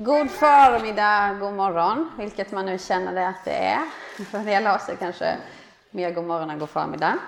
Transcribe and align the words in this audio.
God 0.00 0.30
förmiddag, 0.30 1.34
god 1.40 1.52
morgon, 1.52 2.10
vilket 2.18 2.52
man 2.52 2.66
nu 2.66 2.78
känner 2.78 3.14
det 3.14 3.28
att 3.28 3.44
det 3.44 3.56
är. 3.56 3.80
För 4.24 4.38
en 4.38 4.44
del 4.44 4.66
av 4.66 4.78
sig 4.78 4.96
kanske 4.96 5.36
mer 5.90 6.10
god 6.10 6.24
morgon 6.24 6.50
än 6.50 6.58
god 6.58 6.70
förmiddag. 6.70 7.18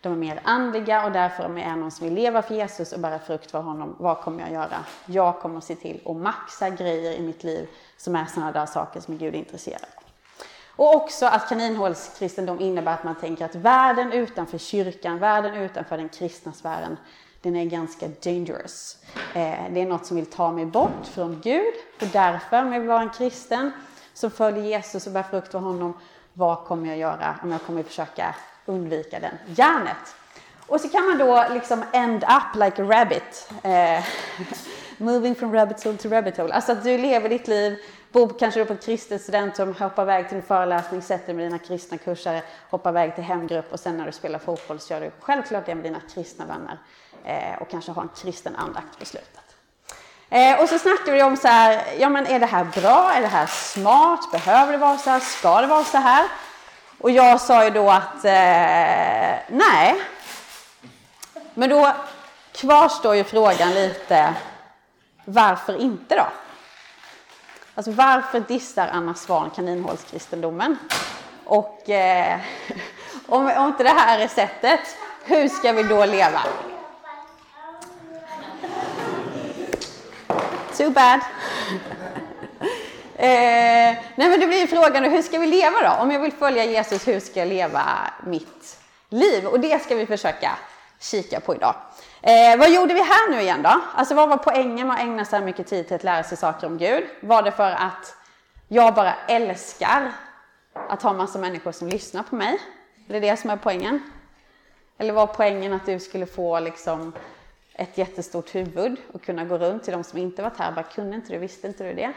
de 0.00 0.12
är 0.12 0.16
mer 0.16 0.40
andliga 0.44 1.04
och 1.04 1.12
därför 1.12 1.46
om 1.46 1.58
jag 1.58 1.66
är 1.66 1.76
någon 1.76 1.90
som 1.90 2.06
vill 2.06 2.14
leva 2.14 2.42
för 2.42 2.54
Jesus 2.54 2.92
och 2.92 3.00
bära 3.00 3.18
frukt 3.18 3.50
för 3.50 3.60
honom, 3.60 3.96
vad 3.98 4.20
kommer 4.20 4.40
jag 4.40 4.52
göra? 4.52 4.84
Jag 5.06 5.40
kommer 5.40 5.58
att 5.58 5.64
se 5.64 5.74
till 5.74 6.00
att 6.04 6.16
maxa 6.16 6.70
grejer 6.70 7.12
i 7.12 7.22
mitt 7.22 7.44
liv 7.44 7.68
som 7.96 8.16
är 8.16 8.26
sådana 8.26 8.52
där 8.52 8.66
saker 8.66 9.00
som 9.00 9.18
Gud 9.18 9.34
är 9.34 9.38
intresserad 9.38 9.82
av. 9.96 10.02
Och 10.76 10.94
också 10.94 11.26
att 11.26 11.48
kaninhålskristendom 11.48 12.60
innebär 12.60 12.94
att 12.94 13.04
man 13.04 13.14
tänker 13.14 13.44
att 13.44 13.54
världen 13.54 14.12
utanför 14.12 14.58
kyrkan, 14.58 15.18
världen 15.18 15.54
utanför 15.54 15.96
den 15.96 16.08
kristna 16.08 16.52
sfären, 16.52 16.96
den 17.42 17.56
är 17.56 17.64
ganska 17.64 18.08
dangerous. 18.24 18.98
Eh, 19.34 19.54
det 19.70 19.80
är 19.80 19.86
något 19.86 20.06
som 20.06 20.16
vill 20.16 20.26
ta 20.26 20.52
mig 20.52 20.66
bort 20.66 21.06
från 21.06 21.40
Gud 21.40 21.74
och 22.00 22.06
därför, 22.12 22.62
om 22.62 22.72
jag 22.72 22.80
vill 22.80 22.88
vara 22.88 23.02
en 23.02 23.10
kristen 23.10 23.70
som 24.14 24.30
följer 24.30 24.64
Jesus 24.64 25.06
och 25.06 25.12
bär 25.12 25.22
frukt 25.22 25.52
för 25.52 25.58
honom, 25.58 25.94
vad 26.32 26.64
kommer 26.64 26.88
jag 26.88 26.98
göra 26.98 27.38
om 27.42 27.52
jag 27.52 27.62
kommer 27.62 27.82
försöka 27.82 28.34
undvika 28.66 29.20
den 29.20 29.38
järnet. 29.46 30.16
Och 30.66 30.80
så 30.80 30.88
kan 30.88 31.06
man 31.06 31.18
då 31.18 31.44
liksom 31.54 31.84
end 31.92 32.24
up 32.24 32.62
like 32.62 32.82
a 32.82 32.86
rabbit. 32.86 33.50
Eh, 33.62 34.04
moving 34.98 35.34
from 35.34 35.52
rabbit 35.52 35.84
hole 35.84 35.96
to 35.96 36.08
rabbit 36.08 36.36
hole. 36.36 36.54
Alltså 36.54 36.72
att 36.72 36.84
du 36.84 36.98
lever 36.98 37.28
ditt 37.28 37.48
liv, 37.48 37.78
bor 38.12 38.38
kanske 38.38 38.64
på 38.64 38.72
ett 38.72 38.84
kristet 38.84 39.22
studentrum, 39.22 39.74
hoppar 39.78 40.02
iväg 40.02 40.28
till 40.28 40.36
en 40.36 40.42
föreläsning, 40.42 41.02
sätter 41.02 41.26
dig 41.26 41.34
med 41.34 41.44
dina 41.44 41.58
kristna 41.58 41.98
kursare, 41.98 42.42
hoppar 42.70 42.90
iväg 42.90 43.14
till 43.14 43.24
hemgrupp 43.24 43.72
och 43.72 43.80
sen 43.80 43.96
när 43.96 44.06
du 44.06 44.12
spelar 44.12 44.38
fotboll 44.38 44.80
så 44.80 44.92
gör 44.92 45.00
du 45.00 45.10
självklart 45.20 45.66
det 45.66 45.74
med 45.74 45.84
dina 45.84 46.00
kristna 46.14 46.44
vänner 46.46 46.78
eh, 47.24 47.62
och 47.62 47.70
kanske 47.70 47.92
har 47.92 48.02
en 48.02 48.08
kristen 48.16 48.56
andakt 48.56 48.98
på 48.98 49.04
slutet. 49.04 49.40
Eh, 50.30 50.60
och 50.60 50.68
så 50.68 50.78
snackar 50.78 51.12
vi 51.12 51.22
om 51.22 51.36
så 51.36 51.48
här, 51.48 51.82
ja 51.98 52.08
men 52.08 52.26
är 52.26 52.40
det 52.40 52.46
här 52.46 52.64
bra, 52.64 53.12
är 53.12 53.20
det 53.20 53.26
här 53.26 53.46
smart, 53.46 54.32
behöver 54.32 54.72
det 54.72 54.78
vara 54.78 54.98
så 54.98 55.10
här, 55.10 55.20
ska 55.20 55.60
det 55.60 55.66
vara 55.66 55.84
så 55.84 55.98
här? 55.98 56.26
Och 56.98 57.10
jag 57.10 57.40
sa 57.40 57.64
ju 57.64 57.70
då 57.70 57.90
att 57.90 58.24
eh, 58.24 59.34
nej. 59.48 60.02
Men 61.54 61.70
då 61.70 61.92
kvarstår 62.52 63.16
ju 63.16 63.24
frågan 63.24 63.74
lite, 63.74 64.34
varför 65.24 65.80
inte 65.80 66.16
då? 66.16 66.26
Alltså 67.74 67.90
varför 67.90 68.40
dissar 68.40 68.88
Anna 68.92 69.14
Svan 69.14 69.50
kaninhålskristendomen? 69.50 70.78
Och 71.44 71.90
eh, 71.90 72.40
om, 73.26 73.50
om 73.56 73.66
inte 73.66 73.82
det 73.82 73.90
här 73.90 74.18
är 74.18 74.28
sättet, 74.28 74.80
hur 75.24 75.48
ska 75.48 75.72
vi 75.72 75.82
då 75.82 76.04
leva? 76.04 76.42
Too 80.76 80.90
bad. 80.90 81.20
Eh, 83.18 83.96
nej 84.14 84.28
men 84.30 84.40
det 84.40 84.46
blir 84.46 84.66
frågan 84.66 85.04
hur 85.04 85.22
ska 85.22 85.38
vi 85.38 85.46
leva 85.46 85.80
då? 85.82 86.02
Om 86.02 86.10
jag 86.10 86.20
vill 86.20 86.32
följa 86.32 86.64
Jesus, 86.64 87.08
hur 87.08 87.20
ska 87.20 87.40
jag 87.40 87.48
leva 87.48 87.82
mitt 88.26 88.78
liv? 89.08 89.46
Och 89.46 89.60
det 89.60 89.82
ska 89.82 89.94
vi 89.94 90.06
försöka 90.06 90.58
kika 91.00 91.40
på 91.40 91.54
idag. 91.54 91.74
Eh, 92.22 92.58
vad 92.58 92.70
gjorde 92.70 92.94
vi 92.94 93.02
här 93.02 93.30
nu 93.30 93.40
igen 93.40 93.62
då? 93.62 93.80
Alltså 93.94 94.14
vad 94.14 94.28
var 94.28 94.36
poängen 94.36 94.86
med 94.86 94.96
att 94.96 95.02
ägna 95.02 95.24
så 95.24 95.36
här 95.36 95.42
mycket 95.42 95.66
tid 95.66 95.86
till 95.86 95.96
att 95.96 96.04
lära 96.04 96.22
sig 96.22 96.38
saker 96.38 96.66
om 96.66 96.78
Gud? 96.78 97.04
Var 97.20 97.42
det 97.42 97.52
för 97.52 97.70
att 97.70 98.14
jag 98.68 98.94
bara 98.94 99.14
älskar 99.28 100.12
att 100.88 101.02
ha 101.02 101.12
massa 101.12 101.38
människor 101.38 101.72
som 101.72 101.88
lyssnar 101.88 102.22
på 102.22 102.36
mig? 102.36 102.58
Är 103.08 103.12
det 103.12 103.20
det 103.20 103.36
som 103.36 103.50
är 103.50 103.56
poängen? 103.56 104.00
Eller 104.98 105.12
var 105.12 105.26
poängen 105.26 105.72
att 105.72 105.86
du 105.86 106.00
skulle 106.00 106.26
få 106.26 106.60
liksom 106.60 107.12
ett 107.72 107.98
jättestort 107.98 108.54
huvud 108.54 108.96
och 109.12 109.22
kunna 109.22 109.44
gå 109.44 109.58
runt 109.58 109.84
till 109.84 109.92
de 109.92 110.04
som 110.04 110.18
inte 110.18 110.42
varit 110.42 110.58
här 110.58 110.72
bara 110.72 110.82
kunde 110.82 111.16
inte 111.16 111.32
du, 111.32 111.38
visste 111.38 111.66
inte 111.66 111.84
du 111.84 111.94
det? 111.94 112.12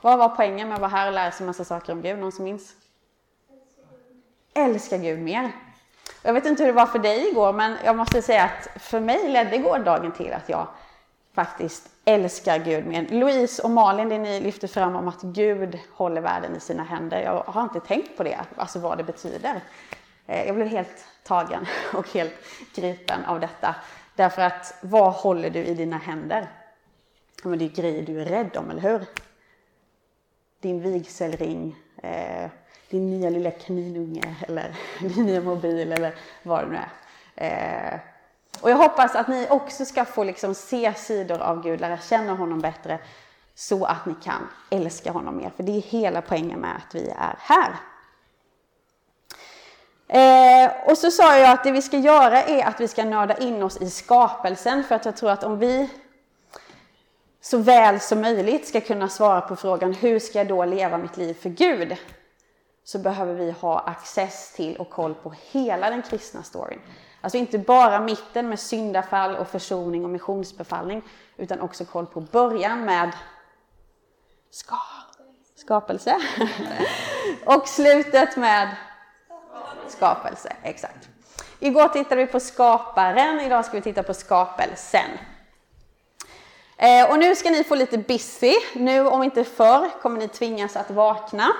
Vad 0.00 0.18
var 0.18 0.28
poängen 0.28 0.68
med 0.68 0.74
att 0.74 0.80
vara 0.80 0.90
här 0.90 1.06
och 1.06 1.12
lära 1.12 1.30
sig 1.30 1.46
massa 1.46 1.64
saker 1.64 1.92
om 1.92 2.02
Gud? 2.02 2.18
Någon 2.18 2.32
som 2.32 2.44
minns? 2.44 2.74
Älska 4.54 4.96
Gud 4.96 5.18
mer. 5.18 5.52
Jag 6.22 6.32
vet 6.32 6.46
inte 6.46 6.62
hur 6.62 6.72
det 6.72 6.76
var 6.76 6.86
för 6.86 6.98
dig 6.98 7.28
igår, 7.30 7.52
men 7.52 7.76
jag 7.84 7.96
måste 7.96 8.22
säga 8.22 8.44
att 8.44 8.82
för 8.82 9.00
mig 9.00 9.28
ledde 9.28 9.58
gårdagen 9.58 10.12
till 10.12 10.32
att 10.32 10.48
jag 10.48 10.66
faktiskt 11.34 11.88
älskar 12.04 12.58
Gud 12.58 12.86
mer. 12.86 13.06
Louise 13.10 13.62
och 13.62 13.70
Malin, 13.70 14.08
det 14.08 14.18
ni 14.18 14.40
lyfter 14.40 14.68
fram 14.68 14.96
om 14.96 15.08
att 15.08 15.22
Gud 15.22 15.78
håller 15.92 16.20
världen 16.20 16.56
i 16.56 16.60
sina 16.60 16.82
händer. 16.82 17.22
Jag 17.22 17.42
har 17.46 17.62
inte 17.62 17.80
tänkt 17.80 18.16
på 18.16 18.22
det, 18.22 18.38
alltså 18.56 18.78
vad 18.78 18.98
det 18.98 19.04
betyder. 19.04 19.60
Eh, 20.26 20.46
jag 20.46 20.54
blev 20.54 20.68
helt 20.68 21.04
tagen 21.22 21.66
och 21.94 22.08
helt 22.08 22.34
gripen 22.74 23.24
av 23.24 23.40
detta. 23.40 23.74
Därför 24.16 24.42
att 24.42 24.74
vad 24.80 25.12
håller 25.12 25.50
du 25.50 25.64
i 25.64 25.74
dina 25.74 25.96
händer? 25.96 26.48
Men 27.42 27.58
det 27.58 27.64
är 27.64 27.68
grejer 27.68 28.02
du 28.02 28.20
är 28.22 28.24
rädd 28.24 28.56
om, 28.56 28.70
eller 28.70 28.82
hur? 28.82 29.06
Din 30.60 30.80
vigselring, 30.80 31.76
eh, 32.02 32.50
din 32.90 33.10
nya 33.10 33.30
lilla 33.30 33.50
kaninunge 33.50 34.36
eller 34.48 34.76
din 35.00 35.26
nya 35.26 35.40
mobil 35.40 35.92
eller 35.92 36.14
vad 36.42 36.64
det 36.64 36.68
nu 36.68 36.78
är. 36.78 37.92
Eh, 37.94 38.00
och 38.60 38.70
jag 38.70 38.76
hoppas 38.76 39.14
att 39.14 39.28
ni 39.28 39.46
också 39.50 39.84
ska 39.84 40.04
få 40.04 40.24
liksom 40.24 40.54
se 40.54 40.94
sidor 40.94 41.38
av 41.38 41.62
Gud, 41.62 41.80
lära 41.80 41.98
känna 41.98 42.34
honom 42.34 42.60
bättre 42.60 42.98
så 43.54 43.84
att 43.84 44.06
ni 44.06 44.14
kan 44.22 44.48
älska 44.70 45.12
honom 45.12 45.36
mer. 45.36 45.50
För 45.56 45.62
det 45.62 45.72
är 45.76 45.82
hela 45.82 46.22
poängen 46.22 46.60
med 46.60 46.76
att 46.76 46.94
vi 46.94 47.08
är 47.08 47.36
här. 47.38 47.74
Eh, 50.08 50.70
och 50.90 50.98
så 50.98 51.10
sa 51.10 51.38
jag 51.38 51.50
att 51.50 51.64
det 51.64 51.72
vi 51.72 51.82
ska 51.82 51.98
göra 51.98 52.42
är 52.42 52.66
att 52.66 52.80
vi 52.80 52.88
ska 52.88 53.04
nörda 53.04 53.36
in 53.36 53.62
oss 53.62 53.76
i 53.76 53.90
skapelsen 53.90 54.84
för 54.84 54.94
att 54.94 55.04
jag 55.04 55.16
tror 55.16 55.30
att 55.30 55.44
om 55.44 55.58
vi 55.58 55.90
så 57.40 57.58
väl 57.58 58.00
som 58.00 58.20
möjligt 58.20 58.68
ska 58.68 58.80
kunna 58.80 59.08
svara 59.08 59.40
på 59.40 59.56
frågan 59.56 59.94
hur 59.94 60.18
ska 60.18 60.38
jag 60.38 60.48
då 60.48 60.64
leva 60.64 60.98
mitt 60.98 61.16
liv 61.16 61.34
för 61.34 61.48
Gud? 61.48 61.96
Så 62.84 62.98
behöver 62.98 63.34
vi 63.34 63.50
ha 63.50 63.80
access 63.80 64.52
till 64.52 64.76
och 64.76 64.90
koll 64.90 65.14
på 65.14 65.34
hela 65.50 65.90
den 65.90 66.02
kristna 66.02 66.42
storyn. 66.42 66.80
Alltså 67.20 67.38
inte 67.38 67.58
bara 67.58 68.00
mitten 68.00 68.48
med 68.48 68.60
syndafall 68.60 69.36
och 69.36 69.48
försoning 69.48 70.04
och 70.04 70.10
missionsbefallning, 70.10 71.02
utan 71.36 71.60
också 71.60 71.84
koll 71.84 72.06
på 72.06 72.20
början 72.20 72.84
med 72.84 73.12
ska, 74.50 74.76
skapelse 75.56 76.16
och 77.46 77.68
slutet 77.68 78.36
med 78.36 78.76
skapelse. 79.88 80.56
Exakt. 80.62 81.08
Igår 81.58 81.88
tittade 81.88 82.16
vi 82.16 82.26
på 82.26 82.40
skaparen, 82.40 83.40
idag 83.40 83.64
ska 83.64 83.76
vi 83.76 83.82
titta 83.82 84.02
på 84.02 84.14
skapelsen. 84.14 85.10
Eh, 86.80 87.10
och 87.10 87.18
nu 87.18 87.36
ska 87.36 87.50
ni 87.50 87.64
få 87.64 87.74
lite 87.74 87.98
busy. 87.98 88.54
Nu 88.74 89.06
om 89.06 89.22
inte 89.22 89.44
förr 89.44 89.90
kommer 90.02 90.18
ni 90.18 90.28
tvingas 90.28 90.76
att 90.76 90.90
vakna. 90.90 91.52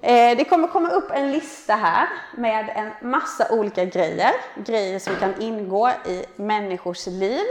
Eh, 0.00 0.36
det 0.36 0.44
kommer 0.44 0.68
komma 0.68 0.90
upp 0.90 1.10
en 1.10 1.32
lista 1.32 1.74
här 1.74 2.08
med 2.36 2.72
en 2.74 3.10
massa 3.10 3.46
olika 3.50 3.84
grejer. 3.84 4.30
Grejer 4.56 4.98
som 4.98 5.16
kan 5.16 5.42
ingå 5.42 5.90
i 6.06 6.24
människors 6.36 7.06
liv. 7.06 7.44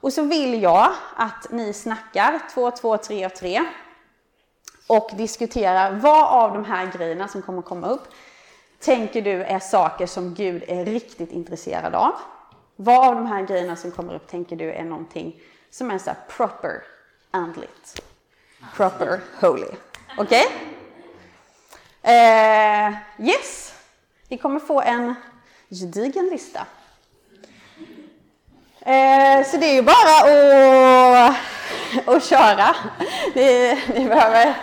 Och 0.00 0.12
så 0.12 0.22
vill 0.22 0.62
jag 0.62 0.92
att 1.16 1.46
ni 1.50 1.72
snackar 1.72 2.40
två, 2.54 2.70
två, 2.70 2.96
tre 2.96 3.26
och 3.26 3.34
tre 3.34 3.64
och 4.86 5.10
diskuterar 5.16 5.92
vad 5.92 6.28
av 6.28 6.52
de 6.54 6.64
här 6.64 6.92
grejerna 6.98 7.28
som 7.28 7.42
kommer 7.42 7.62
komma 7.62 7.88
upp 7.88 8.08
tänker 8.80 9.22
du 9.22 9.42
är 9.42 9.58
saker 9.58 10.06
som 10.06 10.34
Gud 10.34 10.64
är 10.68 10.84
riktigt 10.84 11.32
intresserad 11.32 11.94
av? 11.94 12.12
Vad 12.76 13.08
av 13.08 13.14
de 13.14 13.26
här 13.26 13.42
grejerna 13.42 13.76
som 13.76 13.90
kommer 13.90 14.14
upp 14.14 14.26
tänker 14.26 14.56
du 14.56 14.72
är 14.72 14.84
någonting 14.84 15.40
som 15.74 15.90
är 15.90 15.98
så 15.98 16.10
proper 16.28 16.82
andligt. 17.30 18.02
Proper 18.76 19.20
holy. 19.40 19.66
Okej? 20.18 20.46
Okay? 22.02 22.14
Eh, 22.14 22.92
yes, 23.18 23.74
Ni 24.28 24.38
kommer 24.38 24.60
få 24.60 24.80
en 24.80 25.14
gedigen 25.70 26.26
lista. 26.26 26.66
Eh, 28.80 29.46
så 29.46 29.56
det 29.56 29.66
är 29.66 29.74
ju 29.74 29.82
bara 29.82 30.14
att, 31.26 31.36
att 32.08 32.24
köra. 32.24 32.76
Ni, 33.34 33.80
ni 33.94 34.08
behöver 34.08 34.54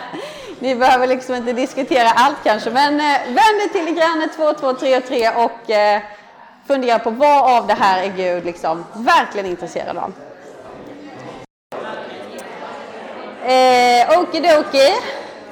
Ni 0.58 0.74
behöver 0.74 1.06
liksom 1.06 1.34
inte 1.34 1.52
diskutera 1.52 2.08
allt 2.08 2.38
kanske, 2.44 2.70
men 2.70 3.00
eh, 3.00 3.26
vänd 3.26 3.62
er 3.62 3.68
till 3.68 3.94
granne 3.94 4.28
2, 4.36 4.52
2, 4.52 4.72
3 4.72 4.96
och 4.96 5.06
3 5.06 5.30
och 5.30 5.70
eh, 5.70 6.02
fundera 6.66 6.98
på 6.98 7.10
vad 7.10 7.58
av 7.58 7.66
det 7.66 7.74
här 7.74 8.02
är 8.02 8.12
Gud 8.16 8.44
liksom 8.44 8.84
verkligen 8.94 9.46
intresserad 9.46 9.96
av. 9.96 10.12
Eh, 13.44 14.18
Okidoki, 14.18 14.94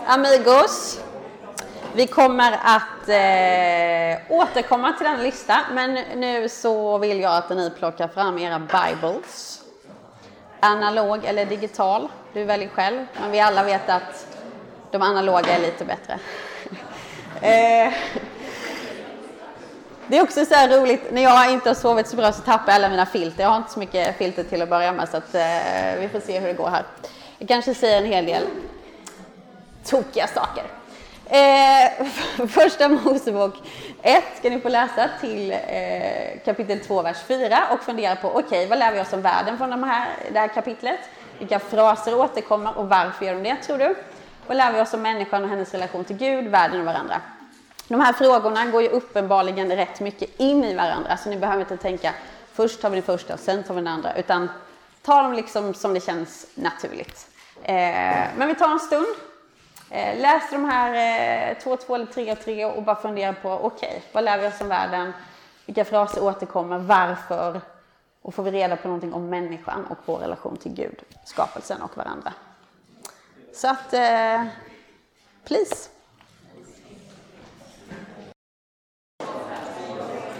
amigos. 0.07 1.01
Vi 1.95 2.07
kommer 2.07 2.53
att 2.53 3.09
eh, 3.09 4.39
återkomma 4.39 4.93
till 4.93 5.07
den 5.07 5.23
lista, 5.23 5.59
men 5.73 5.95
nu 5.95 6.49
så 6.49 6.99
vill 6.99 7.21
jag 7.21 7.37
att 7.37 7.51
ni 7.51 7.71
plockar 7.71 8.09
fram 8.09 8.39
era 8.39 8.59
Bibles. 8.59 9.63
Analog 10.61 11.25
eller 11.25 11.47
digital, 11.47 12.09
du 12.33 12.45
väljer 12.45 12.69
själv, 12.69 13.07
men 13.21 13.31
vi 13.31 13.41
alla 13.41 13.65
vet 13.65 13.89
att 13.91 14.27
de 14.91 15.03
analoga 15.03 15.57
är 15.57 15.61
lite 15.61 15.85
bättre. 15.85 16.19
eh, 17.41 17.93
det 20.07 20.19
är 20.19 20.23
också 20.23 20.45
så 20.45 20.55
här 20.55 20.81
roligt, 20.81 21.13
när 21.13 21.23
jag 21.23 21.53
inte 21.53 21.71
har 21.71 21.75
sovit 21.75 22.07
så 22.07 22.17
bra 22.17 22.33
så 22.33 22.43
tappar 22.43 22.67
jag 22.67 22.75
alla 22.75 22.89
mina 22.89 23.07
filter. 23.07 23.43
Jag 23.43 23.51
har 23.51 23.57
inte 23.57 23.73
så 23.73 23.79
mycket 23.79 24.17
filter 24.17 24.45
till 24.45 24.63
att 24.63 24.69
börja 24.69 24.93
med 24.93 25.09
så 25.09 25.17
att, 25.17 25.35
eh, 25.35 26.01
vi 26.01 26.09
får 26.13 26.21
se 26.21 26.41
hur 26.41 26.47
det 26.47 26.55
går 26.55 26.69
här. 26.69 26.85
Jag 27.43 27.49
kanske 27.49 27.75
säger 27.75 27.99
en 27.99 28.05
hel 28.05 28.27
del 28.27 28.47
tokiga 29.85 30.27
saker. 30.27 30.65
Eh, 31.27 32.07
första 32.49 32.89
Mosebok 32.89 33.55
1 34.03 34.25
ska 34.39 34.51
ni 34.51 34.61
få 34.61 34.69
läsa 34.69 35.11
till 35.21 35.53
eh, 35.53 36.45
kapitel 36.45 36.81
2, 36.81 37.03
vers 37.03 37.17
4 37.27 37.59
och 37.73 37.81
fundera 37.81 38.17
på 38.17 38.29
okej, 38.29 38.45
okay, 38.45 38.67
vad 38.67 38.79
lär 38.79 38.93
vi 38.93 39.01
oss 39.01 39.13
om 39.13 39.23
världen 39.23 39.59
från 39.59 39.71
de 39.71 39.83
här, 39.83 40.09
det 40.33 40.39
här 40.39 40.49
kapitlet? 40.49 41.01
Vilka 41.39 41.59
fraser 41.59 42.19
återkommer 42.19 42.79
och 42.79 42.89
varför 42.89 43.27
gör 43.27 43.35
de 43.35 43.43
det, 43.43 43.57
tror 43.57 43.79
du? 43.79 43.95
Vad 44.47 44.57
lär 44.57 44.73
vi 44.73 44.81
oss 44.81 44.95
om 44.95 45.03
människan 45.03 45.45
och 45.45 45.51
hennes 45.51 45.73
relation 45.73 46.05
till 46.05 46.17
Gud, 46.17 46.49
världen 46.49 46.81
och 46.81 46.87
varandra? 46.87 47.21
De 47.89 48.01
här 48.01 48.13
frågorna 48.13 48.67
går 48.67 48.83
ju 48.83 48.89
uppenbarligen 48.89 49.77
rätt 49.77 50.01
mycket 50.01 50.41
in 50.41 50.65
i 50.65 50.75
varandra, 50.75 51.17
så 51.17 51.31
ni 51.31 51.37
behöver 51.37 51.61
inte 51.61 51.77
tänka 51.77 52.15
först 52.53 52.81
tar 52.81 52.91
vi 52.91 52.97
den 52.97 53.03
första 53.03 53.35
och 53.35 53.41
sen 53.41 53.63
tar 53.63 53.75
vi 53.75 53.81
den 53.81 53.93
andra, 53.93 54.17
utan 54.17 54.49
ta 55.03 55.23
dem 55.23 55.33
liksom 55.33 55.75
som 55.75 55.95
det 55.95 56.01
känns 56.01 56.47
naturligt. 56.55 57.30
Eh, 57.63 58.29
men 58.37 58.49
vi 58.49 58.55
tar 58.55 58.71
en 58.71 58.81
stund, 58.81 59.07
eh, 59.91 60.21
läs 60.21 60.51
de 60.51 60.65
här 60.65 61.51
eh, 61.51 61.59
två, 61.59 61.77
två 61.77 61.95
eller 61.95 62.07
tre 62.07 62.33
och 62.33 62.41
tre 62.41 62.65
och 62.65 62.83
bara 62.83 62.97
fundera 62.97 63.33
på 63.33 63.53
okej, 63.53 63.89
okay, 63.89 64.01
vad 64.13 64.25
lär 64.25 64.39
vi 64.39 64.49
oss 64.49 64.61
om 64.61 64.69
världen? 64.69 65.13
Vilka 65.67 65.85
fraser 65.85 66.23
återkommer? 66.23 66.79
Varför? 66.79 67.61
Och 68.23 68.35
får 68.35 68.43
vi 68.43 68.51
reda 68.51 68.77
på 68.77 68.89
någonting 68.89 69.13
om 69.13 69.29
människan 69.29 69.87
och 69.87 69.99
vår 70.05 70.19
relation 70.19 70.57
till 70.57 70.73
Gud, 70.73 71.03
skapelsen 71.25 71.83
och 71.83 71.97
varandra. 71.97 72.33
Så 73.55 73.69
att, 73.69 73.93
eh, 73.95 74.45
please. 75.45 75.89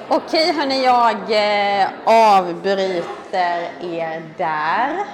Okej 0.09 0.53
hörni, 0.53 0.85
jag 0.85 1.17
eh, 1.31 1.89
avbryter 2.05 3.71
er 3.81 4.23
där. 4.37 5.05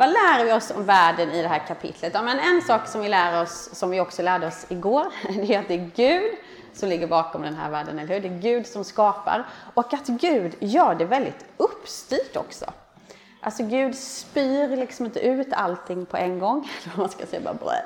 Vad 0.00 0.08
lär 0.08 0.44
vi 0.44 0.52
oss 0.52 0.70
om 0.70 0.84
världen 0.84 1.30
i 1.30 1.42
det 1.42 1.48
här 1.48 1.66
kapitlet? 1.66 2.14
Ja, 2.14 2.22
men 2.22 2.38
en 2.38 2.62
sak 2.62 2.88
som 2.88 3.00
vi 3.00 3.08
lär 3.08 3.42
oss, 3.42 3.70
som 3.72 3.90
vi 3.90 4.00
också 4.00 4.22
lärde 4.22 4.46
oss 4.46 4.66
igår, 4.68 5.06
det 5.46 5.54
är 5.54 5.60
att 5.60 5.68
det 5.68 5.74
är 5.74 5.90
Gud 5.96 6.38
som 6.72 6.88
ligger 6.88 7.06
bakom 7.06 7.42
den 7.42 7.54
här 7.54 7.70
världen, 7.70 7.98
eller 7.98 8.14
hur? 8.14 8.20
Det 8.20 8.28
är 8.28 8.38
Gud 8.38 8.66
som 8.66 8.84
skapar. 8.84 9.46
Och 9.74 9.94
att 9.94 10.06
Gud 10.06 10.54
gör 10.60 10.94
det 10.94 11.04
väldigt 11.04 11.44
uppstyrt 11.56 12.36
också. 12.36 12.64
Alltså 13.40 13.62
Gud 13.62 13.94
spyr 13.96 14.76
liksom 14.76 15.06
inte 15.06 15.20
ut 15.20 15.52
allting 15.52 16.06
på 16.06 16.16
en 16.16 16.38
gång, 16.38 16.70
eller 16.84 16.96
man 16.96 17.08
ska 17.08 17.26
säga 17.26 17.42
bara 17.42 17.54
brö. 17.54 17.76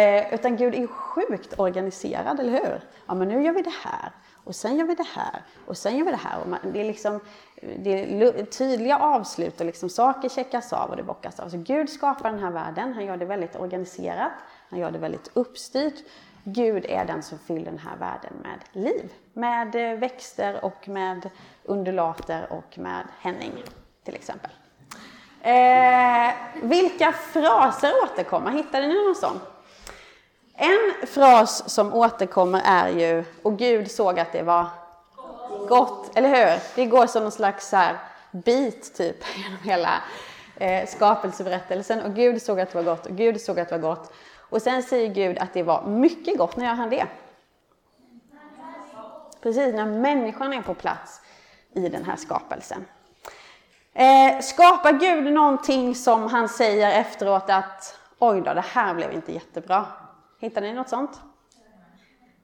Eh, 0.00 0.34
utan 0.34 0.56
Gud 0.56 0.74
är 0.74 0.86
sjukt 0.86 1.58
organiserad, 1.58 2.40
eller 2.40 2.52
hur? 2.52 2.80
Ja, 3.06 3.14
men 3.14 3.28
nu 3.28 3.42
gör 3.42 3.52
vi 3.52 3.62
det 3.62 3.74
här 3.84 4.12
och 4.44 4.54
sen 4.54 4.76
gör 4.76 4.86
vi 4.86 4.94
det 4.94 5.08
här 5.14 5.42
och 5.66 5.76
sen 5.76 5.96
gör 5.96 6.04
vi 6.04 6.10
det 6.10 6.20
här. 6.24 6.40
Och 6.40 6.48
man, 6.48 6.58
det 6.72 6.80
är 6.80 6.84
liksom 6.84 7.20
det 7.78 7.90
är 7.90 8.44
tydliga 8.44 8.98
avslut 8.98 9.60
och 9.60 9.66
liksom 9.66 9.88
saker 9.88 10.28
checkas 10.28 10.72
av 10.72 10.90
och 10.90 10.96
det 10.96 11.02
bockas 11.02 11.40
av. 11.40 11.48
Så 11.48 11.56
Gud 11.58 11.90
skapar 11.90 12.30
den 12.30 12.40
här 12.40 12.50
världen, 12.50 12.94
han 12.94 13.04
gör 13.04 13.16
det 13.16 13.24
väldigt 13.24 13.56
organiserat, 13.56 14.32
han 14.70 14.78
gör 14.78 14.90
det 14.90 14.98
väldigt 14.98 15.30
uppstyrt. 15.32 15.94
Gud 16.44 16.86
är 16.88 17.04
den 17.04 17.22
som 17.22 17.38
fyller 17.38 17.64
den 17.64 17.78
här 17.78 17.96
världen 17.96 18.32
med 18.42 18.84
liv, 18.84 19.12
med 19.32 19.74
eh, 19.74 19.98
växter 19.98 20.64
och 20.64 20.88
med 20.88 21.30
undulater 21.64 22.46
och 22.50 22.78
med 22.78 23.02
Henning 23.20 23.52
till 24.04 24.14
exempel. 24.14 24.50
Eh, 25.40 26.34
vilka 26.62 27.12
fraser 27.12 27.92
återkommer? 28.04 28.50
Hittade 28.50 28.86
ni 28.86 29.06
någon 29.06 29.14
sån? 29.14 29.40
En 30.54 31.06
fras 31.06 31.70
som 31.70 31.94
återkommer 31.94 32.62
är 32.64 32.88
ju, 32.88 33.24
och 33.42 33.58
Gud 33.58 33.90
såg 33.90 34.18
att 34.18 34.32
det 34.32 34.42
var 34.42 34.66
gott, 35.68 36.18
eller 36.18 36.28
hur? 36.28 36.62
Det 36.74 36.86
går 36.86 37.06
som 37.06 37.22
någon 37.22 37.32
slags 37.32 37.68
så 37.68 37.76
här 37.76 37.98
bit 38.30 38.94
typ 38.94 39.16
genom 39.36 39.58
hela 39.62 40.02
eh, 40.56 40.88
skapelseberättelsen. 40.88 42.00
Och 42.02 42.14
Gud 42.14 42.42
såg 42.42 42.60
att 42.60 42.70
det 42.72 42.82
var 42.82 42.84
gott, 42.84 43.06
och 43.06 43.16
Gud 43.16 43.40
såg 43.40 43.60
att 43.60 43.68
det 43.68 43.78
var 43.78 43.88
gott. 43.88 44.12
Och 44.38 44.62
sen 44.62 44.82
säger 44.82 45.14
Gud 45.14 45.38
att 45.38 45.54
det 45.54 45.62
var 45.62 45.86
mycket 45.86 46.38
gott. 46.38 46.56
När 46.56 46.66
gör 46.66 46.74
han 46.74 46.90
det? 46.90 47.06
Precis, 49.42 49.74
när 49.74 49.86
människan 49.86 50.52
är 50.52 50.62
på 50.62 50.74
plats 50.74 51.20
i 51.74 51.88
den 51.88 52.04
här 52.04 52.16
skapelsen. 52.16 52.84
Eh, 53.94 54.40
skapar 54.40 54.92
Gud 54.92 55.32
någonting 55.32 55.94
som 55.94 56.26
han 56.26 56.48
säger 56.48 57.00
efteråt 57.00 57.50
att 57.50 57.98
oj 58.18 58.40
då, 58.40 58.54
det 58.54 58.64
här 58.72 58.94
blev 58.94 59.12
inte 59.12 59.32
jättebra. 59.32 59.86
Hittar 60.38 60.60
ni 60.60 60.72
något 60.72 60.88
sånt? 60.88 61.20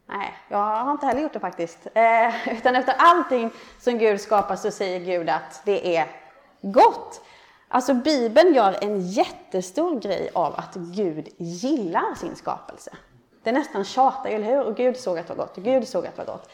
Nej, 0.09 0.35
jag 0.49 0.59
har 0.59 0.93
inte 0.93 1.07
heller 1.07 1.23
gjort 1.23 1.33
det 1.33 1.41
faktiskt. 1.41 1.87
Eh, 1.95 2.49
utan 2.59 2.77
efter 2.77 2.95
allting 2.99 3.51
som 3.81 3.99
Gud 3.99 4.21
skapar 4.21 4.57
så 4.57 4.71
säger 4.71 5.01
Gud 5.01 5.29
att 5.29 5.63
det 5.65 5.97
är 5.97 6.07
gott. 6.61 7.21
Alltså 7.69 7.95
Bibeln 7.95 8.55
gör 8.55 8.77
en 8.81 9.01
jättestor 9.01 10.01
grej 10.01 10.31
av 10.35 10.55
att 10.55 10.75
Gud 10.75 11.29
gillar 11.37 12.15
sin 12.15 12.37
skapelse. 12.37 12.91
Det 13.43 13.51
är 13.51 13.55
nästan 13.55 13.85
tjatar, 13.85 14.31
eller 14.31 14.47
hur? 14.47 14.65
Och 14.65 14.77
Gud 14.77 14.97
såg 14.97 15.19
att 15.19 15.27
det 15.27 15.35
var 15.35 15.45
gott, 15.45 15.57
och 15.57 15.65
Gud 15.65 15.89
såg 15.89 16.07
att 16.07 16.17
det 16.17 16.25
var 16.27 16.33
gott. 16.33 16.51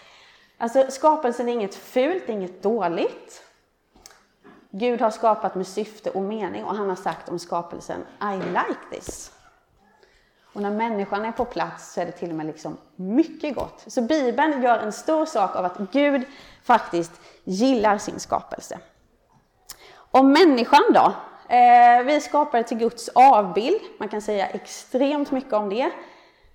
Alltså 0.59 0.87
skapelsen 0.91 1.49
är 1.49 1.53
inget 1.53 1.75
fult, 1.75 2.29
inget 2.29 2.63
dåligt. 2.63 3.43
Gud 4.71 5.01
har 5.01 5.11
skapat 5.11 5.55
med 5.55 5.67
syfte 5.67 6.11
och 6.11 6.23
mening 6.23 6.65
och 6.65 6.77
han 6.77 6.89
har 6.89 6.97
sagt 6.97 7.29
om 7.29 7.39
skapelsen 7.39 8.01
I 8.21 8.37
like 8.37 8.81
this. 8.91 9.34
Och 10.55 10.63
när 10.63 10.71
människan 10.71 11.25
är 11.25 11.33
på 11.33 11.45
plats 11.45 11.93
så 11.93 12.01
är 12.01 12.07
det 12.07 12.13
till 12.13 12.31
och 12.31 12.37
med 12.37 12.47
liksom 12.47 12.77
mycket 12.97 13.55
gott. 13.55 13.85
Så 13.87 14.03
Bibeln 14.03 14.63
gör 14.63 14.79
en 14.79 14.93
stor 14.93 15.27
sak 15.27 15.57
av 15.57 15.65
att 15.65 15.79
Gud 15.93 16.23
faktiskt 16.63 17.21
gillar 17.45 17.99
sin 17.99 18.21
skapelse. 18.21 18.79
Och 19.95 20.25
människan 20.25 20.85
då? 20.95 21.13
Eh, 21.55 22.03
vi 22.05 22.21
skapade 22.21 22.65
till 22.65 22.79
Guds 22.79 23.09
avbild. 23.15 23.81
Man 23.99 24.09
kan 24.09 24.23
säga 24.23 24.47
extremt 24.47 25.31
mycket 25.31 25.53
om 25.53 25.69
det. 25.69 25.91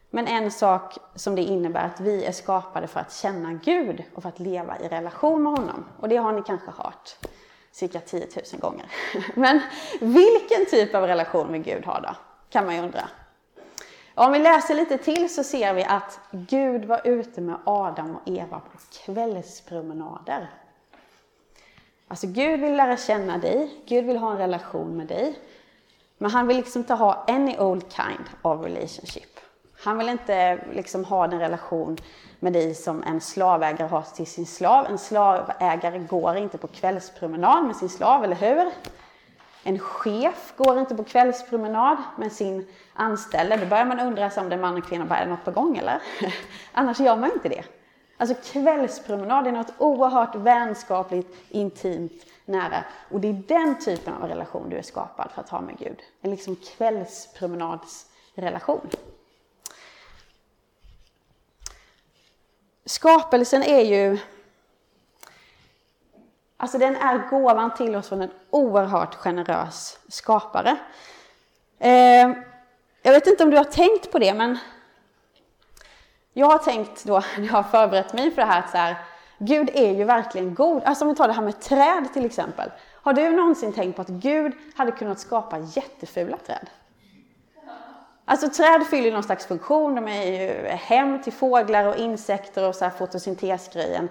Men 0.10 0.28
en 0.28 0.52
sak 0.52 0.98
som 1.16 1.36
det 1.36 1.42
innebär 1.42 1.86
att 1.86 2.00
vi 2.00 2.26
är 2.26 2.32
skapade 2.32 2.88
för 2.88 3.00
att 3.00 3.14
känna 3.14 3.54
Gud 3.54 4.04
och 4.16 4.22
för 4.22 4.30
att 4.30 4.40
leva 4.40 4.80
i 4.80 4.88
relation 4.88 5.44
med 5.44 5.52
honom. 5.52 5.86
Och 6.00 6.10
det 6.10 6.18
har 6.18 6.32
ni 6.32 6.42
kanske 6.42 6.72
hört 6.78 7.16
cirka 7.72 8.00
10 8.00 8.28
000 8.54 8.62
gånger. 8.62 8.86
Men 9.36 9.62
vilken 10.00 10.66
typ 10.66 10.96
av 10.96 11.08
relation 11.08 11.48
med 11.48 11.64
Gud 11.64 11.86
har 11.86 12.02
då? 12.02 12.16
Kan 12.50 12.66
man 12.66 12.76
ju 12.76 12.82
undra. 12.82 13.10
Om 14.20 14.32
vi 14.32 14.40
läser 14.40 14.76
lite 14.76 14.98
till 14.98 15.34
så 15.34 15.44
ser 15.44 15.74
vi 15.74 15.84
att 15.84 16.20
Gud 16.32 16.86
var 16.86 17.02
ute 17.04 17.42
med 17.42 17.56
Adam 17.66 18.16
och 18.16 18.22
Eva 18.30 18.60
på 18.60 18.78
kvällspromenader. 19.06 20.50
Alltså 22.08 22.28
Gud 22.28 22.60
vill 22.60 22.76
lära 22.76 22.98
känna 22.98 23.38
dig, 23.38 23.82
Gud 23.86 24.06
vill 24.06 24.18
ha 24.18 24.32
en 24.32 24.38
relation 24.38 24.98
med 24.98 25.08
dig. 25.08 25.40
Men 26.18 26.32
han 26.32 26.48
vill 26.48 26.58
liksom 26.58 26.82
inte 26.82 26.94
ha 26.94 27.26
any 27.28 27.58
old 27.58 27.86
kind 27.94 28.26
of 28.42 28.66
relationship. 28.66 29.40
Han 29.80 29.98
vill 29.98 30.10
inte 30.10 30.60
liksom 30.74 31.06
ha 31.06 31.28
den 31.28 31.40
relation 31.40 31.98
med 32.40 32.54
dig 32.54 32.76
som 32.76 33.04
en 33.04 33.22
slavägare 33.22 33.88
har 33.88 34.02
till 34.02 34.28
sin 34.28 34.46
slav. 34.46 34.86
En 34.86 34.98
slavägare 34.98 36.00
går 36.00 36.36
inte 36.36 36.58
på 36.58 36.68
kvällspromenad 36.68 37.66
med 37.66 37.76
sin 37.76 37.90
slav, 37.90 38.24
eller 38.24 38.36
hur? 38.36 38.72
En 39.64 39.80
chef 39.80 40.54
går 40.58 40.80
inte 40.80 40.96
på 40.96 41.04
kvällspromenad 41.04 41.98
med 42.18 42.32
sin 42.32 42.68
anställde. 42.94 43.58
Då 43.58 43.66
börjar 43.66 43.86
man 43.86 44.00
undra 44.00 44.32
om 44.38 44.50
det 44.50 44.56
är 44.56 44.60
man 44.60 44.78
och 44.78 44.86
kvinna, 44.86 45.06
bara 45.06 45.20
är 45.20 45.26
det 45.26 45.32
något 45.32 45.46
på 45.46 45.52
gång 45.52 45.78
eller? 45.78 46.02
Annars 46.72 47.00
gör 47.00 47.16
man 47.16 47.32
inte 47.32 47.50
det. 47.50 47.64
Alltså 48.18 48.36
kvällspromenad 48.52 49.48
är 49.48 49.52
något 49.52 49.74
oerhört 49.78 50.36
vänskapligt, 50.36 51.36
intimt, 51.50 52.26
nära. 52.46 52.84
Och 53.12 53.20
det 53.20 53.28
är 53.28 53.44
den 53.48 53.80
typen 53.80 54.14
av 54.14 54.30
relation 54.30 54.70
du 54.70 54.78
är 54.78 54.82
skapad 54.82 55.32
för 55.32 55.42
att 55.42 55.50
ha 55.50 55.62
med 55.62 55.78
Gud. 55.78 56.02
En 56.22 56.32
liksom 56.32 56.56
kvällspromenadsrelation. 56.56 58.90
Skapelsen 62.86 63.64
är 63.64 63.82
ju 63.82 64.18
Alltså 66.62 66.78
den 66.78 66.96
är 66.96 67.30
gåvan 67.30 67.74
till 67.74 67.96
oss 67.96 68.10
från 68.10 68.22
en 68.22 68.32
oerhört 68.50 69.16
generös 69.16 70.00
skapare. 70.08 70.78
Eh, 71.80 72.30
Jag 73.02 73.14
vet 73.14 73.28
inte 73.28 73.44
om 73.44 73.50
du 73.50 73.58
har 73.58 73.64
tänkt 73.64 74.12
på 74.12 74.20
det, 74.20 74.34
men 74.34 74.58
jag 76.34 76.48
har 76.48 76.58
tänkt 76.58 77.06
då 77.06 77.24
när 77.38 77.46
jag 77.46 77.54
har 77.54 77.64
förberett 77.64 78.14
mig 78.14 78.32
för 78.32 78.42
det 78.42 78.48
här 78.48 78.60
att 78.60 78.70
så 78.72 78.78
här, 78.78 78.96
Gud 79.38 79.70
är 79.74 79.94
ju 79.94 80.04
verkligen 80.04 80.56
god. 80.56 80.84
Alltså 80.84 81.06
om 81.06 81.10
vi 81.10 81.16
tar 81.16 81.28
det 81.28 81.34
här 81.34 81.42
med 81.42 81.62
träd 81.62 82.14
till 82.14 82.26
exempel. 82.26 82.72
Har 83.02 83.14
du 83.14 83.30
någonsin 83.30 83.74
tänkt 83.74 83.96
på 83.96 84.02
att 84.02 84.08
Gud 84.08 84.54
hade 84.76 84.92
kunnat 84.92 85.20
skapa 85.20 85.58
jättefula 85.60 86.38
träd? 86.38 86.70
Alltså 88.26 88.50
träd 88.50 88.88
fyller 88.88 89.12
någon 89.12 89.24
slags 89.24 89.46
funktion, 89.46 89.96
de 89.96 90.08
är 90.08 90.24
ju 90.24 90.68
hem 90.68 91.22
till 91.22 91.34
fåglar 91.34 91.86
och 91.86 91.96
insekter 91.98 92.68
och 92.68 92.76
så 92.76 92.86
här 92.86 92.92
fotosyntesgrejen. 92.92 94.10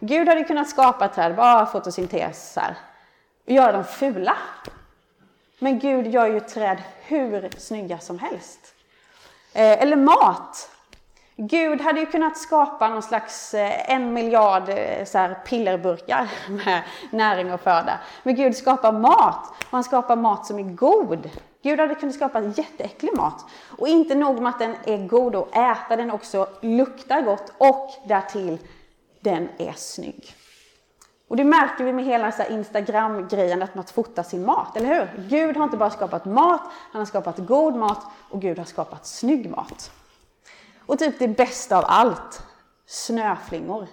Gud 0.00 0.28
hade 0.28 0.44
kunnat 0.44 0.68
skapa 0.68 1.08
träd, 1.08 1.36
bara 1.36 1.66
fotosyntes 1.66 2.56
här, 2.56 2.76
och 3.44 3.52
göra 3.52 3.72
dem 3.72 3.84
fula. 3.84 4.36
Men 5.58 5.78
Gud 5.78 6.06
gör 6.06 6.26
ju 6.26 6.40
träd 6.40 6.82
hur 7.02 7.50
snygga 7.58 7.98
som 7.98 8.18
helst. 8.18 8.74
Eh, 9.52 9.82
eller 9.82 9.96
mat. 9.96 10.70
Gud 11.36 11.80
hade 11.80 12.00
ju 12.00 12.06
kunnat 12.06 12.38
skapa 12.38 12.88
någon 12.88 13.02
slags 13.02 13.54
eh, 13.54 13.90
en 13.90 14.12
miljard 14.12 14.68
eh, 14.68 15.04
så 15.04 15.18
här, 15.18 15.34
pillerburkar 15.34 16.28
med 16.48 16.82
näring 17.10 17.52
och 17.52 17.60
föda. 17.60 17.98
Men 18.22 18.34
Gud 18.34 18.56
skapar 18.56 18.92
mat 18.92 19.48
och 19.64 19.70
han 19.70 19.84
skapar 19.84 20.16
mat 20.16 20.46
som 20.46 20.58
är 20.58 20.62
god. 20.62 21.30
Gud 21.62 21.80
hade 21.80 21.94
kunnat 21.94 22.14
skapa 22.14 22.40
jätteäcklig 22.40 23.16
mat. 23.16 23.44
Och 23.78 23.88
inte 23.88 24.14
nog 24.14 24.40
med 24.40 24.50
att 24.50 24.58
den 24.58 24.76
är 24.84 25.06
god 25.06 25.36
att 25.36 25.56
äta, 25.56 25.96
den 25.96 26.10
också 26.10 26.48
luktar 26.60 27.22
gott 27.22 27.52
och 27.58 27.90
därtill, 28.04 28.58
den 29.20 29.48
är 29.58 29.72
snygg. 29.72 30.34
Och 31.28 31.36
det 31.36 31.44
märker 31.44 31.84
vi 31.84 31.92
med 31.92 32.04
hela 32.04 32.46
Instagram-grejen, 32.48 33.62
att 33.62 33.74
man 33.74 33.84
fotar 33.84 34.22
sin 34.22 34.46
mat, 34.46 34.76
eller 34.76 34.86
hur? 34.86 35.28
Gud 35.28 35.56
har 35.56 35.64
inte 35.64 35.76
bara 35.76 35.90
skapat 35.90 36.24
mat, 36.24 36.60
han 36.92 37.00
har 37.00 37.06
skapat 37.06 37.38
god 37.38 37.74
mat 37.74 38.06
och 38.30 38.40
Gud 38.40 38.58
har 38.58 38.64
skapat 38.64 39.06
snygg 39.06 39.50
mat. 39.50 39.90
Och 40.86 40.98
typ 40.98 41.18
det 41.18 41.28
bästa 41.28 41.78
av 41.78 41.84
allt, 41.88 42.42
snöflingor. 42.86 43.86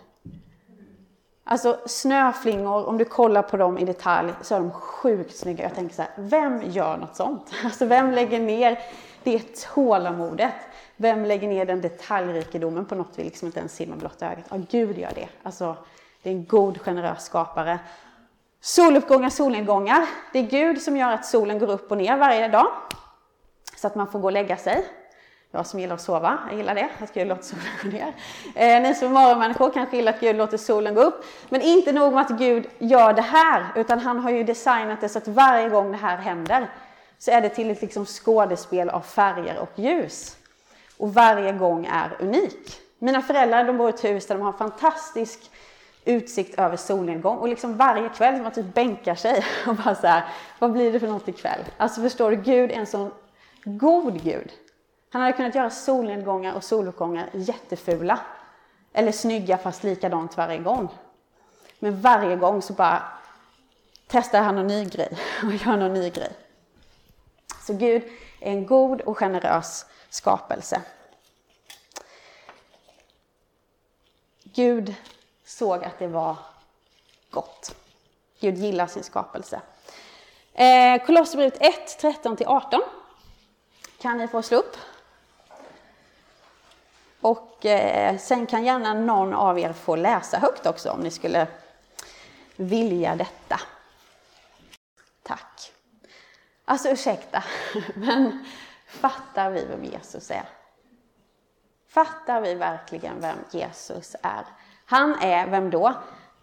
Alltså 1.43 1.79
snöflingor, 1.85 2.85
om 2.85 2.97
du 2.97 3.05
kollar 3.05 3.41
på 3.41 3.57
dem 3.57 3.77
i 3.77 3.85
detalj 3.85 4.33
så 4.41 4.55
är 4.55 4.59
de 4.59 4.71
sjukt 4.71 5.37
snygga. 5.37 5.63
Jag 5.63 5.75
tänker 5.75 5.95
så 5.95 6.01
här, 6.01 6.11
vem 6.15 6.61
gör 6.71 6.97
något 6.97 7.15
sånt? 7.15 7.51
Alltså 7.63 7.85
vem 7.85 8.11
lägger 8.11 8.39
ner 8.39 8.79
det 9.23 9.67
tålamodet? 9.73 10.53
Vem 10.97 11.25
lägger 11.25 11.47
ner 11.47 11.65
den 11.65 11.81
detaljrikedomen 11.81 12.85
på 12.85 12.95
något 12.95 13.13
vi 13.15 13.23
liksom 13.23 13.45
inte 13.45 13.59
ens 13.59 13.75
ser 13.75 13.87
med 13.87 13.97
blotta 13.97 14.31
ögat? 14.31 14.45
Ja, 14.49 14.57
Gud 14.69 14.97
gör 14.97 15.11
det. 15.15 15.27
Alltså, 15.43 15.77
det 16.23 16.29
är 16.29 16.33
en 16.33 16.45
god, 16.45 16.81
generös 16.81 17.25
skapare. 17.25 17.79
Soluppgångar, 18.61 19.29
solnedgångar. 19.29 20.05
Det 20.33 20.39
är 20.39 20.43
Gud 20.43 20.81
som 20.81 20.97
gör 20.97 21.11
att 21.11 21.25
solen 21.25 21.59
går 21.59 21.71
upp 21.71 21.91
och 21.91 21.97
ner 21.97 22.17
varje 22.17 22.47
dag. 22.47 22.67
Så 23.75 23.87
att 23.87 23.95
man 23.95 24.11
får 24.11 24.19
gå 24.19 24.25
och 24.25 24.31
lägga 24.31 24.57
sig. 24.57 24.85
Jag 25.51 25.65
som 25.65 25.79
gillar 25.79 25.95
att 25.95 26.01
sova, 26.01 26.39
jag 26.49 26.57
gillar 26.57 26.75
det, 26.75 26.89
att 26.99 27.13
Gud 27.13 27.27
låter 27.27 27.43
solen 27.43 27.65
gå 27.83 27.89
ner. 27.89 28.13
Eh, 28.55 28.81
ni 28.81 28.95
som 28.95 29.07
är 29.07 29.11
morgonmänniskor 29.11 29.71
kanske 29.71 29.95
gillar 29.95 30.13
att 30.13 30.19
Gud 30.19 30.35
låter 30.35 30.57
solen 30.57 30.95
gå 30.95 31.01
upp. 31.01 31.25
Men 31.49 31.61
inte 31.61 31.91
nog 31.91 32.13
med 32.13 32.21
att 32.21 32.39
Gud 32.39 32.67
gör 32.77 33.13
det 33.13 33.21
här, 33.21 33.65
utan 33.75 33.99
han 33.99 34.19
har 34.19 34.31
ju 34.31 34.43
designat 34.43 35.01
det 35.01 35.09
så 35.09 35.17
att 35.17 35.27
varje 35.27 35.69
gång 35.69 35.91
det 35.91 35.97
här 35.97 36.17
händer 36.17 36.69
så 37.17 37.31
är 37.31 37.41
det 37.41 37.49
till 37.49 37.71
ett 37.71 37.81
liksom 37.81 38.05
skådespel 38.05 38.89
av 38.89 39.01
färger 39.01 39.59
och 39.59 39.71
ljus. 39.75 40.37
Och 40.97 41.13
varje 41.13 41.51
gång 41.51 41.85
är 41.85 42.17
unik. 42.19 42.81
Mina 42.99 43.21
föräldrar 43.21 43.63
de 43.63 43.77
bor 43.77 43.87
i 43.87 43.93
ett 43.93 44.03
hus 44.03 44.27
där 44.27 44.35
de 44.35 44.41
har 44.41 44.53
fantastisk 44.53 45.51
utsikt 46.05 46.59
över 46.59 46.77
solnedgång 46.77 47.37
och 47.37 47.47
liksom 47.47 47.77
varje 47.77 48.09
kväll 48.09 48.41
man 48.41 48.51
typ 48.51 48.73
bänkar 48.73 49.15
sig 49.15 49.45
och 49.67 49.75
bara 49.75 49.95
så 49.95 50.07
här, 50.07 50.23
vad 50.59 50.71
blir 50.71 50.93
det 50.93 50.99
för 50.99 51.07
något 51.07 51.27
ikväll? 51.27 51.59
Alltså 51.77 52.01
förstår 52.01 52.31
du, 52.31 52.37
Gud 52.37 52.71
är 52.71 52.75
en 52.75 52.85
sån 52.85 53.11
god 53.63 54.23
Gud. 54.23 54.51
Han 55.11 55.21
hade 55.21 55.33
kunnat 55.33 55.55
göra 55.55 55.69
solnedgångar 55.69 56.53
och 56.55 56.63
soluppgångar 56.63 57.29
jättefula. 57.33 58.19
Eller 58.93 59.11
snygga 59.11 59.57
fast 59.57 59.83
likadant 59.83 60.37
varje 60.37 60.57
gång. 60.57 60.89
Men 61.79 62.01
varje 62.01 62.35
gång 62.35 62.61
så 62.61 62.73
bara 62.73 63.03
testar 64.07 64.41
han 64.41 64.55
någon 64.55 64.67
ny 64.67 64.85
grej 64.85 65.17
och 65.43 65.53
gör 65.53 65.77
någon 65.77 65.93
ny 65.93 66.09
grej. 66.09 66.31
Så 67.67 67.73
Gud 67.73 68.03
är 68.39 68.51
en 68.51 68.65
god 68.65 69.01
och 69.01 69.17
generös 69.17 69.85
skapelse. 70.09 70.81
Gud 74.43 74.95
såg 75.45 75.83
att 75.83 75.99
det 75.99 76.07
var 76.07 76.37
gott. 77.29 77.75
Gud 78.39 78.57
gillar 78.57 78.87
sin 78.87 79.03
skapelse. 79.03 79.61
Eh, 80.53 81.05
Kolosserbrevet 81.05 81.57
1, 81.61 82.01
13-18 82.01 82.79
kan 84.01 84.17
ni 84.17 84.27
få 84.27 84.41
slå 84.41 84.57
upp. 84.57 84.77
Och 87.21 87.65
eh, 87.65 88.17
sen 88.17 88.45
kan 88.45 88.65
gärna 88.65 88.93
någon 88.93 89.33
av 89.33 89.59
er 89.59 89.73
få 89.73 89.95
läsa 89.95 90.37
högt 90.37 90.65
också 90.65 90.91
om 90.91 90.99
ni 90.99 91.11
skulle 91.11 91.47
vilja 92.55 93.15
detta. 93.15 93.59
Tack. 95.23 95.71
Alltså 96.65 96.89
ursäkta, 96.89 97.43
men 97.95 98.45
fattar 98.87 99.51
vi 99.51 99.65
vem 99.65 99.83
Jesus 99.83 100.31
är? 100.31 100.49
Fattar 101.87 102.41
vi 102.41 102.53
verkligen 102.53 103.21
vem 103.21 103.37
Jesus 103.51 104.15
är? 104.21 104.45
Han 104.85 105.15
är, 105.21 105.47
vem 105.47 105.69
då? 105.69 105.93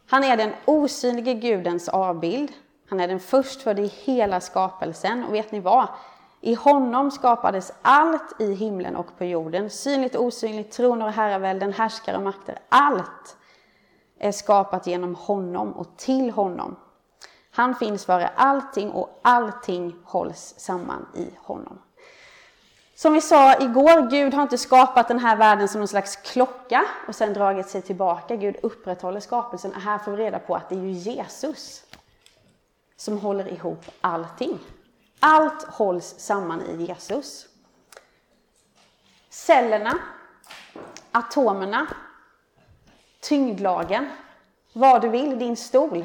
Han 0.06 0.24
är 0.24 0.36
den 0.36 0.52
osynlige 0.64 1.34
Gudens 1.34 1.88
avbild. 1.88 2.52
Han 2.88 3.00
är 3.00 3.08
den 3.08 3.20
förstfödde 3.20 3.82
i 3.82 3.86
hela 3.86 4.40
skapelsen. 4.40 5.24
Och 5.24 5.34
vet 5.34 5.52
ni 5.52 5.60
vad? 5.60 5.88
I 6.40 6.54
honom 6.54 7.10
skapades 7.10 7.72
allt 7.82 8.40
i 8.40 8.54
himlen 8.54 8.96
och 8.96 9.18
på 9.18 9.24
jorden, 9.24 9.70
synligt 9.70 10.14
och 10.14 10.24
osynligt, 10.24 10.72
troner 10.72 11.06
och 11.06 11.12
herravälden, 11.12 11.72
härskare 11.72 12.16
och 12.16 12.22
makter. 12.22 12.58
Allt 12.68 13.36
är 14.18 14.32
skapat 14.32 14.86
genom 14.86 15.14
honom 15.14 15.72
och 15.72 15.96
till 15.96 16.30
honom. 16.30 16.76
Han 17.50 17.74
finns 17.74 18.06
före 18.06 18.26
allting 18.36 18.90
och 18.90 19.20
allting 19.22 19.96
hålls 20.04 20.54
samman 20.58 21.06
i 21.14 21.30
honom. 21.36 21.78
Som 22.96 23.12
vi 23.12 23.20
sa 23.20 23.60
igår, 23.60 24.10
Gud 24.10 24.34
har 24.34 24.42
inte 24.42 24.58
skapat 24.58 25.08
den 25.08 25.18
här 25.18 25.36
världen 25.36 25.68
som 25.68 25.80
någon 25.80 25.88
slags 25.88 26.16
klocka 26.16 26.84
och 27.08 27.14
sen 27.14 27.32
dragit 27.32 27.68
sig 27.68 27.82
tillbaka. 27.82 28.36
Gud 28.36 28.56
upprätthåller 28.62 29.20
skapelsen. 29.20 29.72
Här 29.72 29.98
får 29.98 30.12
vi 30.12 30.24
reda 30.24 30.38
på 30.38 30.56
att 30.56 30.68
det 30.68 30.74
är 30.74 30.80
ju 30.80 30.90
Jesus 30.90 31.84
som 32.96 33.18
håller 33.18 33.48
ihop 33.48 33.84
allting. 34.00 34.58
Allt 35.20 35.62
hålls 35.62 36.14
samman 36.18 36.62
i 36.62 36.84
Jesus. 36.84 37.46
Cellerna, 39.30 39.98
atomerna, 41.12 41.86
tyngdlagen, 43.20 44.10
vad 44.72 45.02
du 45.02 45.08
vill, 45.08 45.38
din 45.38 45.56
stol. 45.56 46.04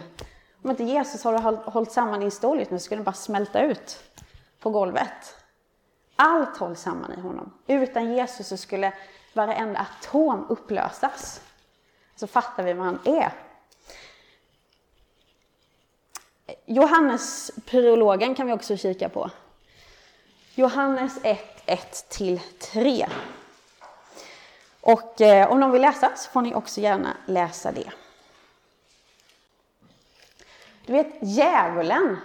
Om 0.64 0.70
inte 0.70 0.84
Jesus 0.84 1.24
hade 1.24 1.38
hållit 1.66 1.92
samman 1.92 2.20
din 2.20 2.32
stol 2.32 2.60
just 2.60 2.72
nu 2.72 2.80
skulle 2.80 3.00
den 3.00 3.04
bara 3.04 3.14
smälta 3.14 3.62
ut 3.62 4.04
på 4.60 4.70
golvet. 4.70 5.39
Allt 6.22 6.58
hålls 6.58 6.82
samman 6.82 7.12
i 7.12 7.20
honom. 7.20 7.54
Utan 7.68 8.14
Jesus 8.14 8.48
så 8.48 8.58
skulle 8.58 8.94
varenda 9.34 9.80
atom 9.80 10.46
upplösas. 10.50 11.42
Så 12.16 12.28
fattar 12.28 12.64
vi 12.64 12.74
vad 12.74 12.86
han 12.86 13.00
är. 13.06 13.34
Johannes 16.66 17.52
prologen 17.66 18.36
kan 18.36 18.48
vi 18.48 18.54
också 18.54 18.78
kika 18.78 19.10
på. 19.10 19.30
Johannes 20.56 21.20
1, 21.24 21.64
1 21.66 22.10
3. 22.60 23.08
Och 24.82 25.22
eh, 25.22 25.52
om 25.52 25.60
någon 25.60 25.72
vill 25.72 25.82
läsa 25.82 26.12
så 26.16 26.30
får 26.30 26.42
ni 26.42 26.56
också 26.56 26.82
gärna 26.82 27.18
läsa 27.26 27.72
det. 27.72 27.92
Du 30.86 30.94
vet, 30.94 31.14
djävulen, 31.22 32.18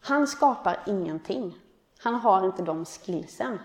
han 0.00 0.26
skapar 0.26 0.80
ingenting. 0.86 1.60
Han 2.04 2.14
har 2.14 2.46
inte 2.46 2.62
de 2.62 2.84
skillsen. 2.84 3.58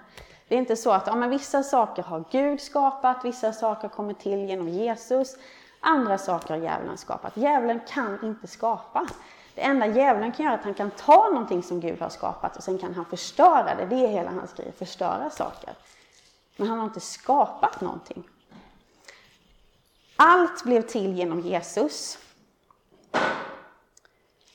Det 0.48 0.56
är 0.56 0.60
inte 0.60 0.76
så 0.76 0.92
att 0.92 1.08
ja, 1.08 1.16
men 1.16 1.30
vissa 1.30 1.64
saker 1.64 2.04
har 2.04 2.24
Gud 2.32 2.62
skapat, 2.62 3.26
vissa 3.26 3.54
saker 3.54 3.88
kommer 3.90 4.14
till 4.14 4.40
genom 4.40 4.70
Jesus, 4.70 5.36
andra 5.80 6.18
saker 6.18 6.50
har 6.54 6.62
djävulen 6.62 6.98
skapat. 6.98 7.38
Djävulen 7.38 7.80
kan 7.88 8.26
inte 8.26 8.48
skapa. 8.48 9.08
Det 9.56 9.62
enda 9.62 9.88
djävulen 9.88 10.32
kan 10.32 10.46
göra 10.46 10.54
är 10.54 10.60
att 10.60 10.64
han 10.64 10.74
kan 10.74 10.92
ta 10.92 11.30
någonting 11.30 11.64
som 11.64 11.80
Gud 11.80 12.02
har 12.02 12.10
skapat 12.10 12.58
och 12.58 12.64
sen 12.64 12.78
kan 12.78 12.94
han 12.94 13.06
förstöra 13.06 13.76
det. 13.76 13.86
Det 13.86 14.06
är 14.06 14.08
hela 14.08 14.32
hans 14.32 14.54
grej, 14.54 14.72
förstöra 14.78 15.30
saker. 15.30 15.74
Men 16.56 16.68
han 16.68 16.80
har 16.80 16.86
inte 16.86 17.00
skapat 17.00 17.82
någonting. 17.82 18.24
Allt 20.16 20.64
blev 20.64 20.82
till 20.82 21.14
genom 21.14 21.40
Jesus. 21.40 22.18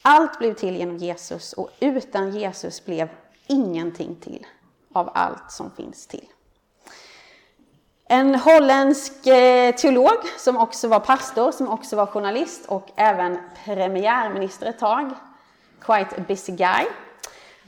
Allt 0.02 0.38
blev 0.38 0.54
till 0.54 0.76
genom 0.76 0.96
Jesus 0.96 1.52
och 1.52 1.70
utan 1.80 2.30
Jesus 2.30 2.84
blev 2.84 3.08
ingenting 3.46 4.16
till 4.16 4.46
av 4.92 5.10
allt 5.14 5.52
som 5.52 5.70
finns 5.70 6.06
till. 6.06 6.28
En 8.08 8.34
holländsk 8.34 9.26
eh, 9.26 9.74
teolog 9.74 10.18
som 10.38 10.56
också 10.56 10.88
var 10.88 11.00
pastor, 11.00 11.52
som 11.52 11.68
också 11.68 11.96
var 11.96 12.06
journalist 12.06 12.66
och 12.66 12.90
även 12.96 13.38
premiärminister 13.64 14.66
ett 14.66 14.78
tag, 14.78 15.10
quite 15.80 16.16
a 16.16 16.24
busy 16.28 16.52
guy. 16.52 16.86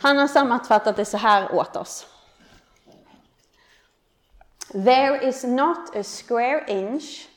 Han 0.02 0.18
har 0.18 0.28
sammanfattat 0.28 0.96
det 0.96 1.04
så 1.04 1.16
här 1.16 1.54
åt 1.54 1.76
oss. 1.76 2.06
There 4.72 5.28
is 5.28 5.44
not 5.44 5.96
a 5.96 6.02
square 6.02 6.64
inch 6.68 7.28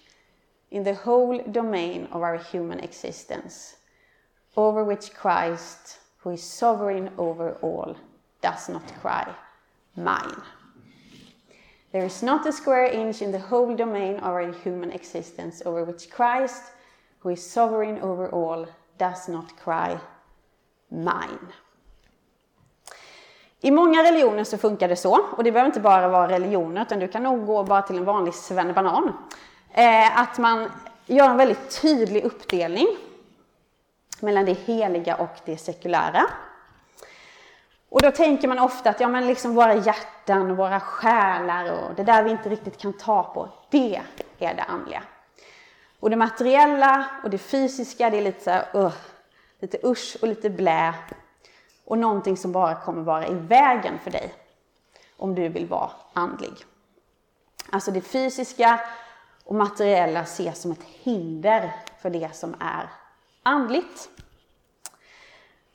in 0.69 0.83
the 0.83 0.97
whole 1.05 1.43
domain 1.47 2.07
of 2.11 2.21
our 2.21 2.37
human 2.51 2.79
existence 2.79 3.75
over 4.55 4.83
which 4.83 5.11
Christ, 5.21 5.99
who 6.23 6.31
is 6.31 6.43
sovereign 6.43 7.09
over 7.17 7.57
all, 7.61 7.95
does 8.41 8.69
not 8.69 8.83
cry, 9.01 9.25
Mine. 9.95 10.41
There 11.91 12.05
is 12.05 12.23
not 12.23 12.47
a 12.47 12.51
square 12.51 12.91
inch 12.91 13.21
in 13.21 13.31
the 13.31 13.39
whole 13.49 13.75
domain 13.75 14.15
of 14.15 14.23
our 14.23 14.53
human 14.63 14.91
existence 14.91 15.61
over 15.65 15.85
which 15.85 16.09
Christ, 16.09 16.63
who 17.19 17.31
is 17.31 17.51
sovereign 17.51 18.01
over 18.01 18.29
all, 18.29 18.67
does 18.97 19.27
not 19.27 19.57
cry, 19.63 19.97
Mine. 20.89 21.53
I 23.61 23.71
många 23.71 24.03
religioner 24.03 24.43
så 24.43 24.57
funkar 24.57 24.87
det 24.87 24.95
så, 24.95 25.19
och 25.37 25.43
det 25.43 25.51
behöver 25.51 25.67
inte 25.67 25.79
bara 25.79 26.07
vara 26.07 26.27
religioner, 26.27 26.81
utan 26.81 26.99
du 26.99 27.07
kan 27.07 27.23
nog 27.23 27.45
gå 27.45 27.63
bara 27.63 27.81
till 27.81 27.97
en 27.97 28.05
vanlig 28.05 28.33
svennebanan. 28.33 29.13
Eh, 29.71 30.19
att 30.19 30.37
man 30.37 30.71
gör 31.05 31.29
en 31.29 31.37
väldigt 31.37 31.81
tydlig 31.81 32.23
uppdelning 32.23 32.87
mellan 34.19 34.45
det 34.45 34.53
heliga 34.53 35.15
och 35.15 35.35
det 35.45 35.57
sekulära. 35.57 36.25
Och 37.89 38.01
då 38.01 38.11
tänker 38.11 38.47
man 38.47 38.59
ofta 38.59 38.89
att 38.89 38.99
ja, 38.99 39.07
men 39.07 39.27
liksom 39.27 39.55
våra 39.55 39.73
hjärtan 39.73 40.51
och 40.51 40.57
våra 40.57 40.79
själar 40.79 41.71
och 41.71 41.95
det 41.95 42.03
där 42.03 42.23
vi 42.23 42.31
inte 42.31 42.49
riktigt 42.49 42.77
kan 42.77 42.93
ta 42.93 43.23
på, 43.23 43.49
det 43.69 44.01
är 44.39 44.55
det 44.55 44.63
andliga. 44.63 45.03
Och 45.99 46.09
det 46.09 46.15
materiella 46.15 47.05
och 47.23 47.29
det 47.29 47.37
fysiska, 47.37 48.09
det 48.09 48.17
är 48.17 48.21
lite 48.21 48.43
så 48.43 48.49
här, 48.49 48.65
uh, 48.75 48.93
lite 49.59 49.77
usch 49.83 50.17
och 50.21 50.27
lite 50.27 50.49
blä. 50.49 50.93
Och 51.85 51.97
någonting 51.97 52.37
som 52.37 52.51
bara 52.51 52.75
kommer 52.75 53.01
vara 53.01 53.27
i 53.27 53.33
vägen 53.33 53.99
för 54.03 54.11
dig 54.11 54.33
om 55.17 55.35
du 55.35 55.49
vill 55.49 55.65
vara 55.65 55.91
andlig. 56.13 56.53
Alltså 57.69 57.91
det 57.91 58.01
fysiska 58.01 58.79
och 59.43 59.55
materiella 59.55 60.21
ses 60.21 60.61
som 60.61 60.71
ett 60.71 60.83
hinder 60.83 61.75
för 62.01 62.09
det 62.09 62.35
som 62.35 62.55
är 62.59 62.89
andligt. 63.43 64.09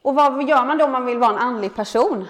Och 0.05 0.15
vad 0.15 0.49
gör 0.49 0.65
man 0.65 0.79
då 0.79 0.85
om 0.85 0.93
man 0.93 1.07
vill 1.07 1.19
vara 1.19 1.31
en 1.31 1.39
andlig 1.39 1.75
person? 1.75 2.29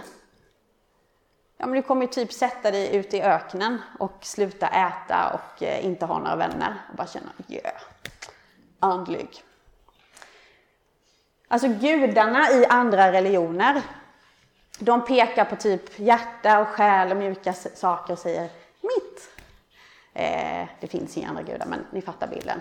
Ja, 1.56 1.66
men 1.66 1.74
du 1.74 1.82
kommer 1.82 2.06
typ 2.06 2.32
sätta 2.32 2.70
dig 2.70 2.96
ute 2.96 3.16
i 3.16 3.22
öknen 3.22 3.82
och 3.98 4.18
sluta 4.20 4.66
äta 4.68 5.30
och 5.34 5.62
eh, 5.62 5.86
inte 5.86 6.06
ha 6.06 6.18
några 6.18 6.36
vänner 6.36 6.74
och 6.90 6.96
bara 6.96 7.06
känna, 7.06 7.30
yeah, 7.48 7.74
andlig. 8.80 9.28
Alltså 11.48 11.68
gudarna 11.68 12.50
i 12.50 12.66
andra 12.66 13.12
religioner, 13.12 13.82
de 14.78 15.04
pekar 15.04 15.44
på 15.44 15.56
typ 15.56 15.98
hjärta 15.98 16.60
och 16.60 16.68
själ 16.68 17.10
och 17.10 17.16
mjuka 17.16 17.52
saker 17.52 18.12
och 18.12 18.18
säger 18.18 18.48
mitt. 18.80 19.30
Eh, 20.12 20.68
det 20.80 20.86
finns 20.86 21.16
inga 21.16 21.28
andra 21.28 21.42
gudar, 21.42 21.66
men 21.66 21.86
ni 21.90 22.02
fattar 22.02 22.26
bilden. 22.26 22.60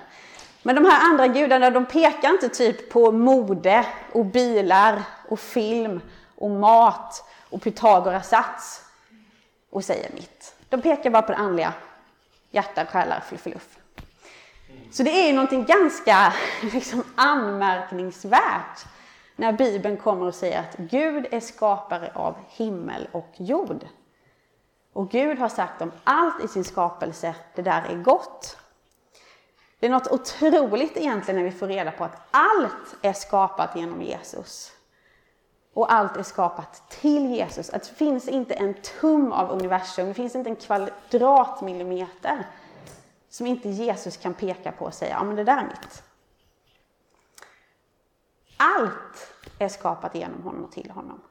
Men 0.63 0.75
de 0.75 0.85
här 0.85 1.09
andra 1.09 1.27
gudarna, 1.27 1.69
de 1.69 1.85
pekar 1.85 2.29
inte 2.29 2.49
typ 2.49 2.89
på 2.89 3.11
mode 3.11 3.85
och 4.11 4.25
bilar 4.25 5.03
och 5.29 5.39
film 5.39 6.01
och 6.35 6.49
mat 6.49 7.29
och 7.49 7.61
Pythagoras 7.61 8.29
sats 8.29 8.81
och 9.69 9.83
säger 9.83 10.11
mitt. 10.13 10.55
De 10.69 10.81
pekar 10.81 11.09
bara 11.09 11.21
på 11.21 11.31
det 11.31 11.37
andliga. 11.37 11.73
Hjärta, 12.51 12.85
själar, 12.85 13.23
fluffeluff. 13.27 13.77
Så 14.91 15.03
det 15.03 15.11
är 15.11 15.27
ju 15.27 15.33
någonting 15.33 15.65
ganska 15.65 16.33
liksom, 16.73 17.03
anmärkningsvärt 17.15 18.85
när 19.35 19.53
Bibeln 19.53 19.97
kommer 19.97 20.25
och 20.25 20.35
säger 20.35 20.59
att 20.59 20.77
Gud 20.77 21.27
är 21.31 21.39
skapare 21.39 22.11
av 22.13 22.35
himmel 22.49 23.07
och 23.11 23.29
jord. 23.37 23.85
Och 24.93 25.11
Gud 25.11 25.39
har 25.39 25.49
sagt 25.49 25.81
om 25.81 25.91
allt 26.03 26.43
i 26.43 26.47
sin 26.47 26.63
skapelse, 26.63 27.35
det 27.55 27.61
där 27.61 27.83
är 27.89 27.95
gott. 27.95 28.57
Det 29.83 29.87
är 29.87 29.91
något 29.91 30.11
otroligt 30.11 30.97
egentligen 30.97 31.37
när 31.37 31.51
vi 31.51 31.57
får 31.57 31.67
reda 31.67 31.91
på 31.91 32.03
att 32.03 32.21
allt 32.31 32.95
är 33.01 33.13
skapat 33.13 33.75
genom 33.75 34.01
Jesus. 34.01 34.71
Och 35.73 35.93
allt 35.93 36.17
är 36.17 36.23
skapat 36.23 36.89
till 36.89 37.29
Jesus. 37.29 37.69
Att 37.69 37.83
det 37.83 37.95
finns 37.95 38.27
inte 38.27 38.53
en 38.53 38.73
tum 38.73 39.31
av 39.31 39.51
universum, 39.51 40.07
det 40.07 40.13
finns 40.13 40.35
inte 40.35 40.49
en 40.49 40.55
kvadratmillimeter 40.55 42.47
som 43.29 43.47
inte 43.47 43.69
Jesus 43.69 44.17
kan 44.17 44.33
peka 44.33 44.71
på 44.71 44.85
och 44.85 44.93
säga, 44.93 45.15
ja 45.15 45.23
men 45.23 45.35
det 45.35 45.43
där 45.43 45.57
är 45.57 45.63
mitt. 45.67 46.03
Allt 48.57 49.33
är 49.59 49.69
skapat 49.69 50.15
genom 50.15 50.43
honom 50.43 50.63
och 50.63 50.71
till 50.71 50.91
honom. 50.91 51.21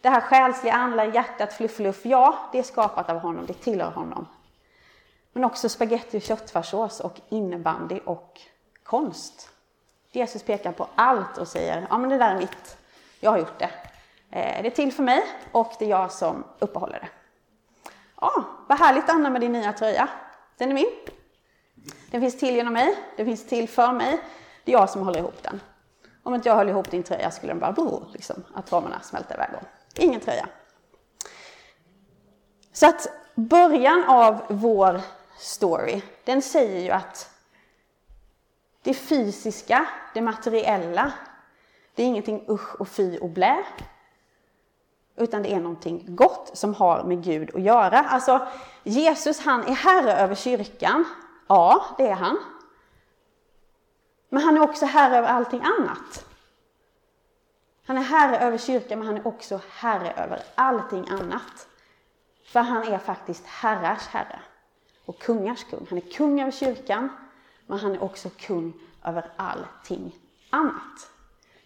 Det 0.00 0.08
här 0.08 0.20
själsliga, 0.20 0.74
andliga, 0.74 1.14
hjärtat, 1.14 1.52
fluff, 1.52 2.06
ja, 2.06 2.48
det 2.52 2.58
är 2.58 2.62
skapat 2.62 3.10
av 3.10 3.18
honom, 3.18 3.46
det 3.46 3.54
tillhör 3.54 3.90
honom. 3.90 4.26
Men 5.36 5.44
också 5.44 5.68
spagetti 5.68 6.18
och 6.18 6.22
köttfärssås 6.22 7.00
och 7.00 7.20
innebandy 7.28 8.00
och 8.04 8.40
konst. 8.82 9.50
Jesus 10.12 10.42
pekar 10.42 10.72
på 10.72 10.88
allt 10.94 11.38
och 11.38 11.48
säger, 11.48 11.86
ja 11.90 11.98
men 11.98 12.10
det 12.10 12.18
där 12.18 12.34
är 12.34 12.38
mitt, 12.38 12.76
jag 13.20 13.30
har 13.30 13.38
gjort 13.38 13.58
det. 13.58 13.70
Eh, 14.30 14.62
det 14.62 14.68
är 14.68 14.70
till 14.70 14.92
för 14.92 15.02
mig 15.02 15.22
och 15.52 15.72
det 15.78 15.84
är 15.84 15.88
jag 15.88 16.12
som 16.12 16.44
uppehåller 16.58 17.00
det. 17.00 17.08
Ja, 18.20 18.44
vad 18.68 18.78
härligt 18.78 19.08
Anna 19.08 19.30
med 19.30 19.40
din 19.40 19.52
nya 19.52 19.72
tröja. 19.72 20.08
Den 20.56 20.70
är 20.70 20.74
min. 20.74 20.92
Den 22.10 22.20
finns 22.20 22.38
till 22.38 22.56
genom 22.56 22.72
mig, 22.72 22.96
den 23.16 23.26
finns 23.26 23.46
till 23.46 23.68
för 23.68 23.92
mig. 23.92 24.20
Det 24.64 24.72
är 24.72 24.78
jag 24.78 24.90
som 24.90 25.02
håller 25.02 25.18
ihop 25.18 25.42
den. 25.42 25.60
Om 26.22 26.34
inte 26.34 26.48
jag 26.48 26.56
höll 26.56 26.68
ihop 26.68 26.90
din 26.90 27.02
tröja 27.02 27.30
skulle 27.30 27.52
den 27.52 27.60
bara, 27.60 27.72
brr, 27.72 28.02
liksom, 28.12 28.44
att 28.54 28.72
ramarna 28.72 29.00
smälta 29.00 29.34
iväg. 29.34 29.48
Ingen 29.98 30.20
tröja. 30.20 30.46
Så 32.72 32.86
att 32.86 33.06
början 33.34 34.04
av 34.04 34.42
vår 34.48 35.00
story, 35.36 36.02
den 36.24 36.42
säger 36.42 36.80
ju 36.80 36.90
att 36.90 37.30
det 38.82 38.94
fysiska, 38.94 39.86
det 40.14 40.20
materiella, 40.20 41.12
det 41.94 42.02
är 42.02 42.06
ingenting 42.06 42.44
usch 42.48 42.80
och 42.80 42.88
fy 42.88 43.18
och 43.18 43.30
blä. 43.30 43.64
Utan 45.16 45.42
det 45.42 45.52
är 45.52 45.60
någonting 45.60 46.16
gott 46.16 46.50
som 46.54 46.74
har 46.74 47.04
med 47.04 47.24
Gud 47.24 47.54
att 47.54 47.62
göra. 47.62 47.98
Alltså, 47.98 48.48
Jesus 48.82 49.40
han 49.40 49.62
är 49.62 49.72
herre 49.72 50.12
över 50.12 50.34
kyrkan. 50.34 51.04
Ja, 51.46 51.86
det 51.98 52.08
är 52.08 52.14
han. 52.14 52.38
Men 54.28 54.42
han 54.42 54.56
är 54.56 54.60
också 54.60 54.86
herre 54.86 55.16
över 55.16 55.28
allting 55.28 55.62
annat. 55.62 56.24
Han 57.86 57.98
är 57.98 58.02
herre 58.02 58.38
över 58.38 58.58
kyrkan, 58.58 58.98
men 58.98 59.08
han 59.08 59.16
är 59.16 59.26
också 59.26 59.60
herre 59.70 60.12
över 60.12 60.42
allting 60.54 61.08
annat. 61.08 61.68
För 62.44 62.60
han 62.60 62.82
är 62.82 62.98
faktiskt 62.98 63.46
herrars 63.46 64.06
herre 64.08 64.40
och 65.06 65.18
kungars 65.18 65.64
kung. 65.64 65.86
Han 65.88 65.98
är 65.98 66.12
kung 66.12 66.40
över 66.40 66.50
kyrkan, 66.50 67.08
men 67.66 67.78
han 67.78 67.92
är 67.92 68.02
också 68.02 68.30
kung 68.38 68.72
över 69.04 69.30
allting 69.36 70.14
annat. 70.50 71.10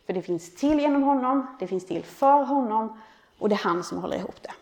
För 0.07 0.13
det 0.13 0.23
finns 0.23 0.55
till 0.55 0.81
genom 0.81 1.03
honom, 1.03 1.57
det 1.59 1.67
finns 1.67 1.87
till 1.87 2.05
för 2.05 2.43
honom 2.43 3.01
och 3.39 3.49
det 3.49 3.55
är 3.55 3.65
han 3.65 3.85
som 3.85 3.99
håller 3.99 4.17
ihop 4.17 4.43
det. 4.43 4.53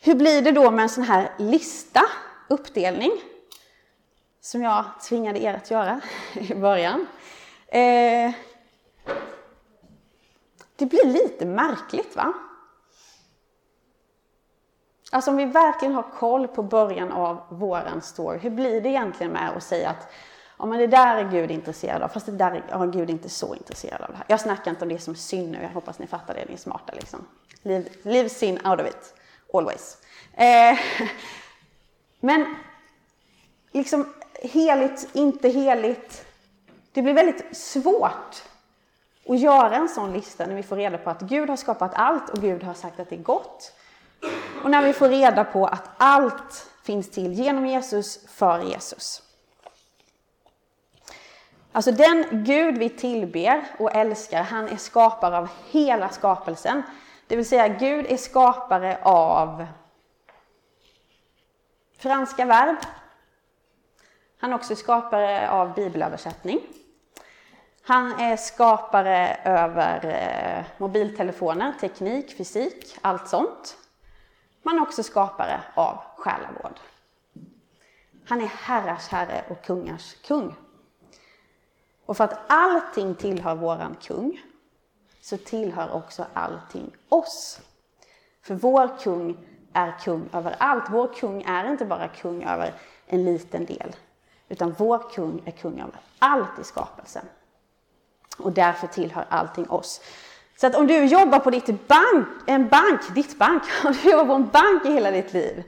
Hur 0.00 0.14
blir 0.14 0.42
det 0.42 0.52
då 0.52 0.70
med 0.70 0.82
en 0.82 0.88
sån 0.88 1.04
här 1.04 1.32
lista, 1.38 2.02
uppdelning, 2.48 3.12
som 4.40 4.62
jag 4.62 4.84
tvingade 5.08 5.42
er 5.42 5.54
att 5.54 5.70
göra 5.70 6.00
i 6.34 6.54
början? 6.54 7.06
Eh, 7.66 8.32
det 10.76 10.86
blir 10.86 11.06
lite 11.06 11.46
märkligt 11.46 12.16
va? 12.16 12.32
Alltså 15.10 15.30
om 15.30 15.36
vi 15.36 15.44
verkligen 15.44 15.94
har 15.94 16.02
koll 16.02 16.48
på 16.48 16.62
början 16.62 17.12
av 17.12 17.40
våran 17.48 18.02
story, 18.02 18.38
hur 18.38 18.50
blir 18.50 18.80
det 18.80 18.88
egentligen 18.88 19.32
med 19.32 19.50
att 19.56 19.62
säga 19.62 19.90
att 19.90 20.12
ja, 20.58 20.66
men 20.66 20.78
det 20.78 20.86
där 20.86 21.16
är 21.16 21.30
Gud 21.30 21.50
intresserad 21.50 22.02
av, 22.02 22.08
fast 22.08 22.26
det 22.26 22.32
där 22.32 22.62
är 22.68 22.86
Gud 22.86 23.10
inte 23.10 23.28
så 23.28 23.54
intresserad 23.54 24.02
av. 24.02 24.08
Det 24.10 24.16
här. 24.16 24.24
Jag 24.28 24.40
snackar 24.40 24.70
inte 24.70 24.84
om 24.84 24.88
det 24.88 24.98
som 24.98 25.12
är 25.12 25.18
synd 25.18 25.50
nu, 25.50 25.62
jag 25.62 25.68
hoppas 25.68 25.98
ni 25.98 26.06
fattar 26.06 26.34
det, 26.34 26.44
ni 26.48 26.52
är 26.52 26.58
smarta 26.58 26.92
liksom. 26.92 27.26
Leave, 27.62 27.84
leave 28.02 28.28
sin 28.28 28.66
out 28.66 28.80
of 28.80 28.86
it, 28.86 29.14
always. 29.52 29.98
Eh, 30.32 30.78
men 32.20 32.56
liksom 33.72 34.14
heligt, 34.42 35.08
inte 35.12 35.48
heligt. 35.48 36.26
Det 36.92 37.02
blir 37.02 37.14
väldigt 37.14 37.56
svårt 37.56 38.42
att 39.28 39.38
göra 39.38 39.76
en 39.76 39.88
sån 39.88 40.12
lista 40.12 40.46
när 40.46 40.54
vi 40.54 40.62
får 40.62 40.76
reda 40.76 40.98
på 40.98 41.10
att 41.10 41.20
Gud 41.20 41.48
har 41.48 41.56
skapat 41.56 41.94
allt 41.94 42.30
och 42.30 42.38
Gud 42.38 42.62
har 42.62 42.74
sagt 42.74 43.00
att 43.00 43.08
det 43.08 43.16
är 43.16 43.22
gott. 43.22 43.72
Och 44.62 44.70
när 44.70 44.82
vi 44.82 44.92
får 44.92 45.08
reda 45.08 45.44
på 45.44 45.66
att 45.66 45.90
allt 45.96 46.70
finns 46.82 47.10
till 47.10 47.32
genom 47.32 47.66
Jesus, 47.66 48.26
för 48.28 48.60
Jesus. 48.60 49.22
Alltså 51.72 51.92
den 51.92 52.44
Gud 52.44 52.78
vi 52.78 52.88
tillber 52.88 53.64
och 53.78 53.94
älskar, 53.94 54.42
han 54.42 54.68
är 54.68 54.76
skapare 54.76 55.38
av 55.38 55.48
hela 55.70 56.08
skapelsen. 56.08 56.82
Det 57.26 57.36
vill 57.36 57.48
säga 57.48 57.68
Gud 57.68 58.06
är 58.08 58.16
skapare 58.16 58.98
av 59.02 59.66
franska 61.98 62.44
verb. 62.44 62.76
Han 64.38 64.52
är 64.52 64.56
också 64.56 64.76
skapare 64.76 65.50
av 65.50 65.74
bibelöversättning. 65.74 66.60
Han 67.82 68.20
är 68.20 68.36
skapare 68.36 69.36
över 69.44 70.06
eh, 70.06 70.64
mobiltelefoner, 70.78 71.72
teknik, 71.80 72.36
fysik, 72.36 72.98
allt 73.00 73.28
sånt. 73.28 73.76
Man 74.66 74.78
är 74.78 74.82
också 74.82 75.02
skapare 75.02 75.60
av 75.74 75.98
själavård. 76.16 76.80
Han 78.28 78.40
är 78.40 78.46
herrars 78.46 79.08
herre 79.08 79.44
och 79.50 79.64
kungars 79.64 80.14
kung. 80.14 80.54
Och 82.06 82.16
för 82.16 82.24
att 82.24 82.38
allting 82.46 83.14
tillhör 83.14 83.54
våran 83.54 83.96
kung 84.02 84.42
så 85.20 85.36
tillhör 85.36 85.92
också 85.92 86.26
allting 86.32 86.96
oss. 87.08 87.60
För 88.42 88.54
vår 88.54 88.98
kung 88.98 89.46
är 89.72 89.98
kung 89.98 90.28
över 90.32 90.56
allt. 90.58 90.84
Vår 90.90 91.14
kung 91.14 91.42
är 91.42 91.70
inte 91.70 91.84
bara 91.84 92.08
kung 92.08 92.44
över 92.44 92.74
en 93.06 93.24
liten 93.24 93.66
del, 93.66 93.96
utan 94.48 94.74
vår 94.78 95.10
kung 95.10 95.42
är 95.44 95.50
kung 95.50 95.80
över 95.80 96.00
allt 96.18 96.58
i 96.58 96.64
skapelsen. 96.64 97.24
Och 98.38 98.52
därför 98.52 98.86
tillhör 98.86 99.26
allting 99.28 99.70
oss. 99.70 100.00
Så 100.56 100.66
att 100.66 100.74
om 100.74 100.86
du 100.86 101.04
jobbar 101.04 101.38
på 101.38 101.50
ditt 101.50 101.88
bank, 101.88 102.28
en 102.46 102.68
bank, 102.68 103.14
ditt 103.14 103.38
bank, 103.38 103.62
om 103.84 103.92
du 104.02 104.10
jobbar 104.10 104.26
på 104.26 104.32
en 104.32 104.48
bank 104.48 104.84
i 104.84 104.92
hela 104.92 105.10
ditt 105.10 105.32
liv, 105.32 105.62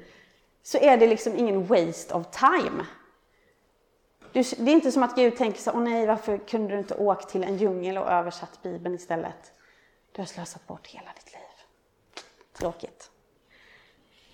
så 0.62 0.79
är 0.79 0.96
det 0.96 1.07
liksom 1.07 1.37
ingen 1.37 1.66
waste 1.66 2.14
of 2.14 2.27
time. 2.31 2.87
det 4.33 4.40
är 4.40 4.68
inte 4.68 4.92
som 4.92 5.03
att 5.03 5.16
Gud 5.16 5.37
tänker 5.37 5.61
så 5.61 5.72
åh 5.72 5.81
nej, 5.81 6.07
varför 6.07 6.38
kunde 6.38 6.74
du 6.74 6.79
inte 6.79 6.94
åkt 6.94 7.29
till 7.29 7.44
en 7.44 7.57
djungel 7.57 7.98
och 7.98 8.11
översatt 8.11 8.62
Bibeln 8.62 8.94
istället? 8.94 9.53
Du 10.12 10.20
har 10.20 10.27
slösat 10.27 10.66
bort 10.66 10.87
hela 10.87 11.11
ditt 11.16 11.33
liv. 11.33 11.42
Tråkigt. 12.59 13.11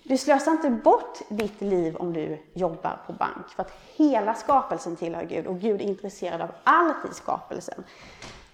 Du 0.03 0.17
slösar 0.17 0.51
inte 0.51 0.69
bort 0.69 1.19
ditt 1.29 1.61
liv 1.61 1.95
om 1.95 2.13
du 2.13 2.41
jobbar 2.53 2.99
på 3.07 3.13
bank, 3.13 3.49
för 3.55 3.63
att 3.63 3.71
hela 3.95 4.33
skapelsen 4.33 4.95
tillhör 4.95 5.23
Gud 5.23 5.47
och 5.47 5.59
Gud 5.59 5.81
är 5.81 5.85
intresserad 5.85 6.41
av 6.41 6.49
allt 6.63 7.11
i 7.11 7.13
skapelsen. 7.13 7.83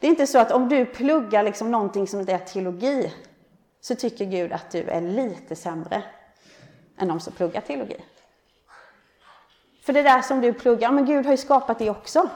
Det 0.01 0.07
är 0.07 0.11
inte 0.11 0.27
så 0.27 0.39
att 0.39 0.51
om 0.51 0.69
du 0.69 0.85
pluggar 0.85 1.43
liksom 1.43 1.71
någonting 1.71 2.07
som 2.07 2.19
är 2.19 2.37
teologi, 2.37 3.13
så 3.81 3.95
tycker 3.95 4.25
Gud 4.25 4.53
att 4.53 4.71
du 4.71 4.83
är 4.83 5.01
lite 5.01 5.55
sämre 5.55 6.03
än 6.97 7.07
de 7.07 7.19
som 7.19 7.33
pluggar 7.33 7.61
teologi. 7.61 7.97
För 9.83 9.93
det 9.93 10.01
där 10.01 10.21
som 10.21 10.41
du 10.41 10.53
pluggar, 10.53 10.91
men 10.91 11.05
Gud 11.05 11.25
har 11.25 11.33
ju 11.33 11.37
skapat 11.37 11.79
det 11.79 11.89
också. 11.89 12.29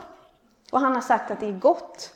Och 0.71 0.79
han 0.79 0.95
har 0.95 1.01
sagt 1.01 1.31
att 1.31 1.39
det 1.39 1.47
är 1.47 1.51
gott. 1.59 2.13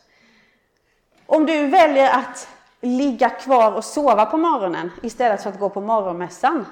Om 1.25 1.45
du 1.45 1.67
väljer 1.67 2.09
att 2.09 2.47
ligga 2.81 3.29
kvar 3.29 3.71
och 3.71 3.85
sova 3.85 4.25
på 4.25 4.37
morgonen 4.37 4.91
istället 5.03 5.43
för 5.43 5.49
att 5.49 5.59
gå 5.59 5.69
på 5.69 5.81
morgonmässan, 5.81 6.65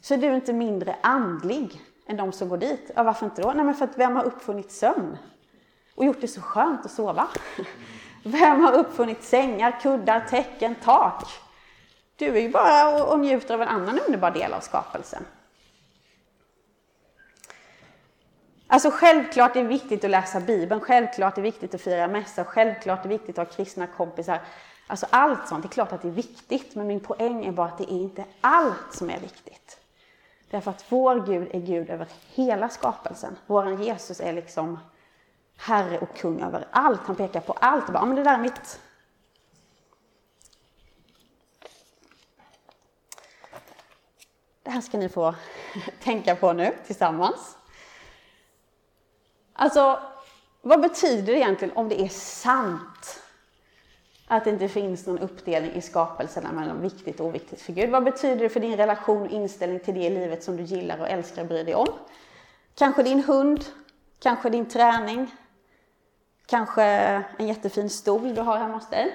så 0.00 0.14
är 0.14 0.18
du 0.18 0.34
inte 0.34 0.52
mindre 0.52 0.96
andlig 1.00 1.82
än 2.06 2.16
de 2.16 2.32
som 2.32 2.48
går 2.48 2.56
dit. 2.56 2.90
Ja, 2.96 3.02
varför 3.02 3.26
inte 3.26 3.42
då? 3.42 3.52
Nej, 3.52 3.64
men 3.64 3.74
för 3.74 3.84
att 3.84 3.98
vem 3.98 4.16
har 4.16 4.24
uppfunnit 4.24 4.72
sömn? 4.72 5.16
Och 5.94 6.04
gjort 6.04 6.20
det 6.20 6.28
så 6.28 6.40
skönt 6.40 6.84
att 6.84 6.92
sova? 6.92 7.28
Vem 8.22 8.64
har 8.64 8.72
uppfunnit 8.72 9.24
sängar, 9.24 9.80
kuddar, 9.80 10.20
täcken, 10.20 10.74
tak? 10.74 11.24
Du 12.16 12.36
är 12.36 12.40
ju 12.40 12.48
bara 12.48 13.04
och 13.04 13.20
njuter 13.20 13.54
av 13.54 13.62
en 13.62 13.68
annan 13.68 14.00
underbar 14.06 14.30
del 14.30 14.52
av 14.52 14.60
skapelsen. 14.60 15.24
Alltså 18.66 18.90
självklart 18.90 19.56
är 19.56 19.62
det 19.62 19.68
viktigt 19.68 20.04
att 20.04 20.10
läsa 20.10 20.40
Bibeln, 20.40 20.80
självklart 20.80 21.38
är 21.38 21.42
det 21.42 21.50
viktigt 21.50 21.74
att 21.74 21.80
fira 21.80 22.08
mässa, 22.08 22.44
självklart 22.44 22.98
är 22.98 23.02
det 23.02 23.08
viktigt 23.08 23.38
att 23.38 23.48
ha 23.48 23.54
kristna 23.54 23.86
kompisar. 23.86 24.40
Alltså 24.86 25.06
allt 25.10 25.48
sånt, 25.48 25.62
det 25.62 25.66
är 25.66 25.70
klart 25.70 25.92
att 25.92 26.02
det 26.02 26.08
är 26.08 26.12
viktigt, 26.12 26.74
men 26.74 26.86
min 26.86 27.00
poäng 27.00 27.44
är 27.44 27.52
bara 27.52 27.66
att 27.66 27.78
det 27.78 27.92
är 27.92 27.98
inte 27.98 28.24
allt 28.40 28.92
som 28.92 29.10
är 29.10 29.20
viktigt. 29.20 29.78
Därför 30.50 30.70
att 30.70 30.84
vår 30.88 31.26
Gud 31.26 31.48
är 31.52 31.60
Gud 31.60 31.90
över 31.90 32.06
hela 32.34 32.68
skapelsen. 32.68 33.36
Vår 33.46 33.82
Jesus 33.82 34.20
är 34.20 34.32
liksom 34.32 34.78
Herre 35.56 35.98
och 35.98 36.16
kung 36.16 36.42
över 36.42 36.68
allt. 36.70 37.00
Han 37.00 37.16
pekar 37.16 37.40
på 37.40 37.52
allt 37.52 37.86
och 37.86 37.92
bara, 37.92 38.04
men 38.04 38.16
det 38.16 38.22
där 38.22 38.34
är 38.34 38.38
mitt. 38.38 38.80
Det 44.62 44.70
här 44.70 44.80
ska 44.80 44.98
ni 44.98 45.08
få 45.08 45.34
tänka 46.02 46.36
på 46.36 46.52
nu 46.52 46.74
tillsammans. 46.86 47.56
Alltså, 49.52 50.00
vad 50.62 50.80
betyder 50.80 51.32
det 51.32 51.38
egentligen 51.38 51.76
om 51.76 51.88
det 51.88 52.00
är 52.00 52.08
sant 52.08 53.22
att 54.26 54.44
det 54.44 54.50
inte 54.50 54.68
finns 54.68 55.06
någon 55.06 55.18
uppdelning 55.18 55.72
i 55.72 55.80
skapelserna 55.80 56.52
mellan 56.52 56.80
viktigt 56.80 57.20
och 57.20 57.26
oviktigt 57.26 57.62
för 57.62 57.72
Gud? 57.72 57.90
Vad 57.90 58.04
betyder 58.04 58.36
det 58.36 58.48
för 58.48 58.60
din 58.60 58.76
relation 58.76 59.22
och 59.22 59.30
inställning 59.30 59.80
till 59.80 59.94
det 59.94 60.10
livet 60.10 60.44
som 60.44 60.56
du 60.56 60.62
gillar 60.62 61.00
och 61.00 61.08
älskar 61.08 61.42
och 61.42 61.48
bryr 61.48 61.64
dig 61.64 61.74
om? 61.74 61.88
Kanske 62.74 63.02
din 63.02 63.24
hund, 63.24 63.64
kanske 64.18 64.50
din 64.50 64.66
träning, 64.66 65.30
kanske 66.46 66.82
en 67.38 67.46
jättefin 67.46 67.90
stol 67.90 68.34
du 68.34 68.40
har 68.40 68.58
hemma 68.58 68.74
hos 68.74 68.90
dig. 68.90 69.14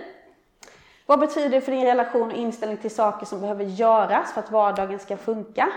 Vad 1.06 1.20
betyder 1.20 1.50
det 1.50 1.62
för 1.62 1.72
din 1.72 1.86
relation 1.86 2.32
och 2.32 2.38
inställning 2.38 2.78
till 2.78 2.96
saker 2.96 3.26
som 3.26 3.42
behöver 3.42 3.64
göras 3.64 4.34
för 4.34 4.42
att 4.42 4.52
vardagen 4.52 5.00
ska 5.00 5.18
funka? 5.18 5.70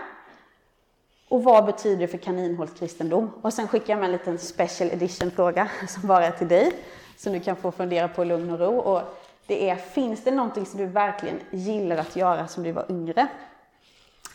Och 1.29 1.45
vad 1.45 1.65
betyder 1.65 2.01
det 2.01 2.09
för 2.09 2.19
kaninhålskristendom? 2.19 3.31
Och 3.43 3.53
sen 3.53 3.69
skickar 3.69 3.93
jag 3.93 3.99
med 3.99 4.07
en 4.07 4.13
liten 4.13 4.39
special 4.39 4.91
edition-fråga 4.91 5.69
som 5.89 6.09
bara 6.09 6.27
är 6.27 6.31
till 6.31 6.49
dig, 6.49 6.73
som 7.17 7.33
du 7.33 7.41
kan 7.41 7.57
få 7.57 7.73
fundera 7.73 8.09
på 8.09 8.23
i 8.23 8.27
lugn 8.27 8.51
och 8.51 8.59
ro. 8.59 8.79
Och 8.79 9.03
det 9.47 9.71
är, 9.71 9.77
finns 9.77 10.25
det 10.25 10.31
någonting 10.31 10.67
som 10.67 10.81
du 10.81 10.87
verkligen 10.87 11.41
gillar 11.51 11.97
att 11.97 12.17
göra 12.17 12.49
som 12.49 12.63
du 12.63 12.73
var 12.73 12.87
yngre, 12.91 13.27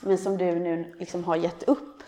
men 0.02 0.18
som 0.18 0.38
du 0.38 0.46
nu 0.46 0.96
liksom 1.00 1.24
har 1.24 1.36
gett 1.36 1.64
upp 1.64 2.04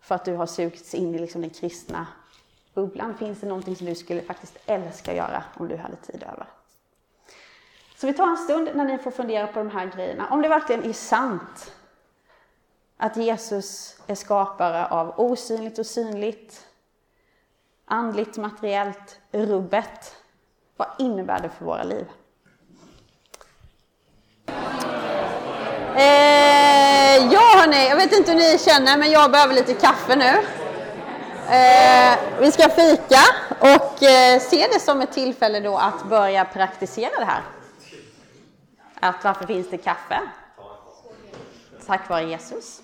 för 0.00 0.14
att 0.14 0.24
du 0.24 0.34
har 0.34 0.46
sugits 0.46 0.94
in 0.94 1.14
i 1.14 1.18
liksom 1.18 1.40
den 1.40 1.50
kristna 1.50 2.06
bubblan? 2.74 3.14
Finns 3.18 3.40
det 3.40 3.46
någonting 3.46 3.76
som 3.76 3.86
du 3.86 3.94
skulle 3.94 4.22
faktiskt 4.22 4.58
älska 4.66 5.10
att 5.10 5.16
göra 5.16 5.44
om 5.54 5.68
du 5.68 5.76
hade 5.76 5.96
tid 5.96 6.22
över? 6.22 6.46
Så 7.96 8.06
vi 8.06 8.12
tar 8.12 8.26
en 8.26 8.36
stund 8.36 8.70
när 8.74 8.84
ni 8.84 8.98
får 8.98 9.10
fundera 9.10 9.46
på 9.46 9.58
de 9.58 9.70
här 9.70 9.86
grejerna. 9.96 10.28
Om 10.30 10.42
det 10.42 10.48
verkligen 10.48 10.84
är 10.84 10.92
sant 10.92 11.72
att 12.96 13.16
Jesus 13.16 13.96
är 14.06 14.14
skapare 14.14 14.86
av 14.86 15.20
osynligt 15.20 15.78
och 15.78 15.86
synligt, 15.86 16.66
andligt, 17.84 18.36
materiellt, 18.36 19.20
rubbet. 19.32 20.16
Vad 20.76 20.88
innebär 20.98 21.40
det 21.40 21.48
för 21.48 21.64
våra 21.64 21.82
liv? 21.82 22.06
Eh, 25.96 27.32
ja 27.32 27.40
hörni, 27.56 27.88
jag 27.88 27.96
vet 27.96 28.12
inte 28.12 28.32
hur 28.32 28.38
ni 28.38 28.58
känner 28.58 28.98
men 28.98 29.10
jag 29.10 29.30
behöver 29.30 29.54
lite 29.54 29.74
kaffe 29.74 30.16
nu. 30.16 30.57
Eh, 31.50 32.18
vi 32.40 32.52
ska 32.52 32.68
fika 32.68 33.20
och 33.60 34.02
eh, 34.02 34.40
se 34.40 34.66
det 34.72 34.80
som 34.80 35.00
ett 35.00 35.12
tillfälle 35.12 35.60
då 35.60 35.76
att 35.76 36.04
börja 36.04 36.44
praktisera 36.44 37.18
det 37.18 37.24
här. 37.24 37.42
Att 39.00 39.24
varför 39.24 39.46
finns 39.46 39.70
det 39.70 39.78
kaffe? 39.78 40.20
Tack 41.86 42.08
vare 42.08 42.24
Jesus. 42.24 42.82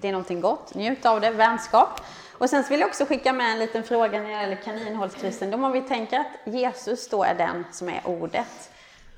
Det 0.00 0.08
är 0.08 0.12
någonting 0.12 0.40
gott. 0.40 0.74
Njut 0.74 1.06
av 1.06 1.20
det, 1.20 1.30
vänskap. 1.30 2.00
Och 2.32 2.50
sen 2.50 2.64
vill 2.68 2.80
jag 2.80 2.88
också 2.88 3.04
skicka 3.04 3.32
med 3.32 3.52
en 3.52 3.58
liten 3.58 3.82
fråga 3.82 4.18
när 4.18 4.28
det 4.28 4.40
gäller 4.40 4.56
kaninhålskristendom. 4.56 5.64
Om 5.64 5.72
vi 5.72 5.82
tänker 5.82 6.20
att 6.20 6.26
Jesus 6.54 7.08
då 7.08 7.24
är 7.24 7.34
den 7.34 7.64
som 7.72 7.88
är 7.88 8.00
ordet 8.04 8.70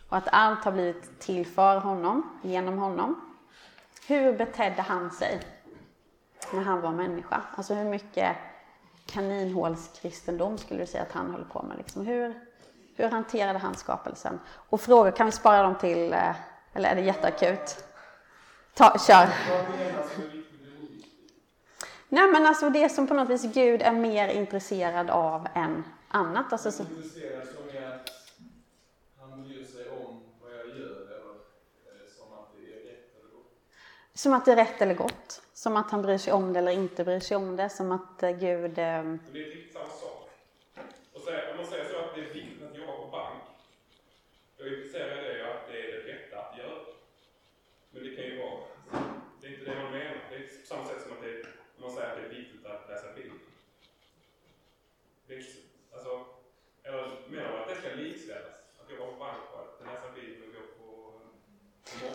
och 0.09 0.17
att 0.17 0.29
allt 0.33 0.65
har 0.65 0.73
blivit 0.73 1.21
till 1.21 1.47
för 1.47 1.77
honom, 1.77 2.41
genom 2.43 2.79
honom. 2.79 3.21
Hur 4.07 4.33
betedde 4.33 4.83
han 4.83 5.11
sig 5.11 5.41
när 6.53 6.63
han 6.63 6.81
var 6.81 6.91
människa? 6.91 7.43
Alltså 7.57 7.75
hur 7.75 7.85
mycket 7.85 8.37
kaninhålskristendom 9.11 10.59
skulle 10.59 10.81
du 10.81 10.87
säga 10.87 11.03
att 11.03 11.13
han 11.13 11.31
höll 11.31 11.45
på 11.45 11.63
med? 11.63 11.77
Liksom 11.77 12.07
hur, 12.07 12.41
hur 12.97 13.09
hanterade 13.09 13.59
han 13.59 13.75
skapelsen? 13.75 14.41
Och 14.47 14.81
frågor, 14.81 15.11
kan 15.11 15.27
vi 15.27 15.33
spara 15.33 15.63
dem 15.63 15.75
till, 15.75 16.13
eh, 16.13 16.35
eller 16.73 16.89
är 16.89 16.95
det 16.95 17.01
jätteakut? 17.01 17.85
Ta, 18.75 18.99
kör! 18.99 19.29
Nej 22.09 22.31
men 22.31 22.47
alltså 22.47 22.71
det 22.71 22.89
som 22.89 23.07
på 23.07 23.15
något 23.15 23.29
vis 23.29 23.43
Gud 23.43 23.83
är 23.83 23.93
mer 23.93 24.29
intresserad 24.29 25.11
av 25.11 25.49
än 25.55 25.85
annat. 26.09 26.53
Alltså, 26.53 26.73
så... 26.73 26.83
Intresserad 26.83 27.49
som 27.49 27.79
är 27.79 27.95
att 27.95 28.11
han 29.21 29.45
bryr 29.45 29.65
sig 29.65 29.89
om 29.91 30.23
vad 30.43 30.51
jag 30.53 30.67
gör 30.67 31.01
eller 31.01 32.09
som 32.17 32.33
att 32.33 32.53
det 32.57 32.73
är 32.73 32.85
rätt 32.85 33.15
eller 33.19 33.31
gott? 33.33 33.53
Som 34.15 34.33
att 34.33 34.45
det 34.45 34.53
är 34.53 34.57
rätt 34.57 34.83
eller 34.83 34.95
gott. 34.95 35.40
Som 35.63 35.77
att 35.77 35.91
han 35.91 36.03
bryr 36.03 36.19
sig 36.19 36.33
om 36.33 36.53
det 36.53 36.59
eller 36.59 36.73
inte 36.73 37.05
bryr 37.05 37.21
sig 37.21 37.37
om 37.37 37.57
det. 37.57 37.69
Som 37.69 37.93
att 37.93 38.23
eh, 38.23 38.31
Gud... 38.31 38.79
Eh... 38.79 39.03
Det 39.33 39.41
är 39.41 39.51
riktigt 39.55 39.73
samma 39.73 39.87
sak. 39.87 40.31
Och 41.15 41.21
så, 41.21 41.31
om 41.51 41.57
man 41.57 41.67
säger 41.67 41.85
så 41.85 41.97
att 41.99 42.15
det 42.15 42.21
är 42.21 42.33
viktigt 42.35 42.63
att 42.63 42.79
jobba 42.79 42.93
på 42.93 43.07
bank, 43.17 43.43
då 44.59 44.67
implicerar 44.67 45.17
det 45.17 45.53
att 45.53 45.63
det 45.69 45.79
är 45.85 45.89
det 45.93 46.13
rätta 46.13 46.37
att 46.39 46.59
göra. 46.59 46.81
Men 47.91 48.03
det 48.05 48.11
kan 48.17 48.25
ju 48.25 48.39
vara, 48.43 48.61
det 49.41 49.47
är 49.47 49.51
inte 49.53 49.65
det 49.71 49.83
man 49.83 49.93
menar. 49.93 50.17
Det 50.31 50.37
är 50.37 50.43
på 50.61 50.67
samma 50.67 50.85
sätt 50.85 51.03
som 51.03 51.13
att 51.13 51.23
det, 51.23 51.35
man 51.83 51.91
säger 51.91 52.11
att 52.11 52.17
det 52.19 52.25
är 52.29 52.35
viktigt 52.41 52.67
att 52.67 52.89
läsa 52.91 53.07
Bibeln. 53.17 53.41
Alltså, 55.95 56.13
eller 56.83 57.03
menar 57.33 57.51
man 57.53 57.61
att 57.63 57.69
det 57.69 57.79
ska 57.81 57.89
likställas? 58.05 58.57
Att 58.81 58.91
jobba 58.91 59.07
på 59.13 59.19
bank 59.25 59.43
och 59.53 59.61
att 59.65 59.87
läsa 59.89 60.07
Bibeln 60.15 60.43
och 60.47 60.53
gå 60.57 60.63
på 60.79 60.87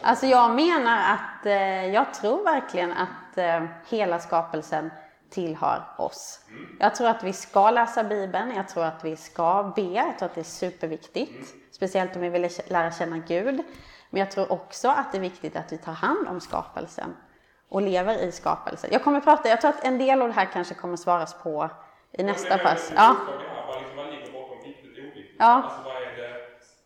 Alltså 0.02 0.26
jag 0.26 0.56
menar 0.56 0.98
att, 1.16 1.46
eh, 1.46 1.86
jag 1.98 2.14
tror 2.14 2.44
verkligen 2.44 2.92
att 2.92 3.25
eh, 3.38 3.64
hela 3.90 4.20
skapelsen 4.20 4.92
tillhör 5.30 5.84
oss. 5.98 6.40
Jag 6.80 6.96
tror 6.96 7.08
att 7.08 7.24
vi 7.24 7.34
ska 7.34 7.72
läsa 7.72 8.04
Bibeln, 8.04 8.56
jag 8.56 8.68
tror 8.68 8.84
att 8.84 9.06
vi 9.06 9.16
ska 9.16 9.74
be, 9.76 9.82
jag 9.82 10.20
tror 10.20 10.30
att 10.30 10.36
det 10.36 10.42
är 10.42 10.44
superviktigt. 10.44 11.54
Speciellt 11.72 12.16
om 12.16 12.22
vi 12.22 12.30
vill 12.30 12.50
lära 12.68 12.92
känna 12.92 13.18
Gud. 13.18 13.64
Men 14.10 14.20
jag 14.20 14.32
tror 14.32 14.52
också 14.52 14.88
att 14.88 15.12
det 15.12 15.18
är 15.18 15.22
viktigt 15.22 15.56
att 15.56 15.74
vi 15.74 15.78
tar 15.78 15.94
hand 15.94 16.28
om 16.28 16.40
skapelsen 16.40 17.16
och 17.70 17.82
lever 17.82 18.18
i 18.18 18.32
skapelsen. 18.32 18.90
Jag 18.94 19.04
kommer 19.04 19.22
prata, 19.22 19.50
jag 19.50 19.62
tror 19.62 19.70
att 19.70 19.84
en 19.84 19.98
del 19.98 20.22
av 20.22 20.28
det 20.28 20.34
här 20.34 20.46
kanske 20.46 20.74
kommer 20.74 20.98
svaras 20.98 21.34
på 21.44 21.70
i 22.12 22.24
nästa 22.24 22.58
pass. 22.58 22.92
Ja. 22.96 23.16
Vad, 23.28 23.82
liksom, 23.82 23.98
vad 23.98 24.08
ligger 24.14 24.32
bakom 24.32 24.58
viktigt 24.64 24.98
och 24.98 25.04
oviktigt? 25.04 25.36
Ja. 25.40 25.46
Alltså, 25.46 25.82
vad 25.84 25.96
är 25.96 26.18
det, 26.18 26.32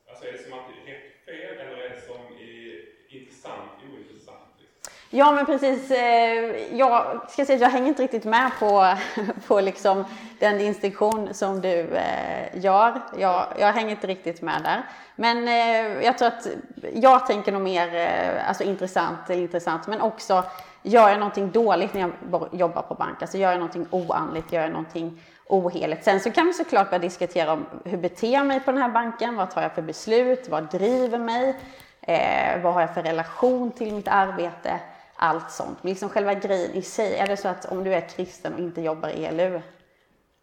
alltså 0.10 0.26
är 0.28 0.32
det 0.32 0.44
som 0.44 0.54
att 0.60 0.66
det 0.70 0.92
är 0.92 0.96
rätt 0.96 1.26
fel 1.26 1.68
eller 1.68 1.78
är 1.86 1.90
det 1.90 2.02
som 2.02 2.22
är 2.50 2.86
intressant, 3.20 3.72
ointressant? 3.94 4.50
Liksom? 4.58 4.94
Ja 5.12 5.32
men 5.32 5.46
precis, 5.46 5.92
eh, 5.92 6.76
jag 6.78 7.22
ska 7.30 7.46
säga 7.46 7.56
att 7.56 7.62
jag 7.62 7.70
hänger 7.70 7.88
inte 7.88 8.04
riktigt 8.04 8.26
med 8.26 8.52
på, 8.60 8.96
på 9.48 9.62
liksom 9.62 10.06
den 10.40 10.58
distinktion 10.58 11.34
som 11.34 11.62
du 11.62 11.80
eh, 11.80 12.64
gör. 12.64 13.02
Jag, 13.18 13.46
jag 13.60 13.74
hänger 13.74 13.92
inte 13.92 14.08
riktigt 14.08 14.42
med 14.42 14.64
där. 14.64 14.84
Men 15.16 15.48
eh, 15.48 16.06
jag 16.06 16.18
tror 16.18 16.28
att 16.28 16.48
jag 16.94 17.28
tänker 17.28 17.52
nog 17.52 17.62
mer 17.62 18.10
alltså 18.48 18.64
intressant, 18.64 19.30
intressant 19.30 19.88
men 19.88 20.02
också 20.02 20.44
Gör 20.84 21.10
jag 21.10 21.20
någonting 21.20 21.52
dåligt 21.52 21.94
när 21.94 22.02
jag 22.02 22.48
jobbar 22.52 22.82
på 22.82 22.94
bank, 22.94 23.22
alltså 23.22 23.38
gör 23.38 23.52
jag 23.52 23.60
någonting 23.60 23.88
oandligt, 23.90 24.52
gör 24.52 24.62
jag 24.62 24.72
någonting 24.72 25.22
oheligt. 25.46 26.04
Sen 26.04 26.20
så 26.20 26.32
kan 26.32 26.46
vi 26.46 26.54
såklart 26.54 26.90
börja 26.90 27.00
diskutera 27.00 27.54
om 27.54 27.66
hur 27.86 27.98
beter 27.98 28.34
jag 28.34 28.46
mig 28.46 28.60
på 28.60 28.72
den 28.72 28.82
här 28.82 28.90
banken, 28.90 29.36
vad 29.36 29.52
tar 29.52 29.62
jag 29.62 29.72
för 29.72 29.82
beslut, 29.82 30.48
vad 30.50 30.72
driver 30.72 31.18
mig, 31.18 31.56
eh, 32.02 32.62
vad 32.64 32.74
har 32.74 32.82
jag 32.82 32.94
för 32.94 33.04
relation 33.04 33.72
till 33.72 33.94
mitt 33.94 34.08
arbete, 34.08 34.80
allt 35.20 35.52
sånt. 35.52 35.84
Men 35.84 35.90
liksom 35.90 36.10
själva 36.10 36.34
grejen 36.34 36.74
i 36.74 36.82
sig, 36.82 37.16
är 37.16 37.28
det 37.28 37.38
så 37.38 37.48
att 37.48 37.66
om 37.66 37.84
du 37.84 37.94
är 37.94 38.10
kristen 38.10 38.54
och 38.54 38.60
inte 38.60 38.82
jobbar 38.82 39.10
i 39.10 39.26
ELU, 39.26 39.62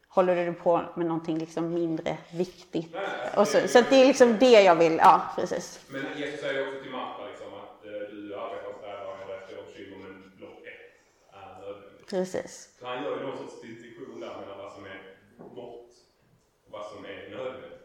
håller 0.08 0.46
du 0.46 0.52
på 0.52 0.82
med 0.94 1.06
någonting 1.06 1.38
liksom 1.38 1.74
mindre 1.74 2.16
viktigt? 2.32 2.94
Nej, 2.94 3.46
så, 3.46 3.68
så 3.68 3.80
det 3.90 3.96
är 3.96 4.06
liksom 4.06 4.36
det 4.38 4.62
jag 4.62 4.76
vill, 4.76 4.96
ja 4.96 5.22
precis. 5.36 5.80
Men 5.88 6.02
Jesus 6.16 6.40
säger 6.40 6.68
också 6.68 6.82
till 6.82 6.92
Marta 6.92 7.26
liksom 7.26 7.46
att 7.46 7.84
eh, 7.84 7.90
du 7.90 8.34
arbetar 8.34 8.66
Precis. 12.10 12.76
Så 12.78 12.86
han 12.86 13.04
gör 13.04 13.16
ju 13.16 13.26
någon 13.26 13.38
sorts 13.38 13.60
distinktion 13.62 14.20
där 14.20 14.40
mellan 14.40 14.58
vad 14.58 14.72
som 14.72 14.84
är 14.84 15.16
gott 15.38 15.90
och 16.66 16.72
vad 16.72 16.86
som 16.86 17.04
är 17.04 17.30
nödvändigt. 17.30 17.75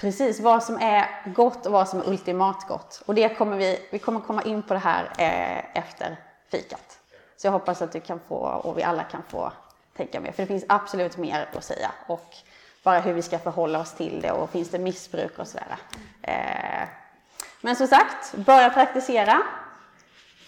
Precis, 0.00 0.40
vad 0.40 0.62
som 0.62 0.76
är 0.76 1.22
gott 1.24 1.66
och 1.66 1.72
vad 1.72 1.88
som 1.88 2.00
är 2.00 2.08
ultimat 2.08 2.66
gott. 2.68 3.02
Och 3.06 3.14
det 3.14 3.28
kommer 3.28 3.56
vi, 3.56 3.86
vi 3.90 3.98
kommer 3.98 4.20
komma 4.20 4.42
in 4.42 4.62
på 4.62 4.74
det 4.74 4.80
här 4.80 5.04
eh, 5.18 5.78
efter 5.78 6.16
fikat. 6.50 6.98
Så 7.36 7.46
jag 7.46 7.52
hoppas 7.52 7.82
att 7.82 7.92
du 7.92 8.00
kan 8.00 8.20
få, 8.28 8.36
och 8.36 8.78
vi 8.78 8.82
alla 8.82 9.02
kan 9.02 9.22
få 9.28 9.52
tänka 9.96 10.20
mer. 10.20 10.32
För 10.32 10.42
det 10.42 10.46
finns 10.46 10.64
absolut 10.68 11.16
mer 11.16 11.48
att 11.54 11.64
säga. 11.64 11.90
Och 12.06 12.34
bara 12.82 13.00
hur 13.00 13.12
vi 13.12 13.22
ska 13.22 13.38
förhålla 13.38 13.80
oss 13.80 13.92
till 13.94 14.20
det 14.20 14.32
och 14.32 14.50
finns 14.50 14.68
det 14.68 14.78
missbruk 14.78 15.38
och 15.38 15.48
sådär. 15.48 15.76
Eh, 16.22 16.88
men 17.60 17.76
som 17.76 17.86
sagt, 17.86 18.34
börja 18.34 18.70
praktisera. 18.70 19.42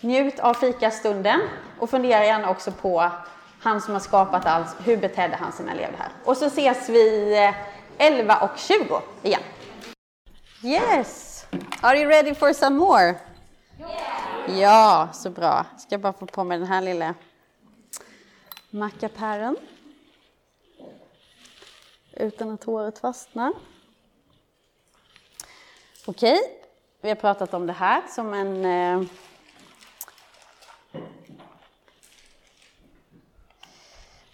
Njut 0.01 0.41
av 0.41 0.55
fikastunden 0.55 1.41
och 1.79 1.91
fundera 1.91 2.25
gärna 2.25 2.51
också 2.51 2.73
på 2.73 3.11
han 3.61 3.81
som 3.81 3.93
har 3.93 4.01
skapat 4.01 4.47
allt, 4.47 4.77
hur 4.85 4.97
betedde 4.97 5.37
han 5.37 5.53
sig 5.53 5.65
när 5.65 5.73
han 5.73 5.81
levde 5.81 5.97
här? 5.99 6.09
Och 6.25 6.37
så 6.37 6.47
ses 6.47 6.89
vi 6.89 7.37
eh, 7.45 7.55
11 8.01 8.37
och 8.37 8.59
20 8.59 9.03
igen. 9.23 9.43
Yes! 10.63 11.47
Are 11.81 11.99
you 11.99 12.11
ready 12.11 12.35
for 12.35 12.53
some 12.53 12.77
more? 12.77 13.15
Yeah. 13.79 14.61
Ja, 14.61 15.09
så 15.13 15.31
bra. 15.31 15.67
Ska 15.79 15.99
bara 15.99 16.13
få 16.13 16.27
på 16.27 16.45
mig 16.45 16.59
den 16.59 16.67
här 16.67 16.81
lilla 16.83 17.15
mackapären. 18.71 19.57
Utan 22.13 22.51
att 22.51 22.65
håret 22.65 22.99
fastnar. 22.99 23.53
Okej, 26.07 26.35
okay. 26.35 26.49
vi 27.01 27.09
har 27.09 27.17
pratat 27.17 27.55
om 27.55 27.67
det 27.67 27.73
här 27.73 28.03
som 28.09 28.35
en 28.35 28.65
eh, 28.65 29.09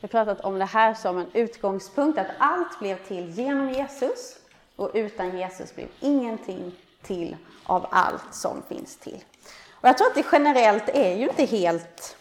Vi 0.00 0.08
har 0.08 0.08
pratat 0.08 0.40
om 0.40 0.58
det 0.58 0.64
här 0.64 0.94
som 0.94 1.18
en 1.18 1.30
utgångspunkt, 1.32 2.18
att 2.18 2.26
allt 2.38 2.78
blev 2.78 2.96
till 3.06 3.30
genom 3.30 3.70
Jesus 3.70 4.38
och 4.76 4.90
utan 4.94 5.38
Jesus 5.38 5.74
blev 5.74 5.88
ingenting 6.00 6.72
till 7.02 7.36
av 7.64 7.86
allt 7.90 8.34
som 8.34 8.62
finns 8.68 8.96
till. 8.96 9.24
Och 9.70 9.88
jag 9.88 9.98
tror 9.98 10.08
att 10.08 10.14
det 10.14 10.26
generellt 10.32 10.88
är 10.88 11.16
ju 11.16 11.28
inte 11.28 11.44
helt 11.44 12.16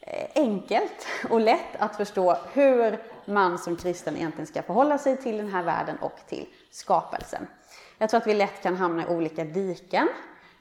eh, 0.00 0.28
enkelt 0.34 1.06
och 1.30 1.40
lätt 1.40 1.76
att 1.78 1.96
förstå 1.96 2.36
hur 2.52 3.02
man 3.24 3.58
som 3.58 3.76
kristen 3.76 4.16
egentligen 4.16 4.46
ska 4.46 4.62
förhålla 4.62 4.98
sig 4.98 5.16
till 5.16 5.36
den 5.36 5.48
här 5.48 5.62
världen 5.62 5.96
och 5.98 6.18
till 6.28 6.46
skapelsen. 6.70 7.46
Jag 7.98 8.10
tror 8.10 8.20
att 8.20 8.26
vi 8.26 8.34
lätt 8.34 8.62
kan 8.62 8.76
hamna 8.76 9.02
i 9.02 9.06
olika 9.06 9.44
diken. 9.44 10.08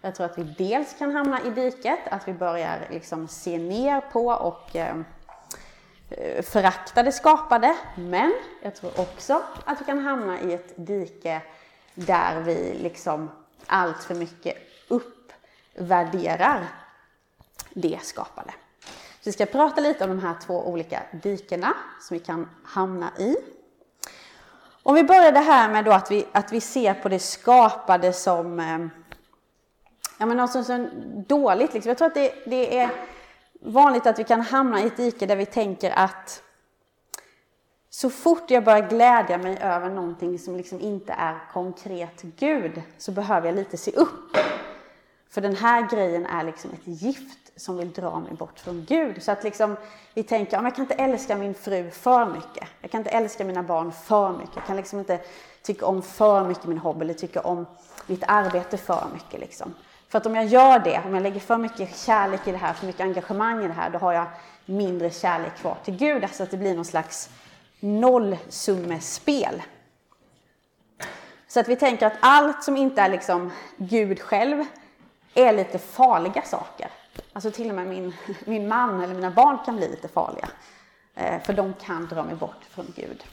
Jag 0.01 0.15
tror 0.15 0.25
att 0.25 0.37
vi 0.37 0.43
dels 0.43 0.97
kan 0.97 1.15
hamna 1.15 1.41
i 1.43 1.49
diket, 1.49 1.99
att 2.11 2.27
vi 2.27 2.33
börjar 2.33 2.87
liksom 2.91 3.27
se 3.27 3.57
ner 3.57 4.01
på 4.01 4.27
och 4.27 4.75
eh, 4.75 4.95
Eh, 6.09 6.17
föraktade 6.17 6.43
förakta 6.43 7.03
det 7.03 7.11
skapade, 7.11 7.75
men 7.95 8.33
jag 8.61 8.75
tror 8.75 8.99
också 8.99 9.43
att 9.65 9.81
vi 9.81 9.85
kan 9.85 9.99
hamna 9.99 10.41
i 10.41 10.53
ett 10.53 10.73
dike 10.75 11.41
där 11.93 12.41
vi 12.41 12.73
liksom 12.73 13.31
allt 13.65 14.03
för 14.03 14.15
mycket 14.15 14.57
uppvärderar 14.87 16.67
det 17.73 17.99
skapade. 18.01 18.53
Så 19.19 19.29
vi 19.29 19.31
ska 19.31 19.45
prata 19.45 19.81
lite 19.81 20.03
om 20.03 20.09
de 20.09 20.19
här 20.19 20.35
två 20.45 20.67
olika 20.67 21.03
dikena 21.23 21.73
som 22.01 22.17
vi 22.17 22.23
kan 22.23 22.49
hamna 22.63 23.11
i. 23.17 23.35
Om 24.83 24.95
vi 24.95 25.03
börjar 25.03 25.31
det 25.31 25.39
här 25.39 25.69
med 25.69 25.85
då 25.85 25.91
att 25.91 26.11
vi, 26.11 26.25
att 26.31 26.51
vi 26.51 26.61
ser 26.61 26.93
på 26.93 27.09
det 27.09 27.19
skapade 27.19 28.13
som 28.13 28.59
eh, 28.59 28.87
ja, 30.17 30.25
men 30.25 30.37
något 30.37 30.51
som 30.51 30.75
är 30.75 30.89
dåligt. 31.27 31.73
Liksom. 31.73 31.89
Jag 31.89 31.97
tror 31.97 32.07
att 32.07 32.13
det, 32.13 32.33
det 32.45 32.79
är 32.79 32.89
vanligt 33.65 34.07
att 34.07 34.19
vi 34.19 34.23
kan 34.23 34.41
hamna 34.41 34.81
i 34.81 34.87
ett 34.87 34.97
dike 34.97 35.25
där 35.25 35.35
vi 35.35 35.45
tänker 35.45 35.91
att 35.91 36.41
så 37.89 38.09
fort 38.09 38.51
jag 38.51 38.63
börjar 38.63 38.89
glädja 38.89 39.37
mig 39.37 39.57
över 39.61 39.89
någonting 39.89 40.39
som 40.39 40.55
liksom 40.55 40.79
inte 40.79 41.13
är 41.13 41.39
konkret 41.53 42.21
Gud 42.21 42.81
så 42.97 43.11
behöver 43.11 43.47
jag 43.47 43.55
lite 43.55 43.77
se 43.77 43.91
upp. 43.91 44.37
För 45.29 45.41
den 45.41 45.55
här 45.55 45.89
grejen 45.89 46.25
är 46.25 46.43
liksom 46.43 46.71
ett 46.71 46.87
gift 47.03 47.51
som 47.55 47.77
vill 47.77 47.91
dra 47.91 48.19
mig 48.19 48.33
bort 48.33 48.59
från 48.59 48.85
Gud. 48.87 49.23
Så 49.23 49.31
att 49.31 49.43
liksom, 49.43 49.75
vi 50.13 50.23
tänker, 50.23 50.63
jag 50.63 50.75
kan 50.75 50.83
inte 50.83 50.93
älska 50.93 51.37
min 51.37 51.53
fru 51.53 51.91
för 51.91 52.25
mycket. 52.25 52.67
Jag 52.81 52.91
kan 52.91 52.99
inte 52.99 53.09
älska 53.09 53.45
mina 53.45 53.63
barn 53.63 53.91
för 53.91 54.33
mycket. 54.37 54.55
Jag 54.55 54.65
kan 54.65 54.75
liksom 54.75 54.99
inte 54.99 55.19
tycka 55.61 55.85
om 55.85 56.01
för 56.01 56.47
mycket 56.47 56.65
min 56.65 56.77
hobby 56.77 57.01
eller 57.01 57.13
tycka 57.13 57.41
om 57.41 57.65
mitt 58.07 58.23
arbete 58.27 58.77
för 58.77 59.07
mycket. 59.13 59.39
Liksom. 59.39 59.73
För 60.15 60.19
att 60.19 60.25
om 60.25 60.35
jag 60.35 60.45
gör 60.45 60.79
det, 60.79 61.01
om 61.05 61.13
jag 61.13 61.23
lägger 61.23 61.39
för 61.39 61.57
mycket 61.57 61.97
kärlek 61.97 62.47
i 62.47 62.51
det 62.51 62.57
här, 62.57 62.73
för 62.73 62.85
mycket 62.85 63.01
engagemang 63.01 63.63
i 63.63 63.67
det 63.67 63.73
här, 63.73 63.89
då 63.89 63.99
har 63.99 64.13
jag 64.13 64.27
mindre 64.65 65.11
kärlek 65.11 65.55
kvar 65.57 65.77
till 65.83 65.95
Gud. 65.95 66.23
Alltså 66.23 66.43
att 66.43 66.51
det 66.51 66.57
blir 66.57 66.75
någon 66.75 66.85
slags 66.85 67.29
nollsummespel. 67.79 69.63
Så 71.47 71.59
att 71.59 71.67
vi 71.67 71.75
tänker 71.75 72.07
att 72.07 72.17
allt 72.19 72.63
som 72.63 72.77
inte 72.77 73.01
är 73.01 73.09
liksom 73.09 73.51
Gud 73.77 74.21
själv 74.21 74.65
är 75.33 75.53
lite 75.53 75.79
farliga 75.79 76.41
saker. 76.41 76.87
Alltså 77.33 77.51
till 77.51 77.69
och 77.69 77.75
med 77.75 77.87
min, 77.87 78.13
min 78.45 78.67
man 78.67 79.03
eller 79.03 79.13
mina 79.15 79.31
barn 79.31 79.57
kan 79.65 79.75
bli 79.75 79.87
lite 79.87 80.07
farliga. 80.07 80.49
Eh, 81.15 81.41
för 81.41 81.53
de 81.53 81.73
kan 81.73 82.05
dra 82.05 82.23
mig 82.23 82.35
bort 82.35 82.65
från 82.69 82.93
Gud. 82.95 83.23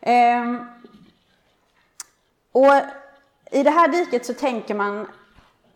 Ehm, 0.00 0.66
och 2.52 2.72
i 3.50 3.62
det 3.62 3.70
här 3.70 3.88
diket 3.88 4.26
så 4.26 4.34
tänker 4.34 4.74
man 4.74 5.06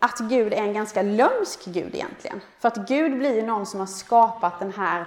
att 0.04 0.18
Gud 0.18 0.52
är 0.52 0.56
en 0.56 0.72
ganska 0.72 1.02
lömsk 1.02 1.64
Gud 1.64 1.94
egentligen. 1.94 2.40
För 2.58 2.68
att 2.68 2.76
Gud 2.88 3.18
blir 3.18 3.34
ju 3.34 3.42
någon 3.42 3.66
som 3.66 3.80
har 3.80 3.86
skapat 3.86 4.58
den 4.58 4.72
här 4.72 5.06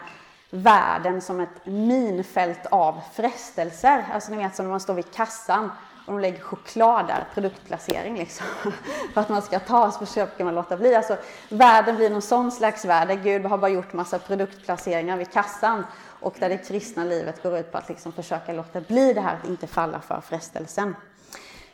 världen 0.50 1.22
som 1.22 1.40
ett 1.40 1.66
minfält 1.66 2.66
av 2.66 3.00
frestelser. 3.14 4.06
Alltså 4.14 4.32
ni 4.32 4.38
vet 4.38 4.56
som 4.56 4.66
när 4.66 4.70
man 4.70 4.80
står 4.80 4.94
vid 4.94 5.14
kassan 5.14 5.72
och 6.06 6.14
de 6.14 6.20
lägger 6.20 6.40
choklad 6.40 7.08
där, 7.08 7.28
produktplacering 7.34 8.18
liksom. 8.18 8.46
För 9.14 9.22
att 9.22 9.30
man 9.30 9.42
ska 9.42 9.60
ta 9.60 9.92
så 9.92 10.06
försöker 10.06 10.44
man 10.44 10.56
låta 10.56 10.78
bli. 10.78 10.96
Alltså 10.96 11.18
världen 11.50 11.96
blir 11.96 12.10
någon 12.10 12.22
sån 12.22 12.52
slags 12.52 12.86
värld 12.86 13.08
där 13.08 13.16
Gud 13.16 13.46
har 13.46 13.58
bara 13.58 13.72
gjort 13.72 13.94
massa 13.94 14.20
produktplaceringar 14.20 15.18
vid 15.18 15.32
kassan 15.32 15.86
och 16.20 16.36
där 16.40 16.50
det 16.50 16.58
kristna 16.58 17.04
livet 17.04 17.44
går 17.44 17.58
ut 17.58 17.72
på 17.72 17.78
att 17.78 17.90
liksom 17.90 18.12
försöka 18.12 18.54
låta 18.54 18.82
bli 18.82 19.14
det 19.14 19.22
här, 19.22 19.36
att 19.36 19.50
inte 19.50 19.68
falla 19.68 20.00
för 20.00 20.22
frestelsen. 20.22 20.96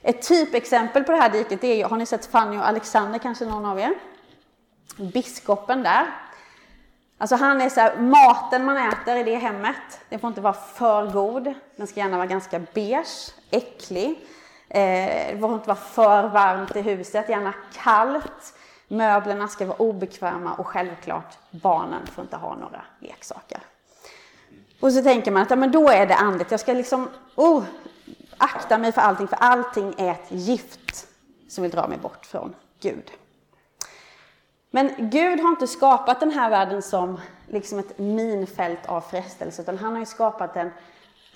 Ett 0.03 0.27
typexempel 0.27 1.03
på 1.03 1.11
det 1.11 1.17
här 1.17 1.29
diket 1.29 1.63
är, 1.63 1.85
har 1.85 1.97
ni 1.97 2.05
sett 2.05 2.25
Fanny 2.25 2.57
och 2.57 2.67
Alexander 2.67 3.19
kanske 3.19 3.45
någon 3.45 3.65
av 3.65 3.79
er? 3.79 3.93
Biskopen 5.13 5.83
där. 5.83 6.05
Alltså 7.17 7.35
han 7.35 7.61
är 7.61 7.69
så 7.69 7.79
här, 7.79 7.97
maten 7.97 8.65
man 8.65 8.77
äter 8.77 9.15
i 9.15 9.23
det 9.23 9.35
hemmet, 9.35 9.99
den 10.09 10.19
får 10.19 10.27
inte 10.27 10.41
vara 10.41 10.53
för 10.53 11.11
god. 11.11 11.53
Den 11.75 11.87
ska 11.87 11.99
gärna 11.99 12.17
vara 12.17 12.27
ganska 12.27 12.59
beige, 12.59 13.31
äcklig. 13.51 14.09
Eh, 14.69 15.33
det 15.33 15.37
får 15.39 15.53
inte 15.53 15.67
vara 15.67 15.77
för 15.77 16.27
varmt 16.27 16.75
i 16.75 16.81
huset, 16.81 17.29
gärna 17.29 17.53
kallt. 17.73 18.53
Möblerna 18.87 19.47
ska 19.47 19.65
vara 19.65 19.77
obekväma 19.77 20.53
och 20.53 20.67
självklart 20.67 21.37
barnen 21.51 22.07
får 22.07 22.23
inte 22.23 22.35
ha 22.35 22.55
några 22.55 22.81
leksaker. 22.99 23.59
Och 24.79 24.93
så 24.93 25.03
tänker 25.03 25.31
man 25.31 25.41
att 25.41 25.49
ja, 25.49 25.55
men 25.55 25.71
då 25.71 25.89
är 25.89 26.05
det 26.05 26.15
andligt. 26.15 26.51
Jag 26.51 26.59
ska 26.59 26.73
liksom, 26.73 27.09
oh, 27.35 27.63
akta 28.37 28.77
mig 28.77 28.91
för 28.91 29.01
allting, 29.01 29.27
för 29.27 29.37
allting 29.39 29.93
är 29.97 30.11
ett 30.11 30.31
gift 30.31 31.07
som 31.47 31.61
vill 31.61 31.71
dra 31.71 31.87
mig 31.87 31.97
bort 31.97 32.25
från 32.25 32.55
Gud. 32.79 33.11
Men 34.71 34.93
Gud 34.97 35.39
har 35.39 35.49
inte 35.49 35.67
skapat 35.67 36.19
den 36.19 36.31
här 36.31 36.49
världen 36.49 36.81
som 36.81 37.19
liksom 37.47 37.79
ett 37.79 37.97
minfält 37.99 38.85
av 38.85 39.01
frestelse, 39.01 39.61
utan 39.61 39.77
han 39.77 39.91
har 39.91 39.99
ju 39.99 40.05
skapat 40.05 40.53
den 40.53 40.71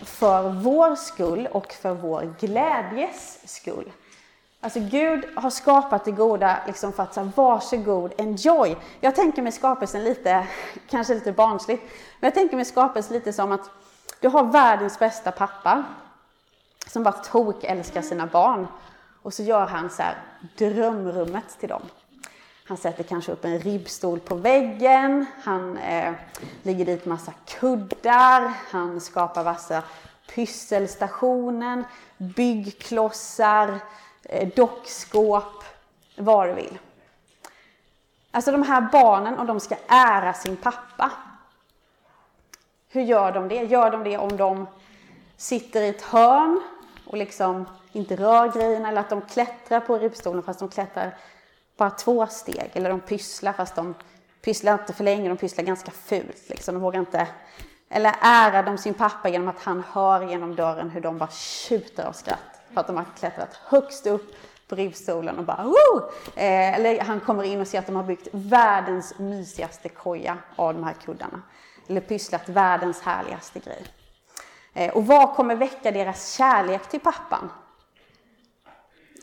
för 0.04 0.50
vår 0.50 0.96
skull 0.96 1.48
och 1.52 1.74
för 1.74 1.94
vår 1.94 2.36
glädjes 2.40 3.40
skull. 3.46 3.92
Alltså 4.62 4.80
Gud 4.80 5.26
har 5.36 5.50
skapat 5.50 6.06
det 6.06 6.12
goda 6.12 6.58
liksom 6.68 6.94
för 6.94 7.04
att 7.04 7.14
säga 7.14 7.32
varsågod, 7.36 8.14
enjoy. 8.18 8.78
Jag 9.00 9.16
tänker 9.16 9.42
mig 9.42 9.52
skapelsen 9.52 10.04
lite, 10.04 10.48
kanske 10.90 11.14
lite 11.14 11.32
barnsligt, 11.32 11.84
men 12.20 12.28
jag 12.28 12.34
tänker 12.34 12.56
mig 12.56 12.66
skapelsen 12.66 13.14
lite 13.14 13.34
som 13.34 13.52
att 13.52 13.70
du 14.20 14.28
har 14.28 14.44
världens 14.44 15.00
bästa 15.00 15.32
pappa 15.32 15.84
som 16.90 17.04
bara 17.04 17.14
tok 17.14 17.64
älskar 17.64 18.02
sina 18.02 18.28
barn. 18.28 18.68
Och 19.22 19.34
så 19.34 19.44
gör 19.44 19.66
han 19.66 19.90
så 19.90 20.02
här 20.04 20.18
drömrummet 20.58 21.60
till 21.60 21.70
dem. 21.70 21.82
Han 22.68 22.78
sätter 22.78 23.04
kanske 23.04 23.32
upp 23.32 23.46
en 23.46 23.60
ribbstol 23.60 24.20
på 24.20 24.36
väggen, 24.36 25.26
han 25.44 25.78
eh, 25.78 26.14
lägger 26.64 26.86
dit 26.86 27.06
massa 27.06 27.34
kuddar, 27.46 28.54
han 28.72 29.02
skapar 29.02 29.44
massa 29.44 29.84
pysselstationen, 30.36 31.84
byggklossar, 32.18 33.80
eh, 34.24 34.48
dockskåp, 34.56 35.64
vad 36.18 36.48
du 36.48 36.54
vill. 36.54 36.80
Alltså 38.32 38.52
de 38.52 38.64
här 38.64 38.82
barnen, 38.92 39.40
om 39.40 39.48
de 39.48 39.60
ska 39.60 39.76
ära 39.88 40.34
sin 40.34 40.58
pappa, 40.58 41.12
hur 42.90 43.02
gör 43.02 43.32
de 43.32 43.48
det? 43.48 43.64
Gör 43.64 43.92
de 43.92 44.04
det 44.04 44.18
om 44.18 44.38
de 44.38 44.68
sitter 45.38 45.82
i 45.82 45.90
ett 45.90 46.02
hörn 46.02 46.62
och 47.08 47.18
liksom 47.18 47.66
inte 47.92 48.16
rör 48.16 48.52
grejerna 48.52 48.90
eller 48.90 49.02
att 49.02 49.10
de 49.10 49.22
klättrar 49.22 49.80
på 49.80 49.98
ribbstolen 49.98 50.44
fast 50.44 50.60
de 50.60 50.70
klättrar 50.70 51.18
bara 51.78 51.90
två 51.90 52.28
steg. 52.28 52.72
Eller 52.74 52.90
de 52.90 53.00
pysslar 53.00 53.54
fast 53.54 53.76
de 53.76 53.96
pysslar 54.42 54.74
inte 54.74 54.94
för 54.94 55.04
länge, 55.04 55.30
de 55.30 55.38
pysslar 55.38 55.64
ganska 55.64 55.92
fult. 55.92 56.50
Liksom. 56.50 56.74
De 56.74 56.82
vågar 56.82 57.00
inte... 57.00 57.28
Eller 57.90 58.16
ärar 58.22 58.64
de 58.64 58.78
sin 58.78 58.94
pappa 58.94 59.30
genom 59.30 59.48
att 59.48 59.64
han 59.64 59.84
hör 59.92 60.30
genom 60.30 60.56
dörren 60.56 60.90
hur 60.90 61.02
de 61.02 61.18
bara 61.18 61.30
tjuter 61.32 62.06
av 62.06 62.12
skratt 62.12 62.62
för 62.74 62.82
att 62.82 62.88
de 62.88 62.98
har 62.98 63.06
klättrat 63.20 63.60
högst 63.66 64.08
upp 64.08 64.36
på 64.68 64.76
ribbstolen 64.76 65.38
och 65.38 65.44
bara 65.44 65.64
Woo! 65.64 66.10
Eh, 66.36 66.76
Eller 66.76 67.00
han 67.00 67.20
kommer 67.20 67.44
in 67.44 67.62
och 67.62 67.68
ser 67.68 67.80
att 67.80 67.86
de 67.86 67.96
har 67.96 68.04
byggt 68.04 68.28
världens 68.32 69.20
mysigaste 69.20 69.90
koja 69.90 70.38
av 70.56 70.74
de 70.74 70.84
här 70.84 70.94
kuddarna. 70.94 71.42
Eller 71.88 72.02
pysslat 72.02 72.50
världens 72.50 73.02
härligaste 73.02 73.60
grej. 73.60 73.84
Eh, 74.78 74.90
och 74.90 75.06
vad 75.06 75.36
kommer 75.36 75.56
väcka 75.56 75.92
deras 75.92 76.34
kärlek 76.34 76.90
till 76.90 77.00
pappan? 77.00 77.50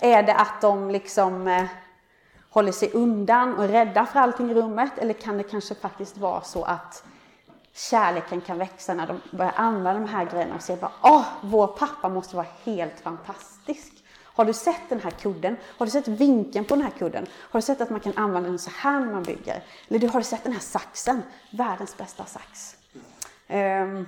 Är 0.00 0.22
det 0.22 0.34
att 0.34 0.60
de 0.60 0.90
liksom 0.90 1.48
eh, 1.48 1.64
håller 2.50 2.72
sig 2.72 2.90
undan 2.92 3.54
och 3.54 3.64
är 3.64 3.68
rädda 3.68 4.06
för 4.06 4.20
allting 4.20 4.50
i 4.50 4.54
rummet? 4.54 4.98
Eller 4.98 5.14
kan 5.14 5.36
det 5.36 5.42
kanske 5.42 5.74
faktiskt 5.74 6.18
vara 6.18 6.40
så 6.40 6.64
att 6.64 7.04
kärleken 7.72 8.40
kan 8.40 8.58
växa 8.58 8.94
när 8.94 9.06
de 9.06 9.20
börjar 9.36 9.52
använda 9.56 10.00
de 10.00 10.08
här 10.08 10.24
grejerna 10.24 10.54
och 10.54 10.62
ser 10.62 10.76
bara 10.76 10.92
åh, 11.02 11.24
vår 11.42 11.66
pappa 11.66 12.08
måste 12.08 12.36
vara 12.36 12.46
helt 12.64 13.00
fantastisk. 13.00 13.92
Har 14.22 14.44
du 14.44 14.52
sett 14.52 14.88
den 14.88 15.00
här 15.00 15.10
kudden? 15.10 15.56
Har 15.78 15.86
du 15.86 15.92
sett 15.92 16.08
vinkeln 16.08 16.64
på 16.64 16.74
den 16.74 16.84
här 16.84 16.92
kudden? 16.98 17.26
Har 17.32 17.60
du 17.60 17.62
sett 17.62 17.80
att 17.80 17.90
man 17.90 18.00
kan 18.00 18.12
använda 18.16 18.48
den 18.48 18.58
så 18.58 18.70
här 18.76 19.00
när 19.00 19.12
man 19.12 19.22
bygger? 19.22 19.62
Eller 19.88 20.08
har 20.08 20.20
du 20.20 20.24
sett 20.24 20.44
den 20.44 20.52
här 20.52 20.60
saxen? 20.60 21.22
Världens 21.50 21.96
bästa 21.96 22.24
sax. 22.24 22.76
Um, 23.48 24.06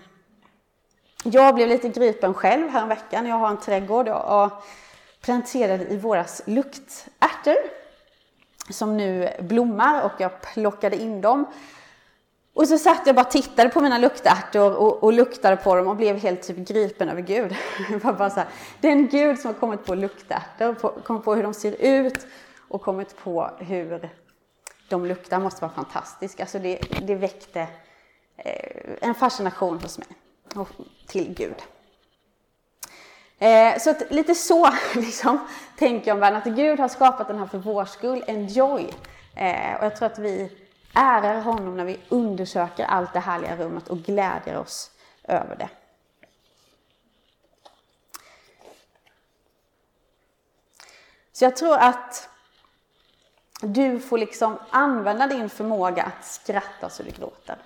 jag 1.24 1.54
blev 1.54 1.68
lite 1.68 1.88
gripen 1.88 2.34
själv 2.34 2.68
häromveckan. 2.68 3.26
Jag 3.26 3.36
har 3.36 3.50
en 3.50 3.60
trädgård 3.60 4.08
och 4.08 4.50
planterade 5.20 5.84
i 5.84 5.96
våras 5.96 6.42
luktärtor 6.44 7.56
som 8.70 8.96
nu 8.96 9.28
blommar 9.40 10.02
och 10.02 10.12
jag 10.18 10.40
plockade 10.40 10.96
in 10.96 11.20
dem. 11.20 11.44
Och 12.54 12.68
så 12.68 12.78
satt 12.78 13.06
jag 13.06 13.16
bara 13.16 13.24
och 13.24 13.30
tittade 13.30 13.68
på 13.68 13.80
mina 13.80 13.98
luktärtor 13.98 14.76
och, 14.76 15.02
och 15.02 15.12
luktade 15.12 15.56
på 15.56 15.76
dem 15.76 15.88
och 15.88 15.96
blev 15.96 16.16
helt 16.16 16.42
typ 16.42 16.56
gripen 16.56 17.08
över 17.08 17.22
Gud. 17.22 17.56
Det 17.88 17.98
bara 17.98 18.30
så 18.30 18.40
här, 18.40 18.48
det 18.80 18.88
är 18.88 18.92
en 18.92 19.08
Gud 19.08 19.38
som 19.38 19.54
har 19.54 19.60
kommit 19.60 19.84
på 19.84 19.94
luktärtor, 19.94 20.74
kommit 21.02 21.24
på 21.24 21.34
hur 21.34 21.42
de 21.42 21.54
ser 21.54 21.76
ut 21.80 22.26
och 22.68 22.82
kommit 22.82 23.16
på 23.24 23.50
hur 23.58 24.10
de 24.88 25.06
luktar. 25.06 25.40
måste 25.40 25.62
vara 25.62 25.72
fantastiska. 25.72 26.42
Alltså 26.42 26.58
det, 26.58 26.78
det 27.02 27.14
väckte 27.14 27.60
eh, 28.36 28.82
en 29.00 29.14
fascination 29.14 29.78
hos 29.78 29.98
mig 29.98 30.08
och 30.56 30.68
till 31.06 31.34
Gud. 31.34 31.62
Eh, 33.38 33.78
så 33.78 33.90
att, 33.90 34.10
lite 34.10 34.34
så 34.34 34.70
liksom, 34.94 35.48
tänker 35.78 36.08
jag 36.08 36.14
om 36.14 36.20
världen, 36.20 36.38
att 36.38 36.56
Gud 36.56 36.80
har 36.80 36.88
skapat 36.88 37.28
den 37.28 37.38
här 37.38 37.46
för 37.46 37.58
vår 37.58 37.84
skull, 37.84 38.24
enjoy. 38.26 38.90
Eh, 39.34 39.78
och 39.78 39.84
jag 39.84 39.96
tror 39.96 40.06
att 40.06 40.18
vi 40.18 40.50
ärar 40.94 41.40
honom 41.40 41.76
när 41.76 41.84
vi 41.84 42.00
undersöker 42.08 42.84
allt 42.84 43.12
det 43.12 43.20
härliga 43.20 43.56
rummet 43.56 43.88
och 43.88 43.98
glädjer 43.98 44.56
oss 44.58 44.90
över 45.24 45.56
det. 45.56 45.68
Så 51.32 51.44
jag 51.44 51.56
tror 51.56 51.78
att 51.78 52.28
du 53.60 54.00
får 54.00 54.18
liksom 54.18 54.58
använda 54.70 55.26
din 55.26 55.50
förmåga 55.50 56.02
att 56.02 56.26
skratta 56.26 56.90
så 56.90 57.02
du 57.02 57.10
gråter. 57.10 57.58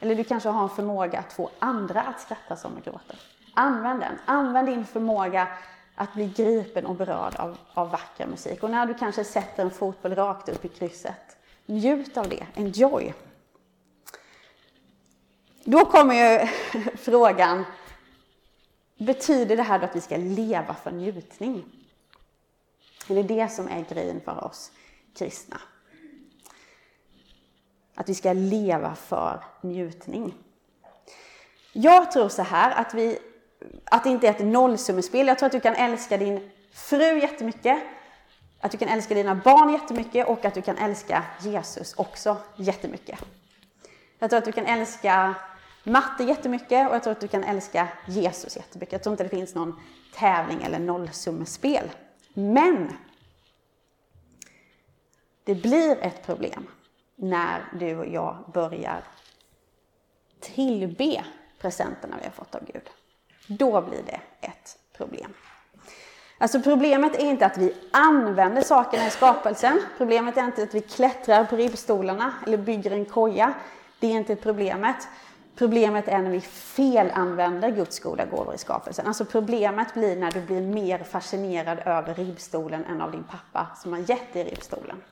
Eller 0.00 0.14
du 0.14 0.24
kanske 0.24 0.48
har 0.48 0.62
en 0.62 0.68
förmåga 0.68 1.18
att 1.18 1.32
få 1.32 1.50
andra 1.58 2.02
att 2.02 2.20
skratta 2.20 2.56
som 2.56 2.74
de 2.74 2.90
gråter. 2.90 3.18
Använd 3.54 4.00
den. 4.00 4.18
Använd 4.24 4.68
din 4.68 4.86
förmåga 4.86 5.48
att 5.94 6.14
bli 6.14 6.32
gripen 6.36 6.86
och 6.86 6.94
berörd 6.94 7.36
av, 7.36 7.58
av 7.74 7.90
vacker 7.90 8.26
musik. 8.26 8.62
Och 8.62 8.70
när 8.70 8.86
du 8.86 8.94
kanske 8.94 9.24
sätter 9.24 9.62
en 9.62 9.70
fotboll 9.70 10.14
rakt 10.14 10.48
upp 10.48 10.64
i 10.64 10.68
krysset, 10.68 11.36
njut 11.66 12.16
av 12.16 12.28
det. 12.28 12.46
Enjoy. 12.54 13.14
Då 15.64 15.84
kommer 15.84 16.14
ju 16.14 16.46
frågan, 16.96 17.64
betyder 18.98 19.56
det 19.56 19.62
här 19.62 19.78
då 19.78 19.84
att 19.84 19.96
vi 19.96 20.00
ska 20.00 20.16
leva 20.16 20.74
för 20.74 20.90
njutning? 20.90 21.64
Är 23.08 23.14
det 23.14 23.22
det 23.22 23.48
som 23.48 23.68
är 23.68 23.84
grejen 23.88 24.20
för 24.20 24.44
oss 24.44 24.72
kristna? 25.18 25.60
Att 27.98 28.08
vi 28.08 28.14
ska 28.14 28.32
leva 28.32 28.94
för 28.94 29.44
njutning. 29.60 30.34
Jag 31.72 32.12
tror 32.12 32.28
så 32.28 32.42
här 32.42 32.70
att, 32.70 32.94
vi, 32.94 33.18
att 33.84 34.04
det 34.04 34.10
inte 34.10 34.26
är 34.26 34.30
ett 34.30 34.46
nollsummespel. 34.46 35.26
Jag 35.26 35.38
tror 35.38 35.46
att 35.46 35.52
du 35.52 35.60
kan 35.60 35.74
älska 35.74 36.16
din 36.16 36.50
fru 36.72 37.20
jättemycket, 37.20 37.78
att 38.60 38.72
du 38.72 38.78
kan 38.78 38.88
älska 38.88 39.14
dina 39.14 39.34
barn 39.34 39.72
jättemycket 39.72 40.28
och 40.28 40.44
att 40.44 40.54
du 40.54 40.62
kan 40.62 40.76
älska 40.76 41.24
Jesus 41.40 41.94
också 41.94 42.36
jättemycket. 42.56 43.18
Jag 44.18 44.30
tror 44.30 44.38
att 44.38 44.44
du 44.44 44.52
kan 44.52 44.66
älska 44.66 45.34
matte 45.84 46.24
jättemycket 46.24 46.88
och 46.88 46.94
jag 46.94 47.02
tror 47.02 47.12
att 47.12 47.20
du 47.20 47.28
kan 47.28 47.44
älska 47.44 47.88
Jesus 48.06 48.56
jättemycket. 48.56 48.92
Jag 48.92 49.02
tror 49.02 49.12
inte 49.12 49.22
det 49.24 49.28
finns 49.28 49.54
någon 49.54 49.80
tävling 50.14 50.62
eller 50.62 50.78
nollsummespel. 50.78 51.90
Men 52.34 52.96
det 55.44 55.54
blir 55.54 55.98
ett 56.00 56.26
problem 56.26 56.66
när 57.18 57.64
du 57.72 57.96
och 57.96 58.06
jag 58.06 58.36
börjar 58.54 59.04
tillbe 60.40 61.24
presenterna 61.58 62.16
vi 62.20 62.24
har 62.24 62.32
fått 62.32 62.54
av 62.54 62.60
Gud. 62.72 62.90
Då 63.46 63.82
blir 63.82 64.02
det 64.06 64.20
ett 64.40 64.78
problem. 64.96 65.34
Alltså 66.38 66.60
problemet 66.60 67.16
är 67.16 67.24
inte 67.24 67.46
att 67.46 67.58
vi 67.58 67.74
använder 67.90 68.62
sakerna 68.62 69.06
i 69.06 69.10
skapelsen. 69.10 69.80
Problemet 69.96 70.36
är 70.36 70.44
inte 70.44 70.62
att 70.62 70.74
vi 70.74 70.80
klättrar 70.80 71.44
på 71.44 71.56
ribbstolarna 71.56 72.34
eller 72.46 72.58
bygger 72.58 72.90
en 72.90 73.04
koja. 73.04 73.54
Det 74.00 74.06
är 74.06 74.10
inte 74.10 74.36
problemet. 74.36 75.08
Problemet 75.56 76.08
är 76.08 76.18
när 76.18 76.30
vi 76.30 76.40
felanvänder 76.40 77.70
Guds 77.70 78.00
goda 78.00 78.26
gåvor 78.26 78.54
i 78.54 78.58
skapelsen. 78.58 79.06
Alltså 79.06 79.24
problemet 79.24 79.94
blir 79.94 80.16
när 80.16 80.30
du 80.30 80.40
blir 80.40 80.60
mer 80.60 80.98
fascinerad 80.98 81.78
över 81.84 82.14
ribbstolen 82.14 82.84
än 82.84 83.00
av 83.00 83.10
din 83.12 83.24
pappa 83.24 83.76
som 83.76 83.92
har 83.92 84.00
gett 84.00 84.32
dig 84.32 84.44
ribbstolen. 84.44 85.02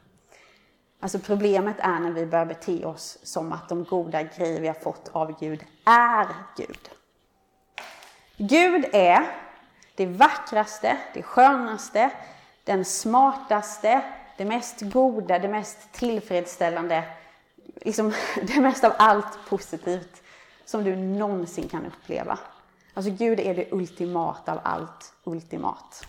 Alltså 1.01 1.18
problemet 1.18 1.76
är 1.78 1.99
när 1.99 2.11
vi 2.11 2.26
börjar 2.26 2.47
bete 2.47 2.84
oss 2.84 3.18
som 3.22 3.53
att 3.53 3.68
de 3.68 3.84
goda 3.84 4.22
grejer 4.22 4.61
vi 4.61 4.66
har 4.66 4.74
fått 4.74 5.09
av 5.12 5.40
Gud 5.40 5.64
är 5.84 6.26
Gud. 6.57 6.90
Gud 8.36 8.84
är 8.92 9.26
det 9.94 10.07
vackraste, 10.07 10.97
det 11.14 11.22
skönaste, 11.22 12.11
den 12.64 12.84
smartaste, 12.84 14.03
det 14.36 14.44
mest 14.44 14.80
goda, 14.80 15.38
det 15.38 15.49
mest 15.49 15.92
tillfredsställande, 15.92 17.05
liksom 17.80 18.12
det 18.42 18.61
mest 18.61 18.84
av 18.84 18.92
allt 18.99 19.38
positivt 19.49 20.22
som 20.64 20.84
du 20.84 20.97
någonsin 20.97 21.68
kan 21.68 21.86
uppleva. 21.86 22.38
Alltså 22.94 23.11
Gud 23.11 23.40
är 23.40 23.55
det 23.55 23.72
ultimata 23.72 24.53
av 24.53 24.61
allt 24.64 25.12
ultimat. 25.24 26.07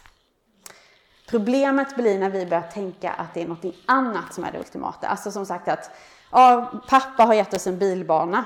Problemet 1.30 1.96
blir 1.96 2.20
när 2.20 2.30
vi 2.30 2.46
börjar 2.46 2.64
tänka 2.74 3.12
att 3.12 3.34
det 3.34 3.42
är 3.42 3.48
något 3.48 3.76
annat 3.86 4.34
som 4.34 4.44
är 4.44 4.52
det 4.52 4.60
ultimata. 4.60 5.08
Alltså 5.08 5.32
som 5.32 5.46
sagt 5.46 5.68
att 5.68 5.92
ja, 6.32 6.72
pappa 6.88 7.24
har 7.24 7.34
gett 7.34 7.54
oss 7.54 7.68
en 7.68 7.78
bilbana. 7.78 8.46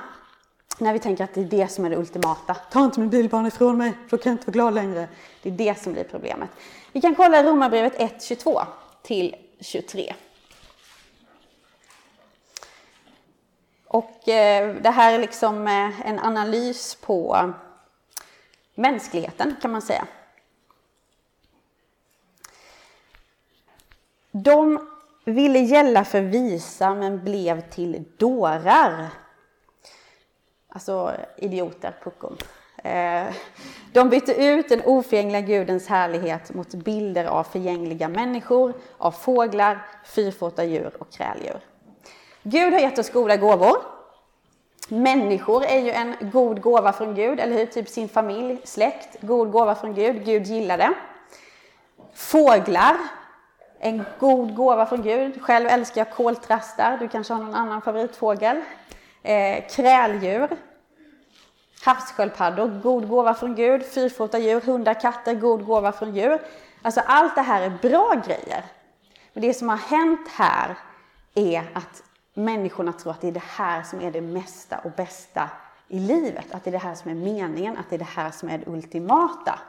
när 0.80 0.94
vi 0.94 1.00
tänker 1.00 1.24
att 1.24 1.34
det 1.34 1.42
är 1.42 1.46
det 1.46 1.68
som 1.68 1.86
är 1.86 1.90
det 1.90 1.96
ultimata. 1.96 2.54
Ta 2.54 2.86
inte 2.86 3.00
min 3.00 3.10
bilbana 3.10 3.48
ifrån 3.48 3.78
mig, 3.78 3.94
då 4.10 4.18
kan 4.18 4.30
jag 4.30 4.34
inte 4.34 4.48
vara 4.48 4.54
glad 4.54 4.74
längre. 4.74 5.08
Det 5.42 5.50
är 5.50 5.54
det 5.54 5.80
som 5.80 5.94
blir 5.94 6.04
problemet. 6.04 6.50
Vi 6.92 7.02
kan 7.02 7.16
kolla 7.16 7.44
Romarbrevet 7.44 7.94
1, 7.96 8.24
22 8.24 8.62
till 9.02 9.36
23. 9.60 10.14
Och 13.88 14.30
eh, 14.30 14.76
det 14.76 14.90
här 14.90 15.14
är 15.14 15.20
liksom 15.20 15.68
eh, 15.68 16.08
en 16.08 16.20
analys 16.20 16.96
på 16.96 17.54
mänskligheten 18.76 19.56
kan 19.62 19.72
man 19.72 19.82
säga. 19.82 20.08
De 24.32 24.88
ville 25.26 25.60
gälla 25.60 26.06
för 26.06 26.22
visa 26.22 26.94
men 26.94 27.24
blev 27.24 27.70
till 27.70 28.04
dårar. 28.18 29.10
Alltså 30.70 31.12
idioter, 31.38 31.96
puckon. 32.04 32.38
Eh, 32.84 33.34
de 33.94 34.10
bytte 34.10 34.44
ut 34.44 34.70
den 34.70 34.82
oförgängliga 34.86 35.42
Gudens 35.42 35.88
härlighet 35.88 36.54
mot 36.54 36.74
bilder 36.74 37.26
av 37.26 37.44
förgängliga 37.44 38.08
människor, 38.08 38.74
av 38.98 39.12
fåglar, 39.12 39.86
fyrfota 40.06 40.64
djur 40.64 40.92
och 41.00 41.12
kräldjur. 41.12 41.60
Gud 42.44 42.74
har 42.74 42.80
gett 42.80 43.00
oss 43.00 43.10
goda 43.10 43.38
gåvor. 43.38 43.78
Människor 44.88 45.64
är 45.66 45.80
ju 45.80 45.92
en 45.92 46.16
god 46.22 46.62
gåva 46.62 46.94
från 46.94 47.16
Gud, 47.16 47.40
eller 47.40 47.58
hur? 47.58 47.66
Typ 47.66 47.90
sin 47.90 48.10
familj, 48.10 48.62
släkt, 48.64 49.18
god 49.22 49.52
gåva 49.52 49.76
från 49.76 49.94
Gud. 49.94 50.26
Gud 50.26 50.48
gillar 50.48 50.78
det. 50.78 50.94
Fåglar, 52.14 52.98
en 53.84 54.06
god 54.20 54.56
gåva 54.56 54.86
från 54.86 55.02
Gud. 55.02 55.42
Själv 55.42 55.68
älskar 55.68 56.02
jag 56.02 56.12
koltrastar, 56.12 56.98
du 56.98 57.08
kanske 57.08 57.34
har 57.34 57.44
någon 57.44 57.56
annan 57.56 57.82
favoritfågel. 57.82 58.62
Eh, 59.24 59.68
kräldjur, 59.70 60.50
havssköldpaddor, 61.84 62.82
god 62.84 63.10
gåva 63.10 63.34
från 63.34 63.56
Gud. 63.56 63.86
Fyrfota 63.86 64.40
djur, 64.40 64.62
hundar, 64.62 64.94
katter, 64.94 65.34
god 65.34 65.66
gåva 65.66 65.92
från 65.92 66.16
djur. 66.16 66.42
Alltså 66.82 67.02
allt 67.06 67.36
det 67.36 67.42
här 67.42 67.62
är 67.62 67.78
bra 67.82 68.22
grejer. 68.26 68.64
Men 69.34 69.42
det 69.42 69.54
som 69.54 69.70
har 69.70 69.78
hänt 69.78 70.28
här 70.28 70.76
är 71.36 71.70
att 71.74 72.04
människorna 72.34 72.94
tror 72.94 73.12
att 73.12 73.22
det 73.22 73.28
är 73.28 73.32
det 73.32 73.44
här 73.48 73.84
som 73.84 74.02
är 74.02 74.12
det 74.12 74.22
mesta 74.22 74.78
och 74.78 74.92
bästa 74.92 75.50
i 75.88 76.00
livet. 76.00 76.46
Att 76.52 76.64
det 76.64 76.70
är 76.70 76.72
det 76.72 76.78
här 76.78 76.96
som 76.96 77.12
är 77.12 77.16
meningen, 77.16 77.78
att 77.78 77.90
det 77.90 77.96
är 77.96 78.00
det 78.00 78.06
här 78.06 78.32
som 78.32 78.50
är 78.50 78.58
det 78.58 78.68
ultimata. 78.68 79.60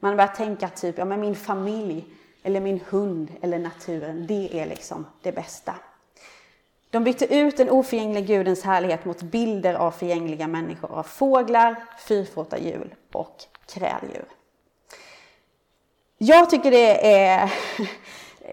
Man 0.00 0.16
börjar 0.16 0.28
tänka 0.28 0.68
typ, 0.68 0.98
ja 0.98 1.04
men 1.04 1.20
min 1.20 1.36
familj, 1.36 2.06
eller 2.46 2.60
min 2.60 2.80
hund, 2.88 3.32
eller 3.40 3.58
naturen, 3.58 4.26
det 4.26 4.60
är 4.60 4.66
liksom 4.66 5.06
det 5.22 5.32
bästa. 5.32 5.74
De 6.90 7.04
bytte 7.04 7.34
ut 7.34 7.56
den 7.56 7.70
oförgängliga 7.70 8.26
Gudens 8.26 8.62
härlighet 8.62 9.04
mot 9.04 9.22
bilder 9.22 9.74
av 9.74 9.90
förgängliga 9.90 10.46
människor, 10.46 10.92
av 10.92 11.02
fåglar, 11.02 11.84
fyrfota 11.98 12.58
djur 12.58 12.96
och 13.12 13.44
kräldjur. 13.66 14.24
Jag 16.18 16.50
tycker 16.50 16.70
det 16.70 17.16
är 17.16 17.52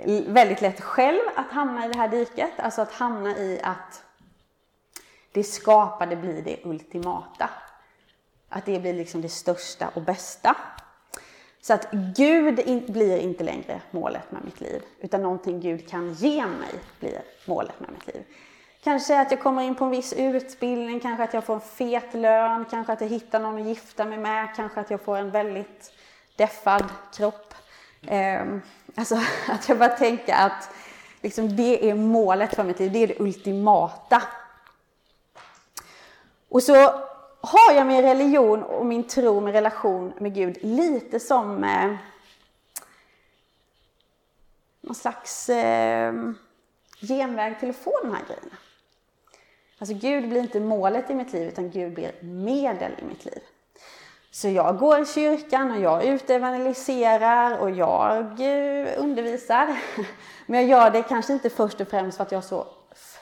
väldigt 0.28 0.62
lätt 0.62 0.82
själv 0.82 1.22
att 1.36 1.52
hamna 1.52 1.86
i 1.86 1.88
det 1.88 1.98
här 1.98 2.08
diket, 2.08 2.60
alltså 2.60 2.82
att 2.82 2.91
hamna 2.91 3.38
i 3.38 3.60
att 3.64 4.04
det 5.32 5.44
skapade 5.44 6.16
blir 6.16 6.41
det 6.41 6.58
ultimata. 6.64 7.50
Att 8.50 8.66
det 8.66 8.80
blir 8.80 8.94
liksom 8.94 9.22
det 9.22 9.30
största 9.30 9.89
och 9.94 10.02
bästa. 10.02 10.56
Så 11.64 11.74
att 11.74 11.91
Gud 11.91 12.55
blir 12.88 13.18
inte 13.18 13.43
längre 13.43 13.82
målet 13.91 14.32
med 14.32 14.45
mitt 14.45 14.61
liv, 14.61 14.82
utan 14.99 15.22
någonting 15.22 15.59
Gud 15.59 15.89
kan 15.89 16.14
ge 16.14 16.45
mig 16.45 16.74
blir 16.99 17.22
målet 17.45 17.80
med 17.80 17.89
mitt 17.91 18.07
liv. 18.07 18.24
Kanske 18.84 19.22
att 19.22 19.32
jag 19.32 19.41
kommer 19.41 19.61
in 19.61 19.76
på 19.76 19.86
en 19.86 19.91
viss 19.91 20.14
utbildning, 20.14 20.99
kanske 20.99 21.24
att 21.24 21.34
jag 21.34 21.43
får 21.43 21.53
en 21.53 21.61
fet 21.61 22.14
lön, 22.14 22.66
kanske 22.70 22.93
att 22.93 23.01
jag 23.01 23.07
hittar 23.07 23.39
någon 23.39 23.61
att 23.61 23.68
gifta 23.68 24.05
mig 24.05 24.18
med, 24.18 24.55
kanske 24.55 24.80
att 24.80 24.89
jag 24.89 25.01
får 25.01 25.18
en 25.18 25.32
väldigt 25.32 25.93
deffad 26.36 26.86
kropp. 27.14 27.53
Um, 28.01 28.61
alltså 28.95 29.16
att 29.49 29.70
jag 29.70 29.78
bara 29.78 29.89
tänker 29.89 30.34
att 30.34 30.70
liksom, 31.22 31.55
det 31.55 31.89
är 31.89 31.95
målet 31.95 32.55
för 32.55 32.64
mitt 32.64 32.80
liv, 32.80 32.91
det 32.91 33.03
är 33.03 33.07
det 33.07 33.20
ultimata. 33.20 34.24
Och 36.49 36.64
så 36.64 37.03
har 37.44 37.74
jag 37.76 37.88
min 37.88 38.02
religion 38.02 38.64
och 38.64 38.86
min 38.86 39.04
tro, 39.04 39.41
min 39.41 39.54
relation 39.54 40.14
med 40.18 40.34
Gud 40.34 40.58
lite 40.62 41.20
som 41.20 41.64
eh, 41.64 41.96
någon 44.82 44.96
slags 44.96 45.50
eh, 45.50 46.14
genväg 47.02 47.60
till 47.60 47.70
att 47.70 47.76
få 47.76 48.00
de 48.04 48.12
här 48.12 48.24
grejerna. 48.28 48.58
Alltså 49.80 49.96
Gud 49.96 50.30
blir 50.30 50.41
inte 50.41 50.60
målet 50.60 51.10
i 51.10 51.16
mitt 51.16 51.34
liv, 51.34 51.48
utan 51.48 51.70
Gud 51.70 51.94
blir 51.94 52.12
medel 52.22 52.91
i 53.02 53.06
mitt 53.06 53.26
liv. 53.26 53.39
Så 54.32 54.48
jag 54.50 54.78
går 54.78 55.00
i 55.02 55.06
kyrkan 55.06 55.72
och 55.72 55.80
jag 55.80 56.06
utevangeliserar 56.06 57.58
och 57.58 57.72
jag 57.72 58.22
eh, 58.22 58.88
undervisar. 58.98 59.78
Men 60.46 60.60
jag 60.60 60.70
gör 60.70 60.91
det 60.91 61.04
kanske 61.04 61.34
inte 61.34 61.50
först 61.50 61.82
och 61.82 61.88
främst 61.88 62.18
för 62.18 62.24
att 62.24 62.32
jag 62.32 62.44
så 62.44 62.68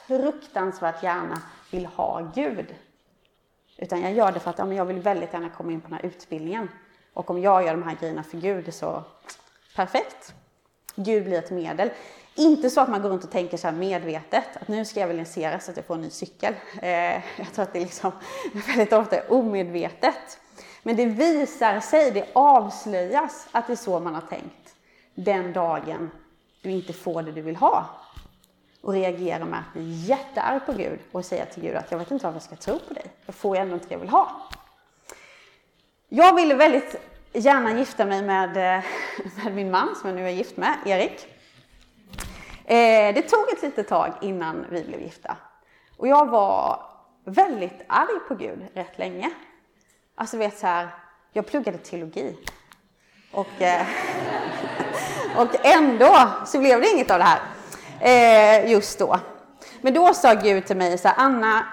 fruktansvärt 0.06 1.02
gärna 1.02 1.42
vill 1.70 1.86
ha 1.86 2.30
Gud. 2.34 2.74
Utan 3.76 4.02
jag 4.02 4.12
gör 4.12 4.32
det 4.32 4.40
för 4.40 4.50
att 4.50 4.58
ja, 4.58 4.72
jag 4.72 4.84
vill 4.84 5.00
väldigt 5.00 5.32
gärna 5.32 5.48
komma 5.48 5.72
in 5.72 5.80
på 5.80 5.88
den 5.88 5.98
här 5.98 6.06
utbildningen. 6.06 6.68
Och 7.12 7.30
om 7.30 7.42
jag 7.42 7.64
gör 7.64 7.70
de 7.70 7.82
här 7.82 7.96
grejerna 8.00 8.22
för 8.22 8.38
Gud 8.38 8.74
så 8.74 9.04
perfekt. 9.76 10.34
Gud 10.94 11.24
blir 11.24 11.38
ett 11.38 11.50
medel. 11.50 11.90
Inte 12.34 12.70
så 12.70 12.80
att 12.80 12.88
man 12.88 13.02
går 13.02 13.08
runt 13.08 13.24
och 13.24 13.30
tänker 13.30 13.56
så 13.56 13.66
här 13.66 13.74
medvetet 13.74 14.56
att 14.60 14.68
nu 14.68 14.84
ska 14.84 15.00
jag 15.00 15.04
evangelisera 15.06 15.60
så 15.60 15.70
att 15.70 15.76
jag 15.76 15.86
får 15.86 15.94
en 15.94 16.00
ny 16.00 16.10
cykel. 16.10 16.54
Eh, 16.82 16.90
jag 17.38 17.52
tror 17.52 17.62
att 17.62 17.72
det 17.72 17.80
liksom 17.80 18.12
väldigt 18.66 18.92
ofta 18.92 19.16
är 19.16 19.32
omedvetet. 19.32 20.38
Men 20.82 20.96
det 20.96 21.06
visar 21.06 21.80
sig, 21.80 22.10
det 22.10 22.28
avslöjas 22.32 23.48
att 23.52 23.66
det 23.66 23.72
är 23.72 23.76
så 23.76 24.00
man 24.00 24.14
har 24.14 24.22
tänkt 24.22 24.74
den 25.14 25.52
dagen 25.52 26.10
du 26.62 26.70
inte 26.70 26.92
får 26.92 27.22
det 27.22 27.32
du 27.32 27.40
vill 27.40 27.56
ha. 27.56 27.86
Och 28.82 28.92
reagera 28.92 29.44
med 29.44 29.58
att 29.58 29.72
bli 29.72 29.92
jättearg 29.92 30.66
på 30.66 30.72
Gud 30.72 30.98
och 31.12 31.24
säga 31.24 31.46
till 31.46 31.62
Gud 31.62 31.76
att 31.76 31.90
jag 31.90 31.98
vet 31.98 32.10
inte 32.10 32.26
vad 32.26 32.34
jag 32.34 32.42
ska 32.42 32.56
tro 32.56 32.78
på 32.78 32.94
dig. 32.94 33.04
Jag 33.26 33.34
får 33.34 33.56
ju 33.56 33.62
ändå 33.62 33.74
inte 33.74 33.88
det 33.88 33.94
jag 33.94 34.00
vill 34.00 34.08
ha. 34.08 34.48
Jag 36.08 36.34
ville 36.34 36.54
väldigt 36.54 36.96
gärna 37.32 37.78
gifta 37.78 38.04
mig 38.04 38.22
med, 38.22 38.56
eh, 38.56 38.84
med 39.44 39.54
min 39.54 39.70
man 39.70 39.94
som 39.96 40.08
jag 40.08 40.16
nu 40.16 40.26
är 40.26 40.30
gift 40.30 40.56
med, 40.56 40.74
Erik. 40.86 41.26
Eh, 42.64 43.14
det 43.14 43.22
tog 43.22 43.52
ett 43.52 43.62
litet 43.62 43.88
tag 43.88 44.12
innan 44.20 44.66
vi 44.70 44.84
blev 44.84 45.00
gifta. 45.00 45.36
Och 45.96 46.08
jag 46.08 46.30
var 46.30 46.82
väldigt 47.24 47.84
arg 47.88 48.18
på 48.28 48.34
Gud 48.34 48.66
rätt 48.74 48.98
länge. 48.98 49.30
Alltså 50.14 50.36
vet 50.36 50.58
så 50.58 50.66
här, 50.66 50.88
jag 51.32 51.46
pluggade 51.46 51.78
teologi. 51.78 52.36
Och, 53.32 53.62
eh, 53.62 53.86
och 55.36 55.66
ändå 55.66 56.28
så 56.46 56.58
blev 56.58 56.80
det 56.80 56.90
inget 56.90 57.10
av 57.10 57.18
det 57.18 57.24
här 57.24 57.40
eh, 58.02 58.70
just 58.70 58.98
då. 58.98 59.20
Men 59.80 59.94
då 59.94 60.14
sa 60.14 60.34
Gud 60.34 60.66
till 60.66 60.76
mig 60.76 60.98
så 60.98 61.08
här, 61.08 61.14
Anna, 61.18 61.66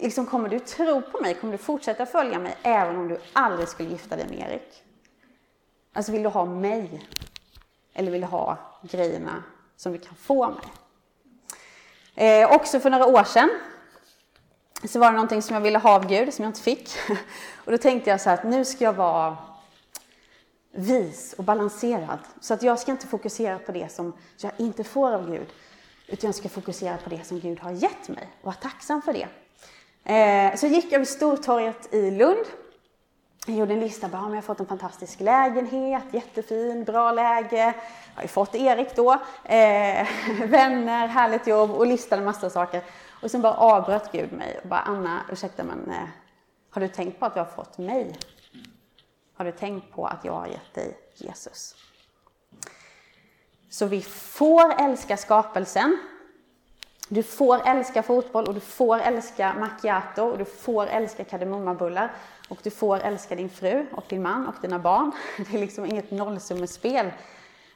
liksom, 0.00 0.26
kommer 0.26 0.48
du 0.48 0.58
tro 0.58 1.02
på 1.02 1.20
mig? 1.20 1.34
Kommer 1.34 1.52
du 1.52 1.58
fortsätta 1.58 2.06
följa 2.06 2.38
mig 2.38 2.56
även 2.62 2.96
om 2.96 3.08
du 3.08 3.18
aldrig 3.32 3.68
skulle 3.68 3.88
gifta 3.88 4.16
dig 4.16 4.26
med 4.28 4.38
Erik? 4.38 4.82
Alltså 5.92 6.12
vill 6.12 6.22
du 6.22 6.28
ha 6.28 6.44
mig? 6.44 7.08
Eller 7.94 8.10
vill 8.10 8.20
du 8.20 8.26
ha 8.26 8.58
grejerna 8.82 9.42
som 9.76 9.92
du 9.92 9.98
kan 9.98 10.14
få 10.14 10.48
mig? 10.50 10.64
Eh, 12.14 12.52
också 12.52 12.80
för 12.80 12.90
några 12.90 13.06
år 13.06 13.24
sedan 13.24 13.50
så 14.88 14.98
var 14.98 15.06
det 15.06 15.12
någonting 15.12 15.42
som 15.42 15.54
jag 15.54 15.60
ville 15.60 15.78
ha 15.78 15.94
av 15.94 16.06
Gud 16.06 16.34
som 16.34 16.42
jag 16.42 16.50
inte 16.50 16.60
fick. 16.60 16.90
Och 17.64 17.72
då 17.72 17.78
tänkte 17.78 18.10
jag 18.10 18.20
så 18.20 18.30
här 18.30 18.36
att 18.36 18.44
nu 18.44 18.64
ska 18.64 18.84
jag 18.84 18.92
vara 18.92 19.36
vis 20.72 21.34
och 21.38 21.44
balanserad. 21.44 22.18
Så 22.40 22.54
att 22.54 22.62
jag 22.62 22.78
ska 22.78 22.90
inte 22.90 23.06
fokusera 23.06 23.58
på 23.58 23.72
det 23.72 23.92
som 23.92 24.12
jag 24.36 24.52
inte 24.56 24.84
får 24.84 25.12
av 25.12 25.30
Gud. 25.30 25.46
Utan 26.06 26.28
jag 26.28 26.34
ska 26.34 26.48
fokusera 26.48 26.96
på 26.96 27.10
det 27.10 27.26
som 27.26 27.40
Gud 27.40 27.60
har 27.60 27.70
gett 27.70 28.08
mig 28.08 28.28
och 28.40 28.46
vara 28.46 28.54
tacksam 28.54 29.02
för 29.02 29.12
det. 29.12 29.28
Eh, 30.04 30.56
så 30.56 30.66
gick 30.66 30.84
jag 30.84 30.92
över 30.92 31.04
Stortorget 31.04 31.94
i 31.94 32.10
Lund. 32.10 32.44
Jag 33.46 33.56
gjorde 33.56 33.72
en 33.74 33.80
lista, 33.80 34.08
bara, 34.08 34.22
jag 34.22 34.34
har 34.34 34.42
fått 34.42 34.60
en 34.60 34.66
fantastisk 34.66 35.20
lägenhet, 35.20 36.02
jättefin, 36.12 36.84
bra 36.84 37.12
läge. 37.12 37.56
Jag 37.56 38.14
har 38.14 38.22
ju 38.22 38.28
fått 38.28 38.54
Erik 38.54 38.96
då, 38.96 39.12
eh, 39.44 40.06
vänner, 40.46 41.06
härligt 41.06 41.46
jobb 41.46 41.70
och 41.70 41.86
listade 41.86 42.22
massa 42.22 42.50
saker. 42.50 42.82
Och 43.22 43.30
sen 43.30 43.42
bara 43.42 43.54
avbröt 43.54 44.12
Gud 44.12 44.32
mig 44.32 44.58
och 44.62 44.68
bara, 44.68 44.80
Anna, 44.80 45.20
ursäkta 45.32 45.64
men 45.64 45.90
eh, 45.90 46.08
har 46.70 46.80
du 46.80 46.88
tänkt 46.88 47.20
på 47.20 47.26
att 47.26 47.34
du 47.34 47.40
har 47.40 47.46
fått 47.46 47.78
mig? 47.78 48.16
Har 49.42 49.46
du 49.46 49.58
tänkt 49.58 49.92
på 49.94 50.06
att 50.06 50.24
jag 50.24 50.32
har 50.32 50.46
gett 50.46 50.74
dig 50.74 50.98
Jesus? 51.14 51.74
Så 53.70 53.86
vi 53.86 54.02
får 54.02 54.80
älska 54.80 55.16
skapelsen. 55.16 55.98
Du 57.08 57.22
får 57.22 57.60
älska 57.68 58.02
fotboll 58.02 58.44
och 58.44 58.54
du 58.54 58.60
får 58.60 58.98
älska 58.98 59.54
macchiato 59.54 60.22
och 60.22 60.38
du 60.38 60.44
får 60.44 60.86
älska 60.86 61.24
kardemummabullar. 61.24 62.12
Och 62.48 62.58
du 62.62 62.70
får 62.70 63.00
älska 63.00 63.34
din 63.34 63.48
fru 63.48 63.86
och 63.92 64.04
din 64.08 64.22
man 64.22 64.46
och 64.46 64.54
dina 64.62 64.78
barn. 64.78 65.12
Det 65.36 65.56
är 65.56 65.60
liksom 65.60 65.84
inget 65.84 66.10
nollsummespel. 66.10 67.10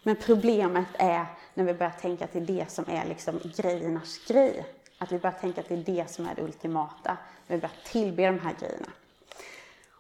Men 0.03 0.17
problemet 0.17 0.89
är 0.93 1.27
när 1.55 1.65
vi 1.65 1.75
börjar 1.75 1.93
tänka 2.01 2.27
till 2.27 2.47
det 2.47 2.71
som 2.71 2.85
är 2.89 3.05
liksom 3.07 3.41
grejernas 3.57 4.19
grej. 4.29 4.67
Att 4.99 5.13
vi 5.13 5.19
börjar 5.19 5.39
tänka 5.39 5.61
att 5.61 5.69
det 5.69 5.75
är 5.75 5.97
det 5.97 6.11
som 6.11 6.27
är 6.27 6.35
det 6.35 6.43
ultimata. 6.43 7.17
När 7.47 7.57
Vi 7.57 7.61
börjar 7.61 7.77
tillbe 7.85 8.27
de 8.27 8.39
här 8.39 8.55
grejerna. 8.61 8.89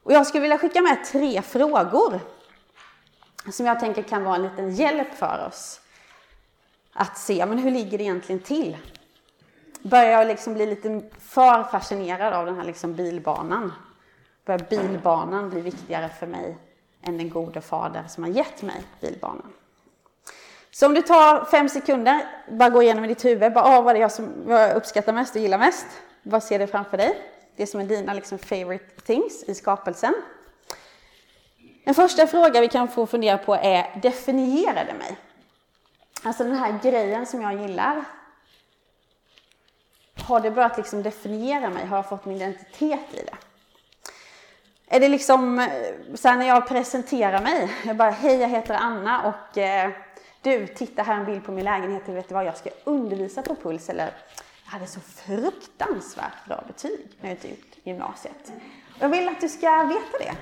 Och 0.07 0.13
jag 0.13 0.27
skulle 0.27 0.43
vilja 0.43 0.59
skicka 0.59 0.83
med 0.83 1.05
tre 1.05 1.43
frågor 1.43 2.21
som 3.53 3.67
jag 3.67 3.81
tänker 3.81 4.03
kan 4.03 4.25
vara 4.25 4.37
en 4.37 4.43
liten 4.43 4.75
hjälp 4.75 5.15
för 5.15 5.47
oss 5.47 5.81
att 6.93 7.19
se, 7.19 7.47
men 7.47 7.59
hur 7.59 7.71
ligger 7.71 7.99
det 7.99 8.05
egentligen 8.05 8.43
till? 8.43 8.77
Börjar 9.83 10.11
jag 10.11 10.27
liksom 10.27 10.55
bli 10.55 10.67
lite 10.67 11.03
för 11.19 11.63
fascinerad 11.63 12.33
av 12.33 12.47
den 12.47 12.57
här 12.57 12.65
liksom 12.65 12.95
bilbanan? 12.95 13.73
Börjar 14.45 14.67
bilbanan 14.71 15.51
bli 15.51 15.61
viktigare 15.61 16.09
för 16.09 16.27
mig 16.27 16.57
än 17.03 17.19
den 17.19 17.31
gode 17.31 17.61
fader 17.61 18.05
som 18.09 18.25
har 18.25 18.31
gett 18.31 18.63
mig 18.63 18.83
bilbanan? 19.01 19.53
Så 20.71 20.87
om 20.87 20.95
du 20.95 21.03
tar 21.03 21.45
fem 21.45 21.69
sekunder, 21.69 22.27
bara 22.51 22.71
gå 22.71 22.83
igenom 22.83 23.05
i 23.05 23.09
ditt 23.09 23.25
huvud, 23.25 23.53
bara, 23.53 23.65
ah, 23.65 23.81
vad 23.81 23.91
är 23.91 23.95
det 23.95 24.01
jag, 24.01 24.13
som, 24.13 24.33
vad 24.45 24.63
jag 24.63 24.77
uppskattar 24.77 25.13
mest 25.13 25.35
och 25.35 25.43
gillar 25.43 25.59
mest? 25.59 25.87
Vad 26.23 26.43
ser 26.43 26.59
du 26.59 26.67
framför 26.67 26.97
dig? 26.97 27.36
Det 27.57 27.67
som 27.67 27.81
är 27.81 27.85
dina 27.85 28.15
liksom, 28.15 28.39
favorite 28.39 29.01
things 29.01 29.45
i 29.47 29.55
skapelsen. 29.55 30.15
En 31.85 31.95
första 31.95 32.27
fråga 32.27 32.61
vi 32.61 32.69
kan 32.69 32.89
få 32.89 33.07
fundera 33.07 33.39
på 33.39 33.55
är, 33.55 34.01
definierar 34.03 34.85
det 34.85 34.95
mig? 34.95 35.17
Alltså 36.23 36.45
den 36.45 36.57
här 36.57 36.79
grejen 36.83 37.27
som 37.27 37.43
jag 37.43 37.61
gillar, 37.61 38.05
har 40.27 40.41
det 40.41 40.51
börjat 40.51 40.77
liksom 40.77 41.03
definiera 41.03 41.71
mig? 41.71 41.87
Har 41.87 41.97
jag 41.97 42.09
fått 42.09 42.25
min 42.25 42.37
identitet 42.37 43.01
i 43.13 43.17
det? 43.17 43.37
Är 44.89 45.01
det 45.01 45.09
liksom 45.09 45.59
eh, 45.59 45.69
så 46.15 46.35
när 46.35 46.47
jag 46.47 46.69
presenterar 46.69 47.43
mig, 47.43 47.73
jag 47.85 47.97
bara 47.97 48.11
hej 48.11 48.37
jag 48.37 48.49
heter 48.49 48.75
Anna 48.75 49.23
och 49.23 49.59
eh, 49.59 49.91
du, 50.43 50.67
titta 50.67 51.03
här 51.03 51.15
en 51.15 51.25
bild 51.25 51.45
på 51.45 51.53
min 51.53 51.65
lägenhet, 51.65 52.09
vet 52.09 52.29
du 52.29 52.35
vad, 52.35 52.45
jag 52.45 52.57
ska 52.57 52.71
undervisa 52.85 53.43
på 53.43 53.55
Puls 53.55 53.89
eller 53.89 54.11
jag 54.67 54.73
hade 54.73 54.87
så 54.87 55.01
fruktansvärt 55.01 56.47
bra 56.47 56.65
betyg 56.67 57.09
när 57.21 57.29
jag 57.29 57.39
gick 57.45 57.53
ut 57.53 57.79
gymnasiet. 57.83 58.53
Jag 58.99 59.09
vill 59.09 59.29
att 59.29 59.41
du 59.41 59.49
ska 59.49 59.85
veta 59.85 60.19
det. 60.19 60.37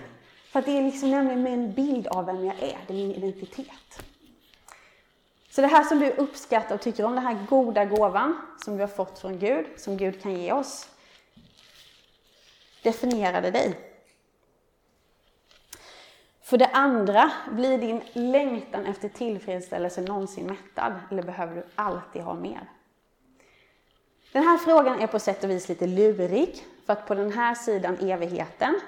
För 0.48 0.58
att 0.58 0.66
det 0.66 0.78
är 0.78 0.82
liksom 0.82 1.10
nämligen 1.10 1.42
min 1.42 1.52
en 1.52 1.72
bild 1.72 2.06
av 2.06 2.26
vem 2.26 2.44
jag 2.44 2.62
är, 2.62 2.78
det 2.86 2.92
är 2.92 2.96
min 2.96 3.12
identitet. 3.12 4.04
Så 5.50 5.60
det 5.60 5.66
här 5.66 5.84
som 5.84 5.98
du 5.98 6.10
uppskattar 6.10 6.74
och 6.74 6.80
tycker 6.80 7.04
om, 7.04 7.14
den 7.14 7.26
här 7.26 7.46
goda 7.48 7.84
gåvan 7.84 8.36
som 8.64 8.76
vi 8.76 8.80
har 8.80 8.88
fått 8.88 9.18
från 9.18 9.38
Gud, 9.38 9.66
som 9.76 9.96
Gud 9.96 10.22
kan 10.22 10.34
ge 10.34 10.52
oss, 10.52 10.88
definierar 12.82 13.42
det 13.42 13.50
dig. 13.50 13.78
För 16.42 16.58
det 16.58 16.66
andra, 16.66 17.32
blir 17.50 17.78
din 17.78 18.02
längtan 18.12 18.86
efter 18.86 19.08
tillfredsställelse 19.08 20.00
någonsin 20.00 20.46
mättad 20.46 20.92
eller 21.10 21.22
behöver 21.22 21.54
du 21.54 21.64
alltid 21.74 22.22
ha 22.22 22.34
mer? 22.34 22.68
Den 24.34 24.42
här 24.42 24.58
frågan 24.58 25.00
är 25.00 25.06
på 25.06 25.18
sätt 25.18 25.44
och 25.44 25.50
vis 25.50 25.68
lite 25.68 25.86
lurig, 25.86 26.66
för 26.86 26.92
att 26.92 27.06
på 27.06 27.14
den 27.14 27.32
här 27.32 27.54
sidan 27.54 27.96
evigheten 27.98 28.80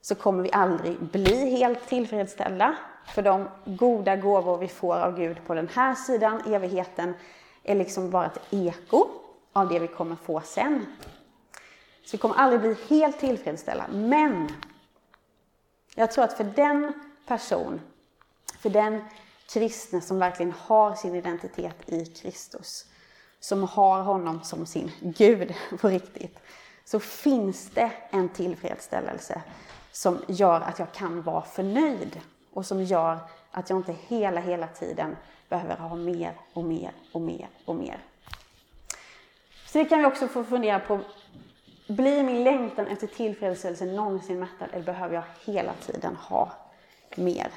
så 0.00 0.14
kommer 0.14 0.42
vi 0.42 0.52
aldrig 0.52 0.98
bli 0.98 1.50
helt 1.50 1.88
tillfredsställda. 1.88 2.76
För 3.06 3.22
de 3.22 3.48
goda 3.64 4.16
gåvor 4.16 4.58
vi 4.58 4.68
får 4.68 4.96
av 4.96 5.16
Gud 5.16 5.44
på 5.46 5.54
den 5.54 5.68
här 5.68 5.94
sidan 5.94 6.40
evigheten 6.54 7.14
är 7.62 7.74
liksom 7.74 8.10
bara 8.10 8.26
ett 8.26 8.38
eko 8.50 9.08
av 9.52 9.68
det 9.68 9.78
vi 9.78 9.88
kommer 9.88 10.16
få 10.16 10.40
sen. 10.40 10.86
Så 12.04 12.12
vi 12.12 12.18
kommer 12.18 12.34
aldrig 12.34 12.60
bli 12.60 12.76
helt 12.88 13.20
tillfredsställda. 13.20 13.86
Men 13.92 14.48
jag 15.94 16.10
tror 16.10 16.24
att 16.24 16.36
för 16.36 16.44
den 16.44 16.92
person, 17.26 17.80
för 18.58 18.70
den 18.70 19.04
kristne 19.52 20.00
som 20.00 20.18
verkligen 20.18 20.52
har 20.52 20.94
sin 20.94 21.14
identitet 21.14 21.92
i 21.92 22.06
Kristus, 22.06 22.89
som 23.40 23.62
har 23.62 24.02
honom 24.02 24.42
som 24.42 24.66
sin 24.66 24.90
Gud 25.00 25.54
på 25.80 25.88
riktigt, 25.88 26.38
så 26.84 27.00
finns 27.00 27.70
det 27.70 27.90
en 28.10 28.28
tillfredsställelse 28.28 29.42
som 29.92 30.18
gör 30.28 30.60
att 30.60 30.78
jag 30.78 30.92
kan 30.92 31.22
vara 31.22 31.42
förnöjd 31.42 32.20
och 32.52 32.66
som 32.66 32.82
gör 32.82 33.18
att 33.50 33.70
jag 33.70 33.78
inte 33.78 33.94
hela, 34.08 34.40
hela 34.40 34.66
tiden 34.66 35.16
behöver 35.48 35.76
ha 35.76 35.96
mer 35.96 36.32
och 36.52 36.64
mer 36.64 36.92
och 37.12 37.20
mer 37.20 37.48
och 37.64 37.76
mer. 37.76 37.98
Så 39.66 39.78
det 39.78 39.84
kan 39.84 39.98
vi 39.98 40.04
också 40.04 40.28
få 40.28 40.44
fundera 40.44 40.80
på. 40.80 41.00
Blir 41.88 42.22
min 42.22 42.44
längtan 42.44 42.86
efter 42.86 43.06
tillfredsställelse 43.06 43.84
någonsin 43.84 44.40
mättad 44.40 44.68
eller 44.72 44.84
behöver 44.84 45.14
jag 45.14 45.52
hela 45.52 45.72
tiden 45.72 46.16
ha 46.16 46.52
mer? 47.16 47.50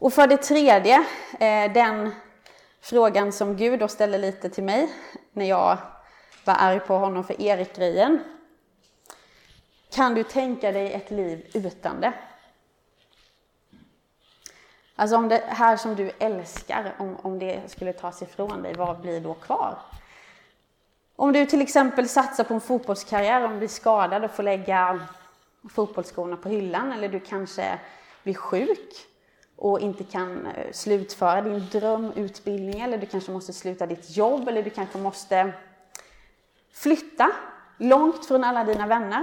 Och 0.00 0.12
för 0.12 0.26
det 0.26 0.36
tredje, 0.36 1.04
eh, 1.40 1.72
den 1.72 2.10
frågan 2.80 3.32
som 3.32 3.56
Gud 3.56 3.80
då 3.80 3.88
ställde 3.88 4.18
lite 4.18 4.50
till 4.50 4.64
mig 4.64 4.92
när 5.32 5.44
jag 5.44 5.78
var 6.44 6.54
arg 6.58 6.80
på 6.80 6.94
honom 6.94 7.24
för 7.24 7.42
Erik-grejen. 7.42 8.20
Kan 9.90 10.14
du 10.14 10.22
tänka 10.22 10.72
dig 10.72 10.92
ett 10.92 11.10
liv 11.10 11.50
utan 11.54 12.00
det? 12.00 12.12
Alltså 14.96 15.16
om 15.16 15.28
det 15.28 15.44
här 15.46 15.76
som 15.76 15.96
du 15.96 16.10
älskar, 16.18 16.94
om, 16.98 17.16
om 17.22 17.38
det 17.38 17.60
skulle 17.66 17.92
tas 17.92 18.22
ifrån 18.22 18.62
dig, 18.62 18.74
vad 18.74 19.00
blir 19.00 19.20
då 19.20 19.34
kvar? 19.34 19.78
Om 21.16 21.32
du 21.32 21.46
till 21.46 21.62
exempel 21.62 22.08
satsar 22.08 22.44
på 22.44 22.54
en 22.54 22.60
fotbollskarriär, 22.60 23.44
om 23.44 23.52
du 23.52 23.58
blir 23.58 23.68
skadad 23.68 24.24
och 24.24 24.30
får 24.30 24.42
lägga 24.42 25.00
fotbollsskorna 25.70 26.36
på 26.36 26.48
hyllan, 26.48 26.92
eller 26.92 27.08
du 27.08 27.20
kanske 27.20 27.78
blir 28.22 28.34
sjuk 28.34 29.06
och 29.60 29.80
inte 29.80 30.04
kan 30.04 30.46
eh, 30.46 30.72
slutföra 30.72 31.42
din 31.42 31.66
drömutbildning, 31.72 32.80
eller 32.80 32.98
du 32.98 33.06
kanske 33.06 33.32
måste 33.32 33.52
sluta 33.52 33.86
ditt 33.86 34.16
jobb, 34.16 34.48
eller 34.48 34.62
du 34.62 34.70
kanske 34.70 34.98
måste 34.98 35.52
flytta 36.72 37.30
långt 37.78 38.26
från 38.26 38.44
alla 38.44 38.64
dina 38.64 38.86
vänner. 38.86 39.22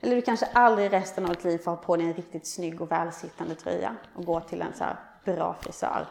Eller 0.00 0.16
du 0.16 0.22
kanske 0.22 0.46
aldrig 0.46 0.92
resten 0.92 1.24
av 1.24 1.30
ditt 1.30 1.44
liv 1.44 1.58
får 1.58 1.70
ha 1.70 1.76
på 1.76 1.96
dig 1.96 2.06
en 2.06 2.14
riktigt 2.14 2.46
snygg 2.46 2.80
och 2.80 2.90
välsittande 2.90 3.54
tröja 3.54 3.96
och 4.14 4.24
gå 4.24 4.40
till 4.40 4.62
en 4.62 4.74
så 4.74 4.84
här 4.84 4.96
bra 5.24 5.56
frisör. 5.60 6.06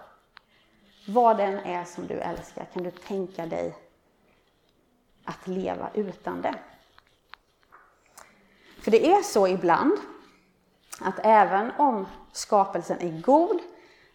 Vad 1.08 1.38
den 1.38 1.58
är 1.58 1.86
som 1.86 2.08
du 2.08 2.14
älskar, 2.14 2.66
kan 2.74 2.84
du 2.84 2.92
tänka 2.92 3.46
dig 3.46 3.76
att 5.24 5.48
leva 5.48 5.90
utan 5.94 6.42
det? 6.42 6.56
För 8.82 8.92
det 8.92 9.12
är 9.12 9.22
så 9.22 9.48
ibland 9.48 9.98
att 11.02 11.20
även 11.24 11.72
om 11.78 12.08
skapelsen 12.32 13.02
är 13.02 13.22
god, 13.22 13.60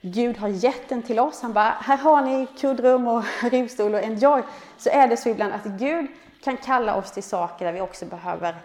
Gud 0.00 0.36
har 0.36 0.48
gett 0.48 0.88
den 0.88 1.02
till 1.02 1.20
oss, 1.20 1.42
han 1.42 1.52
bara, 1.52 1.70
här 1.70 1.96
har 1.96 2.22
ni 2.22 2.46
kuddrum 2.46 3.08
och 3.08 3.24
rivstol 3.42 3.94
och 3.94 4.02
enjoy, 4.02 4.42
så 4.78 4.90
är 4.90 5.08
det 5.08 5.16
så 5.16 5.28
ibland 5.28 5.52
att 5.52 5.64
Gud 5.64 6.06
kan 6.42 6.56
kalla 6.56 6.96
oss 6.96 7.12
till 7.12 7.22
saker 7.22 7.64
där 7.64 7.72
vi 7.72 7.80
också 7.80 8.06
behöver 8.06 8.56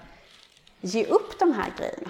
ge 0.82 1.06
upp 1.06 1.40
de 1.40 1.54
här 1.54 1.74
grejerna. 1.78 2.10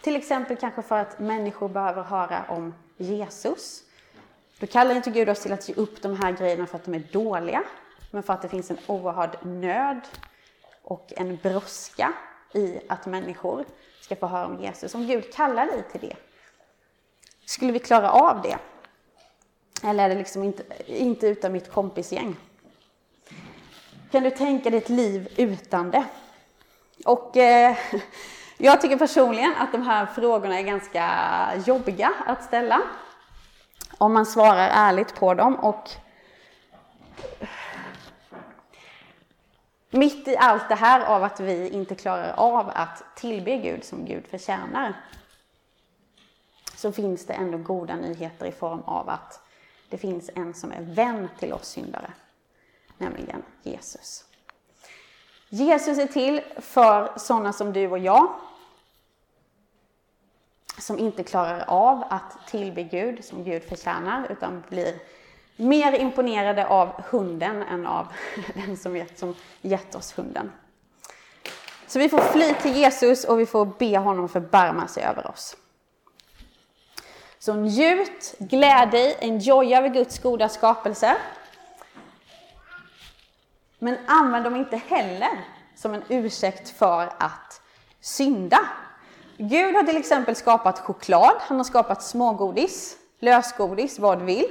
Till 0.00 0.16
exempel 0.16 0.56
kanske 0.56 0.82
för 0.82 0.98
att 0.98 1.18
människor 1.18 1.68
behöver 1.68 2.02
höra 2.02 2.44
om 2.48 2.74
Jesus. 2.96 3.82
Då 4.60 4.66
kallar 4.66 4.94
inte 4.94 5.10
Gud 5.10 5.28
oss 5.28 5.40
till 5.40 5.52
att 5.52 5.68
ge 5.68 5.74
upp 5.74 6.02
de 6.02 6.16
här 6.16 6.32
grejerna 6.32 6.66
för 6.66 6.76
att 6.76 6.84
de 6.84 6.94
är 6.94 7.02
dåliga, 7.12 7.62
men 8.10 8.22
för 8.22 8.32
att 8.32 8.42
det 8.42 8.48
finns 8.48 8.70
en 8.70 8.78
oerhörd 8.86 9.36
nöd 9.42 10.00
och 10.82 11.12
en 11.16 11.36
brådska 11.36 12.12
i 12.54 12.80
att 12.88 13.06
människor 13.06 13.64
ska 14.04 14.16
få 14.16 14.26
höra 14.26 14.46
om 14.46 14.60
Jesus. 14.60 14.94
Om 14.94 15.06
Gud 15.06 15.32
kallar 15.32 15.66
dig 15.66 15.82
till 15.92 16.00
det, 16.00 16.16
skulle 17.44 17.72
vi 17.72 17.78
klara 17.78 18.10
av 18.10 18.42
det? 18.42 18.58
Eller 19.88 20.04
är 20.04 20.08
det 20.08 20.14
liksom 20.14 20.42
inte, 20.42 20.62
inte 20.86 21.26
utan 21.26 21.52
mitt 21.52 21.70
kompisgäng? 21.72 22.36
Kan 24.10 24.22
du 24.22 24.30
tänka 24.30 24.70
dig 24.70 24.78
ett 24.78 24.88
liv 24.88 25.34
utan 25.36 25.90
det? 25.90 26.04
Och 27.04 27.36
eh, 27.36 27.76
jag 28.58 28.80
tycker 28.80 28.96
personligen 28.96 29.54
att 29.58 29.72
de 29.72 29.82
här 29.82 30.06
frågorna 30.06 30.58
är 30.58 30.62
ganska 30.62 31.10
jobbiga 31.66 32.12
att 32.26 32.44
ställa. 32.44 32.82
Om 33.98 34.14
man 34.14 34.26
svarar 34.26 34.68
ärligt 34.72 35.14
på 35.14 35.34
dem 35.34 35.54
och 35.54 35.90
mitt 39.94 40.28
i 40.28 40.36
allt 40.36 40.68
det 40.68 40.74
här 40.74 41.06
av 41.06 41.22
att 41.22 41.40
vi 41.40 41.68
inte 41.68 41.94
klarar 41.94 42.32
av 42.36 42.70
att 42.74 43.04
tillbe 43.16 43.56
Gud 43.56 43.84
som 43.84 44.04
Gud 44.04 44.26
förtjänar 44.26 44.94
så 46.76 46.92
finns 46.92 47.26
det 47.26 47.32
ändå 47.32 47.58
goda 47.58 47.96
nyheter 47.96 48.46
i 48.46 48.52
form 48.52 48.80
av 48.80 49.08
att 49.08 49.40
det 49.88 49.98
finns 49.98 50.30
en 50.34 50.54
som 50.54 50.72
är 50.72 50.82
vän 50.82 51.28
till 51.38 51.52
oss 51.52 51.68
syndare, 51.68 52.12
nämligen 52.98 53.42
Jesus. 53.62 54.24
Jesus 55.48 55.98
är 55.98 56.06
till 56.06 56.42
för 56.56 57.18
sådana 57.18 57.52
som 57.52 57.72
du 57.72 57.90
och 57.90 57.98
jag, 57.98 58.34
som 60.78 60.98
inte 60.98 61.24
klarar 61.24 61.64
av 61.68 62.04
att 62.10 62.46
tillbe 62.46 62.82
Gud 62.82 63.24
som 63.24 63.44
Gud 63.44 63.62
förtjänar, 63.62 64.26
utan 64.30 64.62
blir 64.68 64.98
mer 65.56 65.92
imponerade 65.92 66.66
av 66.66 67.02
hunden 67.10 67.62
än 67.62 67.86
av 67.86 68.06
den 68.54 68.76
som 68.76 68.96
gett, 68.96 69.18
som 69.18 69.34
gett 69.62 69.94
oss 69.94 70.18
hunden. 70.18 70.52
Så 71.86 71.98
vi 71.98 72.08
får 72.08 72.18
fly 72.18 72.54
till 72.54 72.76
Jesus 72.76 73.24
och 73.24 73.40
vi 73.40 73.46
får 73.46 73.66
be 73.78 73.98
honom 73.98 74.28
förbarma 74.28 74.88
sig 74.88 75.04
över 75.04 75.30
oss. 75.30 75.56
Så 77.38 77.54
njut, 77.54 78.34
gläd 78.38 78.90
dig, 78.90 79.16
enjoya 79.20 79.78
över 79.78 79.88
Guds 79.88 80.18
goda 80.18 80.48
skapelse. 80.48 81.16
Men 83.78 83.98
använd 84.06 84.44
dem 84.44 84.56
inte 84.56 84.76
heller 84.76 85.44
som 85.76 85.94
en 85.94 86.02
ursäkt 86.08 86.78
för 86.78 87.12
att 87.18 87.60
synda. 88.00 88.58
Gud 89.36 89.74
har 89.74 89.82
till 89.82 89.96
exempel 89.96 90.36
skapat 90.36 90.78
choklad, 90.78 91.36
han 91.40 91.56
har 91.56 91.64
skapat 91.64 92.02
smågodis, 92.02 92.96
lösgodis, 93.18 93.98
vad 93.98 94.18
du 94.18 94.24
vill. 94.24 94.46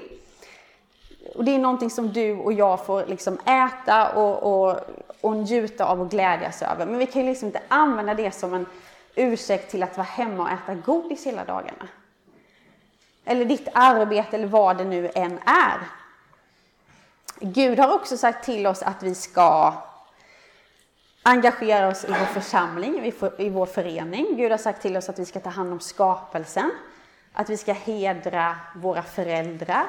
Och 1.36 1.44
det 1.44 1.56
är 1.56 1.60
någonting 1.60 1.90
som 1.90 2.14
du 2.14 2.38
och 2.38 2.54
jag 2.54 2.86
får 2.86 3.06
liksom 3.06 3.40
äta 3.46 4.10
och, 4.10 4.44
och, 4.44 4.80
och 5.22 5.36
njuta 5.36 5.86
av 5.86 6.02
och 6.02 6.10
glädjas 6.10 6.62
över. 6.62 6.86
Men 6.86 6.98
vi 6.98 7.06
kan 7.06 7.22
ju 7.22 7.28
liksom 7.28 7.48
inte 7.48 7.62
använda 7.68 8.14
det 8.14 8.32
som 8.32 8.54
en 8.54 8.66
ursäkt 9.16 9.72
till 9.72 9.84
att 9.84 9.98
vara 9.98 10.08
hemma 10.08 10.44
och 10.44 10.50
äta 10.50 10.76
godis 10.76 11.26
hela 11.26 11.46
dagarna. 11.46 11.88
Eller 13.26 13.46
ditt 13.46 13.68
arbete 13.74 14.36
eller 14.36 14.48
vad 14.48 14.78
det 14.78 14.84
nu 14.84 15.12
än 15.16 15.40
är. 15.46 15.88
Gud 17.40 17.80
har 17.80 17.94
också 17.94 18.18
sagt 18.18 18.46
till 18.46 18.68
oss 18.68 18.84
att 18.84 19.04
vi 19.04 19.16
ska 19.16 19.74
engagera 21.24 21.88
oss 21.88 22.06
i 22.06 22.08
vår 22.08 22.42
församling, 22.42 23.14
i 23.38 23.50
vår 23.50 23.66
förening. 23.66 24.38
Gud 24.38 24.52
har 24.52 24.58
sagt 24.58 24.82
till 24.82 24.98
oss 24.98 25.10
att 25.10 25.20
vi 25.20 25.26
ska 25.26 25.40
ta 25.40 25.50
hand 25.50 25.72
om 25.72 25.80
skapelsen, 25.80 26.72
att 27.34 27.50
vi 27.50 27.58
ska 27.58 27.74
hedra 27.74 28.56
våra 28.76 29.04
föräldrar, 29.04 29.86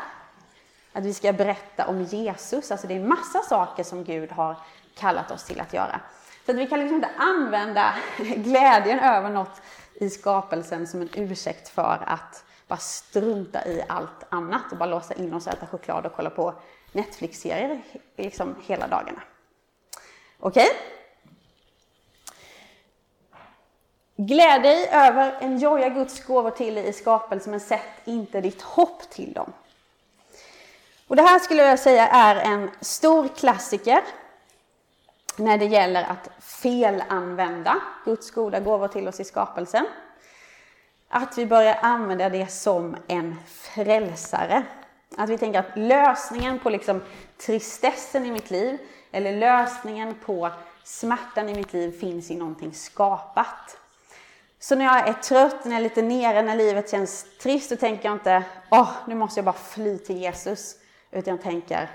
att 0.94 1.04
vi 1.04 1.14
ska 1.14 1.32
berätta 1.32 1.86
om 1.86 2.02
Jesus. 2.02 2.70
Alltså 2.70 2.86
det 2.86 2.94
är 2.94 3.00
massa 3.00 3.42
saker 3.42 3.84
som 3.84 4.04
Gud 4.04 4.32
har 4.32 4.56
kallat 4.94 5.30
oss 5.30 5.44
till 5.44 5.60
att 5.60 5.72
göra. 5.72 6.00
Så 6.46 6.52
att 6.52 6.58
vi 6.58 6.66
kan 6.66 6.78
liksom 6.78 6.96
inte 6.96 7.10
använda 7.16 7.94
glädjen 8.36 8.98
över 8.98 9.30
något 9.30 9.62
i 9.94 10.10
skapelsen 10.10 10.86
som 10.86 11.00
en 11.00 11.08
ursäkt 11.14 11.68
för 11.68 12.04
att 12.06 12.44
bara 12.68 12.76
strunta 12.76 13.66
i 13.66 13.84
allt 13.88 14.26
annat 14.28 14.72
och 14.72 14.78
bara 14.78 14.88
låsa 14.88 15.14
in 15.14 15.34
oss 15.34 15.46
och 15.46 15.52
äta 15.52 15.66
choklad 15.66 16.06
och 16.06 16.12
kolla 16.16 16.30
på 16.30 16.54
Netflix-serier 16.92 17.82
liksom 18.16 18.56
hela 18.66 18.86
dagarna. 18.86 19.22
Okej? 20.38 20.66
Okay? 20.66 20.94
Gläd 24.16 24.62
dig 24.62 24.88
över, 24.88 25.38
enjoya 25.40 25.88
Guds 25.88 26.24
gåvor 26.24 26.50
till 26.50 26.74
dig 26.74 26.88
i 26.88 26.92
skapelsen, 26.92 27.50
men 27.50 27.60
sätt 27.60 27.80
inte 28.04 28.40
ditt 28.40 28.62
hopp 28.62 29.10
till 29.10 29.32
dem. 29.32 29.52
Och 31.08 31.16
det 31.16 31.22
här 31.22 31.38
skulle 31.38 31.62
jag 31.62 31.78
säga 31.78 32.08
är 32.08 32.36
en 32.36 32.70
stor 32.80 33.28
klassiker 33.28 34.00
när 35.36 35.58
det 35.58 35.64
gäller 35.64 36.02
att 36.02 36.30
felanvända 36.40 37.76
Guds 38.04 38.30
goda 38.30 38.60
gåvor 38.60 38.88
till 38.88 39.08
oss 39.08 39.20
i 39.20 39.24
skapelsen. 39.24 39.86
Att 41.08 41.38
vi 41.38 41.46
börjar 41.46 41.78
använda 41.82 42.28
det 42.28 42.52
som 42.52 42.96
en 43.06 43.36
frälsare. 43.46 44.62
Att 45.16 45.30
vi 45.30 45.38
tänker 45.38 45.58
att 45.58 45.76
lösningen 45.76 46.58
på 46.58 46.70
liksom 46.70 47.02
tristessen 47.46 48.26
i 48.26 48.30
mitt 48.30 48.50
liv, 48.50 48.78
eller 49.12 49.36
lösningen 49.36 50.14
på 50.24 50.50
smärtan 50.84 51.48
i 51.48 51.54
mitt 51.54 51.72
liv 51.72 52.00
finns 52.00 52.30
i 52.30 52.36
någonting 52.36 52.74
skapat. 52.74 53.78
Så 54.58 54.74
när 54.74 54.84
jag 54.84 55.08
är 55.08 55.12
trött, 55.12 55.64
när 55.64 55.72
jag 55.72 55.78
är 55.78 55.82
lite 55.82 56.02
nere, 56.02 56.42
när 56.42 56.56
livet 56.56 56.90
känns 56.90 57.26
trist, 57.38 57.68
så 57.68 57.76
tänker 57.76 58.04
jag 58.04 58.14
inte 58.14 58.42
åh, 58.70 58.80
oh, 58.80 58.92
nu 59.06 59.14
måste 59.14 59.38
jag 59.38 59.44
bara 59.44 59.52
fly 59.52 59.98
till 59.98 60.16
Jesus. 60.16 60.76
Utan 61.14 61.34
jag 61.34 61.42
tänker 61.42 61.90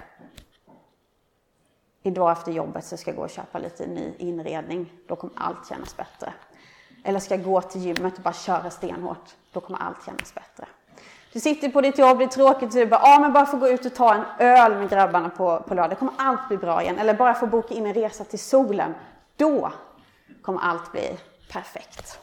idag 2.03 2.31
efter 2.31 2.51
jobbet 2.51 2.85
så 2.85 2.97
ska 2.97 3.09
jag 3.09 3.15
gå 3.15 3.23
och 3.23 3.29
köpa 3.29 3.59
lite 3.59 3.87
ny 3.87 4.13
inredning. 4.17 4.93
Då 5.07 5.15
kommer 5.15 5.33
allt 5.37 5.69
kännas 5.69 5.97
bättre. 5.97 6.33
Eller 7.03 7.19
ska 7.19 7.35
jag 7.35 7.43
gå 7.43 7.61
till 7.61 7.81
gymmet 7.81 8.17
och 8.17 8.23
bara 8.23 8.33
köra 8.33 8.69
stenhårt. 8.69 9.35
Då 9.51 9.59
kommer 9.59 9.79
allt 9.79 10.05
kännas 10.05 10.35
bättre. 10.35 10.67
Du 11.33 11.39
sitter 11.39 11.69
på 11.69 11.81
ditt 11.81 11.97
jobb, 11.97 12.17
det 12.17 12.23
är 12.23 12.27
tråkigt, 12.27 12.73
så 12.73 12.77
du 12.77 12.85
bara, 12.85 13.01
ah, 13.03 13.19
men 13.19 13.33
bara 13.33 13.45
få 13.45 13.57
gå 13.57 13.67
ut 13.69 13.85
och 13.85 13.95
ta 13.95 14.13
en 14.13 14.23
öl 14.39 14.75
med 14.77 14.89
grabbarna 14.89 15.29
på, 15.29 15.63
på 15.67 15.73
lördag, 15.73 15.99
kommer 15.99 16.13
allt 16.17 16.47
bli 16.47 16.57
bra 16.57 16.81
igen. 16.81 16.99
Eller 16.99 17.13
bara 17.13 17.33
få 17.33 17.47
boka 17.47 17.73
in 17.73 17.85
en 17.85 17.93
resa 17.93 18.23
till 18.23 18.39
solen. 18.39 18.95
Då 19.35 19.71
kommer 20.41 20.59
allt 20.59 20.91
bli 20.91 21.17
perfekt. 21.51 22.19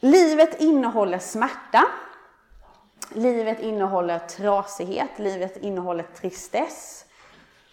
Livet 0.00 0.60
innehåller 0.60 1.18
smärta. 1.18 1.84
Livet 3.14 3.60
innehåller 3.60 4.18
trasighet, 4.18 5.18
livet 5.18 5.56
innehåller 5.56 6.02
tristess. 6.02 7.04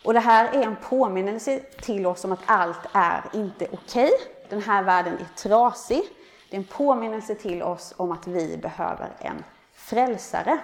Och 0.05 0.13
det 0.13 0.19
här 0.19 0.53
är 0.53 0.63
en 0.63 0.75
påminnelse 0.75 1.59
till 1.59 2.05
oss 2.05 2.25
om 2.25 2.31
att 2.31 2.39
allt 2.45 2.79
är 2.93 3.23
inte 3.33 3.67
okej. 3.71 4.05
Okay. 4.05 4.11
Den 4.49 4.61
här 4.61 4.83
världen 4.83 5.13
är 5.13 5.38
trasig. 5.38 6.01
Det 6.49 6.55
är 6.55 6.59
en 6.59 6.67
påminnelse 6.67 7.36
till 7.36 7.63
oss 7.63 7.93
om 7.97 8.11
att 8.11 8.27
vi 8.27 8.57
behöver 8.57 9.09
en 9.19 9.43
frälsare. 9.73 10.59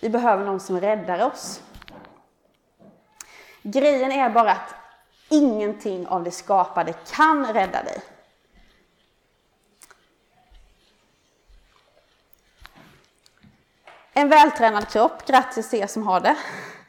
Vi 0.00 0.10
behöver 0.10 0.44
någon 0.44 0.60
som 0.60 0.80
räddar 0.80 1.26
oss. 1.26 1.62
Grejen 3.62 4.12
är 4.12 4.30
bara 4.30 4.50
att 4.50 4.74
ingenting 5.28 6.06
av 6.06 6.24
det 6.24 6.30
skapade 6.30 6.92
kan 6.92 7.46
rädda 7.46 7.82
dig. 7.82 8.02
En 14.20 14.28
vältränad 14.28 14.88
kropp, 14.88 15.26
grattis 15.26 15.70
till 15.70 15.78
er 15.78 15.86
som 15.86 16.02
har 16.02 16.20
det. 16.20 16.36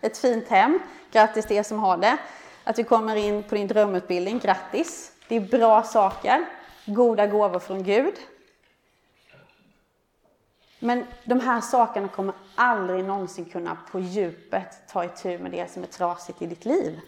Ett 0.01 0.17
fint 0.17 0.47
hem, 0.47 0.79
grattis 1.11 1.45
till 1.45 1.57
er 1.57 1.63
som 1.63 1.79
har 1.79 1.97
det. 1.97 2.17
Att 2.63 2.75
du 2.75 2.83
kommer 2.83 3.15
in 3.15 3.43
på 3.43 3.55
din 3.55 3.67
drömutbildning, 3.67 4.39
grattis. 4.39 5.11
Det 5.27 5.35
är 5.35 5.39
bra 5.39 5.83
saker, 5.83 6.45
goda 6.85 7.27
gåvor 7.27 7.59
från 7.59 7.83
Gud. 7.83 8.13
Men 10.79 11.05
de 11.23 11.39
här 11.39 11.61
sakerna 11.61 12.07
kommer 12.07 12.35
aldrig 12.55 13.05
någonsin 13.05 13.45
kunna 13.45 13.77
på 13.91 13.99
djupet 13.99 14.87
ta 14.87 15.05
itu 15.05 15.37
med 15.37 15.51
det 15.51 15.71
som 15.71 15.83
är 15.83 15.87
trasigt 15.87 16.41
i 16.41 16.45
ditt 16.45 16.65
liv. 16.65 16.99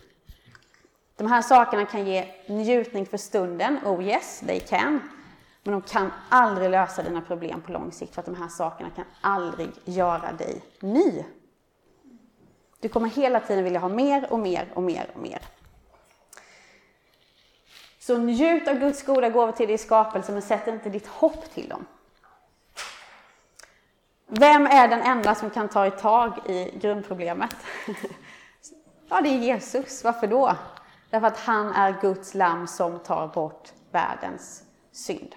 De 1.16 1.28
här 1.28 1.42
sakerna 1.42 1.86
kan 1.86 2.06
ge 2.06 2.28
njutning 2.48 3.06
för 3.06 3.18
stunden, 3.18 3.80
oh 3.86 4.04
yes, 4.04 4.40
they 4.40 4.60
can. 4.60 5.02
Men 5.64 5.72
de 5.72 5.82
kan 5.82 6.12
aldrig 6.30 6.70
lösa 6.70 7.04
dina 7.04 7.22
problem 7.22 7.62
på 7.62 7.72
lång 7.72 7.92
sikt 7.92 8.14
för 8.14 8.22
att 8.22 8.26
de 8.26 8.36
här 8.36 8.48
sakerna 8.48 8.90
kan 8.90 9.06
aldrig 9.22 9.70
göra 9.86 10.32
dig 10.32 10.62
ny. 10.80 11.24
Du 12.80 12.90
kommer 12.90 13.10
hela 13.10 13.40
tiden 13.40 13.64
vilja 13.64 13.80
ha 13.80 13.90
mer 13.90 14.34
och 14.34 14.40
mer 14.40 14.72
och 14.74 14.84
mer 14.84 15.12
och 15.16 15.22
mer. 15.22 15.42
Så 18.00 18.18
njut 18.18 18.68
av 18.68 18.76
Guds 18.76 19.04
goda 19.04 19.30
gåvor 19.30 19.52
till 19.52 19.68
dig 19.68 19.76
i 19.76 19.78
skapelsen 19.78 20.36
men 20.36 20.42
sätt 20.42 20.68
inte 20.68 20.90
ditt 20.90 21.08
hopp 21.08 21.54
till 21.54 21.70
dem. 21.70 21.86
Vem 24.28 24.68
är 24.68 24.88
den 24.88 25.02
enda 25.02 25.36
som 25.36 25.50
kan 25.50 25.70
ta 25.70 25.90
tag 25.90 26.50
i 26.50 26.80
grundproblemet? 26.80 27.56
Ja, 29.10 29.22
det 29.22 29.30
är 29.30 29.38
Jesus. 29.38 30.04
Varför 30.04 30.28
då? 30.28 30.56
Därför 31.10 31.28
att 31.28 31.40
han 31.40 31.74
är 31.74 32.02
Guds 32.02 32.34
lamm 32.34 32.68
som 32.68 33.00
tar 33.00 33.28
bort 33.28 33.74
världens 33.92 34.64
synd. 34.92 35.36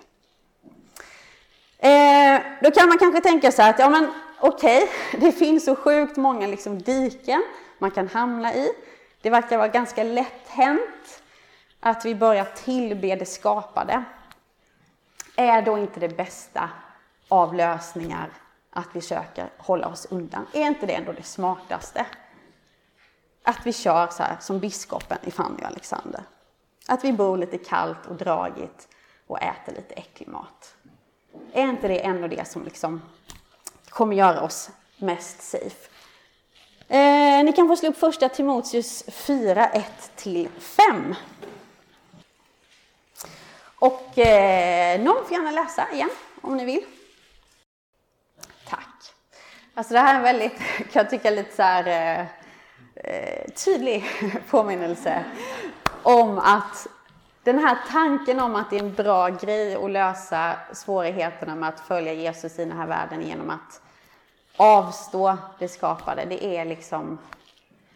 Eh, 1.79 2.41
då 2.63 2.71
kan 2.71 2.89
man 2.89 2.99
kanske 2.99 3.21
tänka 3.21 3.53
sig 3.53 3.71
att, 3.71 3.79
ja 3.79 3.89
men 3.89 4.13
okej, 4.41 4.83
okay, 4.83 5.21
det 5.21 5.33
finns 5.33 5.65
så 5.65 5.77
sjukt 5.77 6.17
många 6.17 6.47
liksom 6.47 6.83
diken 6.83 7.43
man 7.79 7.91
kan 7.91 8.09
hamna 8.09 8.55
i. 8.55 8.73
Det 9.23 9.31
verkar 9.31 9.59
vara 9.59 9.69
ganska 9.69 10.03
lätt 10.03 10.49
hänt 10.49 11.23
att 11.81 12.05
vi 12.05 12.15
börjar 12.15 12.45
tillbe 12.45 13.17
det 13.17 13.27
skapade. 13.27 14.05
Är 15.37 15.63
då 15.63 15.79
inte 15.79 16.01
det 16.01 16.17
bästa 16.17 16.71
av 17.29 17.55
lösningar 17.55 18.31
att 18.71 18.89
vi 18.93 19.01
söker 19.01 19.49
hålla 19.59 19.89
oss 19.89 20.07
undan? 20.11 20.47
Är 20.53 20.67
inte 20.67 20.87
det 20.87 20.95
ändå 20.95 21.13
det 21.13 21.23
smartaste? 21.23 22.07
Att 23.43 23.67
vi 23.67 23.73
kör 23.73 24.07
så 24.07 24.23
här 24.23 24.37
som 24.41 24.61
biskopen 24.61 25.19
i 25.23 25.31
Fanny 25.31 25.63
och 25.63 25.67
Alexander. 25.67 26.23
Att 26.89 27.05
vi 27.05 27.13
bor 27.13 27.37
lite 27.37 27.59
kallt 27.59 28.07
och 28.07 28.17
dragigt 28.17 28.89
och 29.27 29.43
äter 29.43 29.73
lite 29.73 29.95
äcklig 29.95 30.29
mat. 30.29 30.76
Är 31.57 31.69
inte 31.69 31.89
det 31.89 32.05
ändå 32.05 32.29
det 32.29 32.49
som 32.49 32.65
liksom 32.65 33.03
kommer 33.89 34.17
göra 34.17 34.41
oss 34.43 34.71
mest 34.97 35.43
safe? 35.43 35.89
Eh, 36.89 37.45
ni 37.45 37.53
kan 37.57 37.69
få 37.69 37.77
slå 37.77 37.89
upp 37.89 37.99
första 37.99 38.29
Timoteus 38.29 39.05
4, 39.09 39.71
1-5. 40.17 41.15
Och 43.79 44.19
eh, 44.19 45.01
någon 45.01 45.25
får 45.25 45.33
gärna 45.33 45.51
läsa 45.51 45.93
igen 45.93 46.11
om 46.41 46.57
ni 46.57 46.65
vill. 46.65 46.85
Tack. 48.69 49.15
Alltså 49.75 49.95
det 49.95 50.01
här 50.01 50.15
är 50.15 50.17
en 50.17 50.23
väldigt, 50.23 50.59
kan 50.77 50.87
jag 50.93 51.11
tycka, 51.11 51.31
lite 51.31 51.57
så 51.57 51.63
här, 51.63 51.87
eh, 51.87 52.27
eh 52.95 53.51
tydlig 53.65 54.05
påminnelse 54.51 55.25
om 56.03 56.39
att 56.39 56.87
den 57.47 57.59
här 57.59 57.79
tanken 57.89 58.41
om 58.41 58.55
att 58.55 58.71
det 58.71 58.77
är 58.77 58.83
en 58.83 58.95
bra 58.95 59.29
grej 59.29 59.75
att 59.75 59.91
lösa 59.91 60.57
svårigheterna 60.73 61.55
med 61.55 61.69
att 61.69 61.81
följa 61.81 62.13
Jesus 62.13 62.59
i 62.59 62.65
den 62.65 62.79
här 62.79 62.87
världen 62.87 63.23
genom 63.23 63.51
att 63.51 63.83
avstå 64.57 65.37
det 65.59 65.69
skapade, 65.69 66.25
det 66.25 66.45
är 66.45 66.65
liksom, 66.65 67.19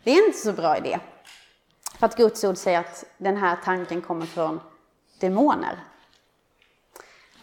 det 0.05 0.11
är 0.11 0.26
inte 0.26 0.38
så 0.38 0.53
bra 0.53 0.76
idé. 0.76 0.98
För 1.98 2.07
att 2.07 2.16
Guds 2.16 2.44
ord 2.44 2.57
säger 2.57 2.80
att 2.80 3.05
den 3.18 3.36
här 3.36 3.59
tanken 3.64 4.03
kommer 4.03 4.26
från 4.26 4.61
demoner. 5.20 5.78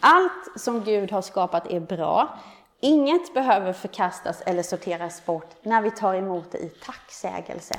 Allt 0.00 0.60
som 0.60 0.84
Gud 0.84 1.10
har 1.10 1.22
skapat 1.22 1.66
är 1.66 1.80
bra. 1.80 2.38
Inget 2.80 3.34
behöver 3.34 3.72
förkastas 3.72 4.42
eller 4.46 4.62
sorteras 4.62 5.26
bort 5.26 5.50
när 5.62 5.82
vi 5.82 5.90
tar 5.90 6.14
emot 6.14 6.52
det 6.52 6.58
i 6.58 6.68
tacksägelse. 6.68 7.74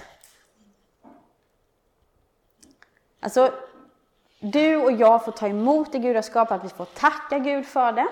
Alltså, 3.20 3.52
du 4.40 4.76
och 4.76 4.92
jag 4.92 5.26
får 5.26 5.32
ta 5.32 5.48
emot 5.48 5.92
det 5.92 6.00
Gud 6.00 6.16
har 6.16 6.22
skapat, 6.24 6.64
vi 6.64 6.70
får 6.70 6.86
tacka 6.86 7.40
Gud 7.40 7.66
för 7.66 7.92
det. 7.92 8.08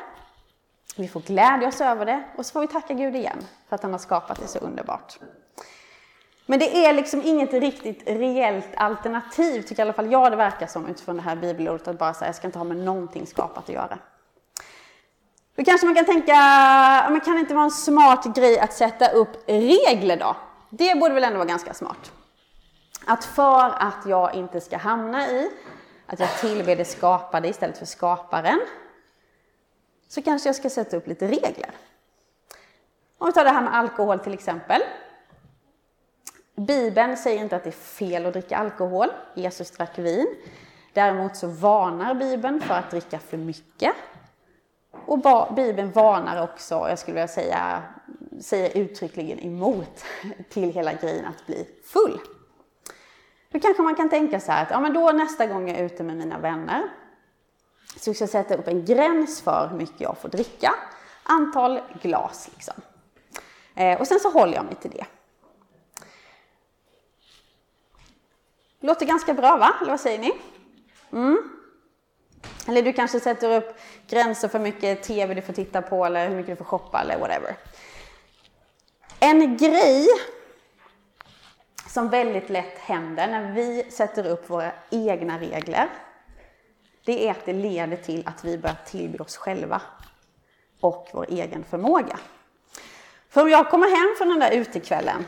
Vi 0.98 1.08
får 1.08 1.20
glädja 1.20 1.68
oss 1.68 1.82
över 1.82 2.06
det 2.06 2.24
och 2.38 2.46
så 2.46 2.54
får 2.54 2.62
vi 2.62 2.68
tacka 2.68 2.94
Gud 2.94 3.16
igen 3.16 3.46
för 3.70 3.76
att 3.76 3.84
han 3.84 3.92
har 3.92 4.00
skapat 4.00 4.40
det 4.40 4.48
så 4.48 4.60
underbart. 4.60 5.20
Men 6.46 6.60
det 6.60 6.86
är 6.86 6.94
liksom 6.94 7.22
inget 7.24 7.54
riktigt 7.54 8.04
reellt 8.06 8.70
alternativ, 8.76 9.62
tycker 9.62 9.80
i 9.80 9.82
alla 9.82 9.94
fall 9.94 10.12
jag 10.12 10.32
det 10.32 10.36
verkar 10.36 10.68
som 10.68 10.88
utifrån 10.88 11.16
det 11.16 11.22
här 11.22 11.36
bibelordet, 11.36 11.88
att 11.88 12.00
bara 12.00 12.14
säga 12.14 12.28
jag 12.28 12.36
ska 12.36 12.48
inte 12.48 12.60
ha 12.60 12.64
med 12.64 12.78
någonting 12.78 13.28
skapat 13.28 13.64
att 13.64 13.76
göra. 13.76 13.98
Då 15.56 15.64
kanske 15.64 15.88
man 15.88 15.96
kan 15.96 16.06
tänka, 16.06 16.34
men 17.10 17.20
kan 17.20 17.34
det 17.34 17.40
inte 17.40 17.54
vara 17.54 17.64
en 17.64 17.72
smart 17.72 18.36
grej 18.36 18.60
att 18.60 18.74
sätta 18.74 19.08
upp 19.08 19.50
regler 19.50 20.18
då? 20.18 20.36
Det 20.70 21.00
borde 21.00 21.14
väl 21.14 21.24
ändå 21.24 21.38
vara 21.38 21.48
ganska 21.48 21.74
smart. 21.74 22.12
Att 23.06 23.26
för 23.26 23.70
att 23.70 24.06
jag 24.06 24.36
inte 24.36 24.62
ska 24.62 24.78
hamna 24.78 25.28
i 25.28 25.50
att 26.08 26.20
jag 26.20 26.38
tillber 26.40 26.76
det 26.76 26.86
skapade 26.86 27.48
istället 27.48 27.78
för 27.78 27.86
skaparen, 27.86 28.62
så 30.08 30.22
kanske 30.22 30.50
jag 30.50 30.56
ska 30.56 30.70
sätta 30.70 30.98
upp 30.98 31.08
lite 31.08 31.28
regler. 31.28 31.72
Om 33.18 33.28
vi 33.28 33.34
tar 33.34 33.44
det 33.44 33.50
här 33.50 33.62
med 33.62 33.76
alkohol 33.76 34.20
till 34.20 34.34
exempel. 34.34 34.82
Bibeln 36.56 37.18
säger 37.18 37.42
inte 37.42 37.56
att 37.56 37.64
det 37.64 37.70
är 37.70 37.72
fel 37.72 38.26
att 38.26 38.34
dricka 38.34 38.58
alkohol. 38.58 39.08
Jesus 39.36 39.72
drack 39.72 40.00
vin. 40.00 40.28
Däremot 40.94 41.36
så 41.36 41.48
varnar 41.48 42.14
Bibeln 42.14 42.62
för 42.62 42.74
att 42.74 42.92
dricka 42.92 43.20
för 43.20 43.38
mycket. 43.38 43.94
Och 45.06 45.54
Bibeln 45.56 45.92
varnar 45.92 46.44
också, 46.44 46.76
jag 46.90 47.00
skulle 47.00 47.16
vilja 47.16 47.28
säga, 47.28 47.84
säger 48.42 48.78
uttryckligen 48.78 49.40
emot 49.40 50.04
till 50.50 50.72
hela 50.72 50.94
grejen 50.94 51.26
att 51.26 51.46
bli 51.46 51.68
full. 51.84 52.20
Då 53.58 53.62
kanske 53.62 53.84
man 53.84 53.96
kan 53.96 54.10
tänka 54.10 54.40
så 54.40 54.52
här 54.52 54.64
att 54.64 54.72
ja, 54.72 54.80
men 54.80 54.94
då 54.94 55.12
nästa 55.12 55.46
gång 55.46 55.70
jag 55.70 55.80
är 55.80 55.84
ute 55.84 56.04
med 56.04 56.18
mina 56.18 56.38
vänner 56.38 56.90
så 57.96 58.14
ska 58.14 58.24
jag 58.24 58.30
sätta 58.30 58.56
upp 58.56 58.68
en 58.68 58.86
gräns 58.86 59.42
för 59.42 59.68
hur 59.68 59.78
mycket 59.78 60.02
jag 60.02 60.18
får 60.18 60.30
dricka. 60.30 60.76
Antal 61.24 61.82
glas 62.02 62.50
liksom. 62.54 62.74
Eh, 63.76 64.00
och 64.00 64.08
sen 64.08 64.20
så 64.20 64.30
håller 64.30 64.54
jag 64.54 64.66
mig 64.66 64.76
till 64.76 64.92
det. 64.92 65.06
Låter 68.80 69.06
ganska 69.06 69.34
bra 69.34 69.58
va? 69.58 69.76
Eller 69.82 69.92
vad 69.92 70.00
säger 70.00 70.20
ni? 70.20 70.32
Mm. 71.12 71.50
Eller 72.68 72.82
du 72.82 72.94
kanske 72.94 73.20
sätter 73.20 73.58
upp 73.58 73.78
gränser 74.08 74.48
för 74.48 74.58
hur 74.58 74.66
mycket 74.66 75.04
TV 75.04 75.34
du 75.34 75.42
får 75.42 75.54
titta 75.54 75.82
på 75.82 76.06
eller 76.06 76.30
hur 76.30 76.36
mycket 76.36 76.52
du 76.52 76.56
får 76.56 76.66
shoppa 76.66 77.02
eller 77.02 77.20
whatever. 77.20 77.58
En 79.20 79.58
grej 79.58 80.08
som 81.98 82.10
väldigt 82.10 82.50
lätt 82.50 82.78
händer 82.78 83.28
när 83.28 83.52
vi 83.52 83.92
sätter 83.92 84.28
upp 84.28 84.50
våra 84.50 84.72
egna 84.90 85.40
regler, 85.40 85.90
det 87.06 87.28
är 87.28 87.32
att 87.32 87.46
det 87.46 87.54
leder 87.54 87.98
till 87.98 88.28
att 88.28 88.46
vi 88.46 88.58
börjar 88.58 88.78
tillbe 88.86 89.24
oss 89.24 89.38
själva 89.38 89.82
och 90.80 91.10
vår 91.14 91.26
egen 91.30 91.64
förmåga. 91.64 92.20
För 93.30 93.42
om 93.42 93.50
jag 93.50 93.70
kommer 93.70 93.88
hem 93.88 94.16
från 94.18 94.30
den 94.30 94.40
där 94.40 94.52
utekvällen 94.52 95.26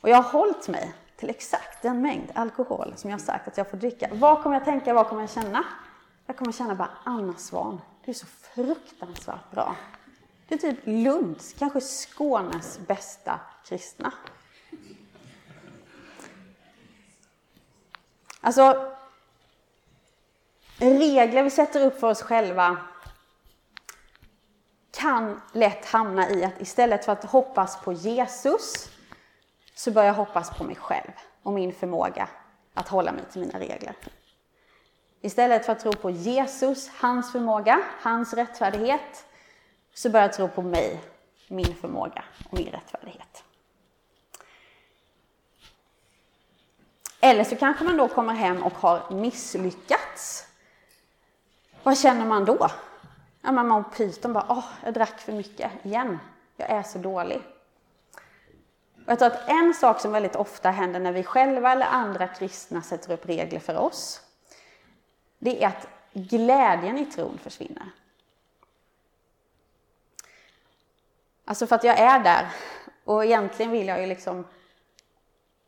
och 0.00 0.08
jag 0.08 0.16
har 0.16 0.32
hållit 0.32 0.68
mig 0.68 0.94
till 1.16 1.30
exakt 1.30 1.82
den 1.82 2.02
mängd 2.02 2.30
alkohol 2.34 2.92
som 2.96 3.10
jag 3.10 3.20
sagt 3.20 3.48
att 3.48 3.56
jag 3.56 3.70
får 3.70 3.76
dricka, 3.76 4.08
vad 4.12 4.42
kommer 4.42 4.56
jag 4.56 4.64
tänka, 4.64 4.94
vad 4.94 5.08
kommer 5.08 5.22
jag 5.22 5.30
känna? 5.30 5.64
Jag 6.26 6.36
kommer 6.36 6.52
känna 6.52 6.74
bara, 6.74 6.90
Anna 7.04 7.34
Svan, 7.34 7.80
du 8.04 8.10
är 8.10 8.14
så 8.14 8.26
fruktansvärt 8.26 9.50
bra. 9.50 9.76
Du 10.48 10.54
är 10.54 10.58
typ 10.58 10.78
Lunds, 10.84 11.54
kanske 11.58 11.80
Skånes 11.80 12.78
bästa 12.86 13.40
kristna. 13.68 14.12
Alltså, 18.40 18.92
regler 20.78 21.42
vi 21.42 21.50
sätter 21.50 21.86
upp 21.86 22.00
för 22.00 22.06
oss 22.06 22.22
själva 22.22 22.76
kan 24.90 25.40
lätt 25.52 25.86
hamna 25.86 26.30
i 26.30 26.44
att 26.44 26.60
istället 26.60 27.04
för 27.04 27.12
att 27.12 27.24
hoppas 27.24 27.82
på 27.82 27.92
Jesus 27.92 28.90
så 29.74 29.90
börjar 29.90 30.06
jag 30.06 30.14
hoppas 30.14 30.58
på 30.58 30.64
mig 30.64 30.76
själv 30.76 31.12
och 31.42 31.52
min 31.52 31.72
förmåga 31.72 32.28
att 32.74 32.88
hålla 32.88 33.12
mig 33.12 33.24
till 33.30 33.40
mina 33.40 33.58
regler. 33.58 33.96
Istället 35.20 35.66
för 35.66 35.72
att 35.72 35.80
tro 35.80 35.92
på 35.92 36.10
Jesus, 36.10 36.88
hans 36.88 37.32
förmåga, 37.32 37.82
hans 38.00 38.32
rättfärdighet, 38.34 39.26
så 39.94 40.10
börjar 40.10 40.26
jag 40.26 40.32
tro 40.32 40.48
på 40.48 40.62
mig, 40.62 41.00
min 41.48 41.74
förmåga 41.74 42.24
och 42.50 42.58
min 42.58 42.68
rättfärdighet. 42.68 43.44
Eller 47.20 47.44
så 47.44 47.56
kanske 47.56 47.84
man 47.84 47.96
då 47.96 48.08
kommer 48.08 48.34
hem 48.34 48.62
och 48.62 48.72
har 48.72 49.10
misslyckats. 49.10 50.46
Vad 51.82 51.98
känner 51.98 52.26
man 52.26 52.44
då? 52.44 52.70
Ja, 53.42 53.52
man 53.52 53.68
mår 53.68 53.82
pyton 53.82 54.32
bara, 54.32 54.46
åh, 54.48 54.64
jag 54.84 54.94
drack 54.94 55.20
för 55.20 55.32
mycket 55.32 55.70
igen. 55.82 56.18
Jag 56.56 56.70
är 56.70 56.82
så 56.82 56.98
dålig. 56.98 57.42
Och 59.06 59.12
jag 59.12 59.18
tror 59.18 59.28
att 59.28 59.48
en 59.48 59.74
sak 59.74 60.00
som 60.00 60.12
väldigt 60.12 60.36
ofta 60.36 60.70
händer 60.70 61.00
när 61.00 61.12
vi 61.12 61.22
själva 61.22 61.72
eller 61.72 61.86
andra 61.86 62.28
kristna 62.28 62.82
sätter 62.82 63.12
upp 63.12 63.26
regler 63.26 63.60
för 63.60 63.76
oss, 63.76 64.20
det 65.38 65.64
är 65.64 65.68
att 65.68 65.88
glädjen 66.12 66.98
i 66.98 67.06
tron 67.06 67.38
försvinner. 67.42 67.90
Alltså 71.44 71.66
för 71.66 71.76
att 71.76 71.84
jag 71.84 71.98
är 71.98 72.18
där 72.18 72.46
och 73.04 73.24
egentligen 73.24 73.72
vill 73.72 73.88
jag 73.88 74.00
ju 74.00 74.06
liksom 74.06 74.44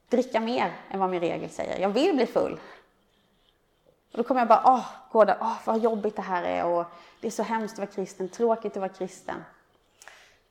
dricka 0.08 0.40
mer 0.40 0.72
än 0.90 1.00
vad 1.00 1.10
min 1.10 1.20
regel 1.20 1.50
säger. 1.50 1.78
Jag 1.78 1.88
vill 1.88 2.16
bli 2.16 2.26
full. 2.26 2.60
Och 4.12 4.18
då 4.18 4.24
kommer 4.24 4.40
jag 4.40 4.48
bara, 4.48 4.62
åh, 4.64 4.86
gå 5.12 5.24
där, 5.24 5.38
åh, 5.40 5.56
vad 5.64 5.80
jobbigt 5.80 6.16
det 6.16 6.22
här 6.22 6.42
är 6.42 6.64
och 6.64 6.84
det 7.20 7.26
är 7.26 7.30
så 7.30 7.42
hemskt 7.42 7.72
att 7.72 7.78
vara 7.78 7.90
kristen, 7.90 8.28
tråkigt 8.28 8.72
att 8.72 8.80
vara 8.80 8.88
kristen. 8.88 9.44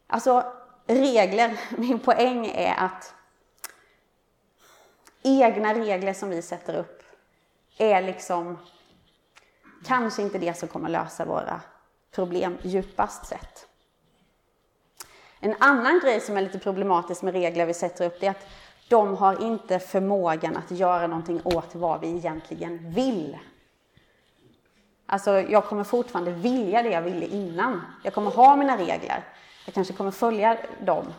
Alltså, 0.08 0.54
regler, 0.88 1.60
min 1.78 2.00
poäng 2.00 2.46
är 2.46 2.76
att 2.78 3.14
egna 5.24 5.74
regler 5.74 6.14
som 6.14 6.30
vi 6.30 6.42
sätter 6.42 6.76
upp 6.76 7.04
är 7.78 8.02
liksom 8.02 8.58
kanske 9.86 10.22
inte 10.22 10.38
det 10.38 10.54
som 10.54 10.68
kommer 10.68 10.90
lösa 10.90 11.26
våra 11.26 11.62
problem 12.12 12.58
djupast 12.62 13.26
sett. 13.26 13.68
En 15.40 15.56
annan 15.60 16.00
grej 16.00 16.22
som 16.22 16.38
är 16.38 16.42
lite 16.42 16.60
problematisk 16.60 17.22
med 17.22 17.34
regler 17.34 17.66
vi 17.66 17.74
sätter 17.74 18.06
upp 18.06 18.20
det 18.20 18.28
är 18.28 18.32
att 18.32 18.48
de 18.88 19.16
har 19.16 19.44
inte 19.44 19.80
förmågan 19.80 20.58
att 20.58 20.72
göra 20.72 21.08
någonting 21.08 21.42
åt 21.44 21.76
vad 21.76 22.02
vi 22.02 22.08
egentligen 22.08 22.92
vill. 22.92 23.38
Alltså, 25.06 25.32
jag 25.32 25.66
kommer 25.66 25.84
fortfarande 25.84 26.32
vilja 26.32 26.84
det 26.84 26.90
jag 26.90 27.02
ville 27.02 27.26
innan. 27.26 27.82
Jag 28.04 28.14
kommer 28.14 28.32
ha 28.32 28.56
mina 28.56 28.78
regler. 28.78 29.24
Jag 29.66 29.74
kanske 29.74 29.94
kommer 29.94 30.12
följa 30.12 30.58
dem. 30.86 31.14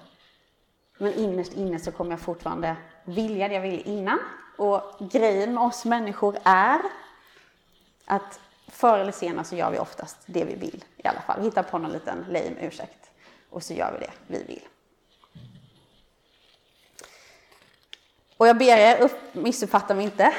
Men 0.98 1.14
innerst 1.14 1.52
inne 1.52 1.78
så 1.78 1.92
kommer 1.92 2.10
jag 2.10 2.20
fortfarande 2.20 2.76
vilja 3.04 3.48
det 3.48 3.54
jag 3.54 3.62
ville 3.62 3.80
innan. 3.80 4.18
Och 4.56 4.82
grejen 5.00 5.54
med 5.54 5.64
oss 5.64 5.84
människor 5.84 6.36
är 6.44 6.80
att 8.04 8.40
förr 8.68 8.98
eller 8.98 9.12
senare 9.12 9.44
så 9.44 9.56
gör 9.56 9.70
vi 9.70 9.78
oftast 9.78 10.16
det 10.26 10.44
vi 10.44 10.54
vill 10.54 10.84
i 10.96 11.06
alla 11.06 11.20
fall. 11.20 11.38
Vi 11.38 11.44
hittar 11.44 11.62
på 11.62 11.78
någon 11.78 11.92
liten 11.92 12.24
lame 12.28 12.54
ursäkt 12.60 13.10
och 13.50 13.62
så 13.62 13.74
gör 13.74 13.92
vi 13.92 14.06
det 14.06 14.12
vi 14.26 14.42
vill. 14.44 14.62
Och 18.38 18.48
jag 18.48 18.58
ber 18.58 18.76
er, 18.76 19.10
missuppfatta 19.32 19.94
mig 19.94 20.04
inte. 20.04 20.32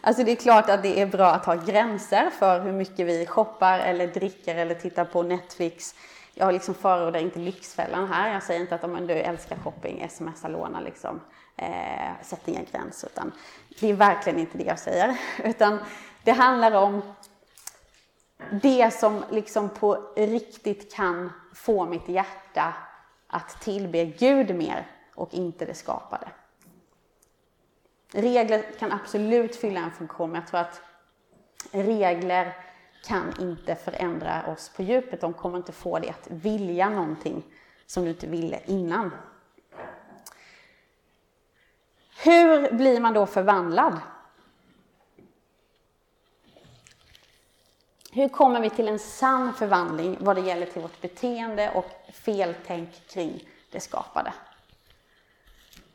Alltså 0.00 0.24
det 0.24 0.32
är 0.32 0.36
klart 0.36 0.70
att 0.70 0.82
det 0.82 1.00
är 1.00 1.06
bra 1.06 1.30
att 1.30 1.46
ha 1.46 1.54
gränser 1.54 2.30
för 2.30 2.60
hur 2.60 2.72
mycket 2.72 3.06
vi 3.06 3.26
shoppar 3.26 3.78
eller 3.78 4.06
dricker 4.06 4.56
eller 4.56 4.74
tittar 4.74 5.04
på 5.04 5.22
Netflix. 5.22 5.94
Jag 6.34 6.52
liksom 6.52 6.74
förordar 6.74 7.20
inte 7.20 7.38
Lyxfällan 7.38 8.12
här. 8.12 8.32
Jag 8.32 8.42
säger 8.42 8.60
inte 8.60 8.74
att 8.74 8.84
om 8.84 9.06
du 9.06 9.14
älskar 9.14 9.56
shopping, 9.56 10.08
smsa, 10.10 10.48
låna 10.48 10.80
liksom. 10.80 11.20
Eh, 11.56 12.22
sätt 12.22 12.48
inga 12.48 12.62
gränser. 12.72 13.08
Utan 13.08 13.32
det 13.80 13.90
är 13.90 13.94
verkligen 13.94 14.38
inte 14.38 14.58
det 14.58 14.64
jag 14.64 14.78
säger. 14.78 15.18
Utan 15.44 15.78
det 16.22 16.32
handlar 16.32 16.72
om 16.72 17.02
det 18.50 18.94
som 18.94 19.24
liksom 19.30 19.68
på 19.68 20.12
riktigt 20.16 20.94
kan 20.94 21.32
få 21.54 21.86
mitt 21.86 22.08
hjärta 22.08 22.74
att 23.26 23.60
tillbe 23.60 24.04
Gud 24.04 24.54
mer 24.54 24.86
och 25.14 25.34
inte 25.34 25.64
det 25.64 25.74
skapade. 25.74 26.28
Regler 28.16 28.64
kan 28.78 28.92
absolut 28.92 29.56
fylla 29.56 29.80
en 29.80 29.90
funktion, 29.90 30.30
men 30.30 30.40
jag 30.40 30.48
tror 30.48 30.60
att 30.60 30.82
regler 31.72 32.56
kan 33.04 33.32
inte 33.40 33.74
förändra 33.74 34.46
oss 34.46 34.68
på 34.68 34.82
djupet. 34.82 35.20
De 35.20 35.32
kommer 35.32 35.56
inte 35.56 35.72
få 35.72 35.98
dig 35.98 36.10
att 36.10 36.26
vilja 36.30 36.88
någonting 36.88 37.42
som 37.86 38.04
du 38.04 38.10
inte 38.10 38.26
ville 38.26 38.60
innan. 38.66 39.10
Hur 42.24 42.72
blir 42.72 43.00
man 43.00 43.14
då 43.14 43.26
förvandlad? 43.26 44.00
Hur 48.12 48.28
kommer 48.28 48.60
vi 48.60 48.70
till 48.70 48.88
en 48.88 48.98
sann 48.98 49.54
förvandling 49.54 50.16
vad 50.20 50.36
det 50.36 50.42
gäller 50.42 50.66
till 50.66 50.82
vårt 50.82 51.00
beteende 51.00 51.70
och 51.70 51.90
feltänk 52.12 53.08
kring 53.08 53.48
det 53.70 53.80
skapade? 53.80 54.32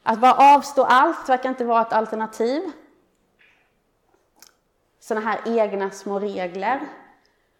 Att 0.03 0.19
bara 0.19 0.55
avstå 0.55 0.83
allt 0.83 1.29
verkar 1.29 1.49
inte 1.49 1.65
vara 1.65 1.81
ett 1.81 1.93
alternativ. 1.93 2.71
Sådana 4.99 5.25
här 5.25 5.41
egna 5.45 5.91
små 5.91 6.19
regler 6.19 6.87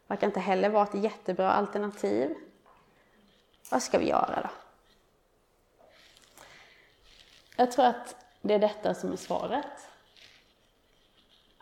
verkar 0.07 0.27
inte 0.27 0.39
heller 0.39 0.69
vara 0.69 0.83
ett 0.83 1.03
jättebra 1.03 1.51
alternativ. 1.51 2.35
Vad 3.69 3.83
ska 3.83 3.97
vi 3.97 4.09
göra 4.09 4.41
då? 4.41 4.49
Jag 7.55 7.71
tror 7.71 7.85
att 7.85 8.15
det 8.41 8.53
är 8.53 8.59
detta 8.59 8.93
som 8.93 9.11
är 9.11 9.17
svaret. 9.17 9.89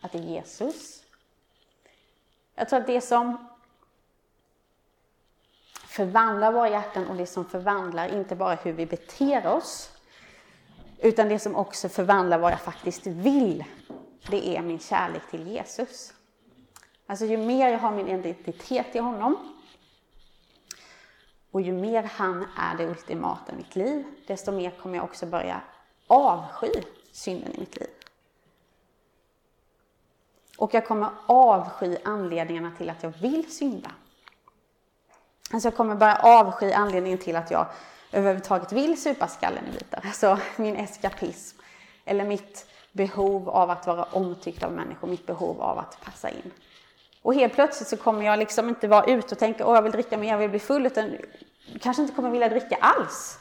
Att 0.01 0.11
det 0.11 0.17
är 0.17 0.21
Jesus. 0.21 1.03
Jag 2.55 2.69
tror 2.69 2.79
att 2.79 2.87
det 2.87 3.01
som 3.01 3.47
förvandlar 5.87 6.51
våra 6.51 6.69
hjärtan 6.69 7.07
och 7.07 7.15
det 7.15 7.25
som 7.25 7.45
förvandlar 7.45 8.15
inte 8.15 8.35
bara 8.35 8.55
hur 8.55 8.73
vi 8.73 8.85
beter 8.85 9.47
oss, 9.47 9.96
utan 10.99 11.29
det 11.29 11.39
som 11.39 11.55
också 11.55 11.89
förvandlar 11.89 12.37
vad 12.37 12.51
jag 12.51 12.61
faktiskt 12.61 13.07
vill, 13.07 13.63
det 14.29 14.57
är 14.57 14.61
min 14.61 14.79
kärlek 14.79 15.21
till 15.29 15.47
Jesus. 15.47 16.13
Alltså 17.05 17.25
ju 17.25 17.37
mer 17.37 17.69
jag 17.69 17.79
har 17.79 17.91
min 17.91 18.07
identitet 18.07 18.95
i 18.95 18.99
honom, 18.99 19.57
och 21.51 21.61
ju 21.61 21.71
mer 21.71 22.03
han 22.03 22.47
är 22.57 22.77
det 22.77 22.87
ultimata 22.87 23.51
i 23.51 23.55
mitt 23.55 23.75
liv, 23.75 24.05
desto 24.27 24.51
mer 24.51 24.71
kommer 24.71 24.95
jag 24.95 25.03
också 25.03 25.25
börja 25.25 25.61
avsky 26.07 26.81
synden 27.11 27.53
i 27.55 27.59
mitt 27.59 27.79
liv. 27.79 27.89
Och 30.57 30.73
jag 30.73 30.87
kommer 30.87 31.09
avsky 31.25 31.97
anledningarna 32.05 32.71
till 32.77 32.89
att 32.89 33.03
jag 33.03 33.09
vill 33.09 33.51
synda. 33.51 33.91
Alltså 35.53 35.67
jag 35.67 35.75
kommer 35.75 35.95
börja 35.95 36.15
avsky 36.15 36.71
anledningen 36.71 37.19
till 37.19 37.35
att 37.35 37.51
jag 37.51 37.67
överhuvudtaget 38.17 38.71
vill 38.71 39.01
supa 39.01 39.27
skallen 39.27 39.67
i 39.67 39.71
bitar. 39.71 40.01
Alltså 40.05 40.39
min 40.55 40.75
eskapism. 40.75 41.57
Eller 42.05 42.25
mitt 42.25 42.65
behov 42.91 43.49
av 43.49 43.69
att 43.69 43.87
vara 43.87 44.03
omtyckt 44.03 44.63
av 44.63 44.71
människor, 44.71 45.07
mitt 45.07 45.25
behov 45.25 45.61
av 45.61 45.79
att 45.79 45.97
passa 46.01 46.29
in. 46.29 46.51
Och 47.21 47.33
helt 47.33 47.53
plötsligt 47.53 47.89
så 47.89 47.97
kommer 47.97 48.25
jag 48.25 48.39
liksom 48.39 48.69
inte 48.69 48.87
vara 48.87 49.05
ute 49.05 49.35
och 49.35 49.39
tänka 49.39 49.65
att 49.65 49.75
jag 49.75 49.81
vill 49.81 49.91
dricka 49.91 50.17
mer, 50.17 50.31
jag 50.31 50.37
vill 50.37 50.49
bli 50.49 50.59
full, 50.59 50.85
utan 50.85 51.09
du 51.73 51.79
kanske 51.79 52.01
inte 52.01 52.15
kommer 52.15 52.29
vilja 52.29 52.49
dricka 52.49 52.77
alls. 52.81 53.39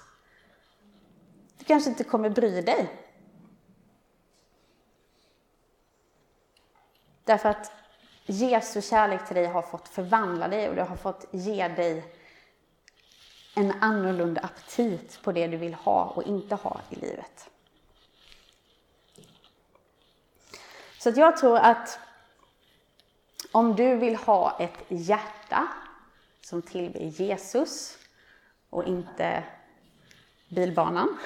Du 1.58 1.64
kanske 1.64 1.90
inte 1.90 2.04
kommer 2.04 2.30
bry 2.30 2.60
dig. 2.60 2.88
Därför 7.24 7.48
att 7.48 7.72
Jesu 8.26 8.82
kärlek 8.82 9.26
till 9.26 9.36
dig 9.36 9.46
har 9.46 9.62
fått 9.62 9.88
förvandla 9.88 10.48
dig 10.48 10.68
och 10.68 10.74
det 10.74 10.82
har 10.82 10.96
fått 10.96 11.26
ge 11.30 11.68
dig 11.68 12.15
en 13.58 13.72
annorlunda 13.80 14.40
aptit 14.40 15.22
på 15.22 15.32
det 15.32 15.46
du 15.46 15.56
vill 15.56 15.74
ha 15.74 16.04
och 16.04 16.22
inte 16.22 16.54
ha 16.54 16.80
i 16.90 16.94
livet. 16.94 17.50
Så 20.98 21.08
att 21.08 21.16
jag 21.16 21.36
tror 21.36 21.56
att 21.58 21.98
om 23.52 23.76
du 23.76 23.96
vill 23.96 24.16
ha 24.16 24.58
ett 24.58 24.84
hjärta 24.88 25.68
som 26.40 26.62
tillber 26.62 27.00
Jesus 27.00 27.98
och 28.70 28.84
inte 28.84 29.44
bilbanan, 30.48 31.18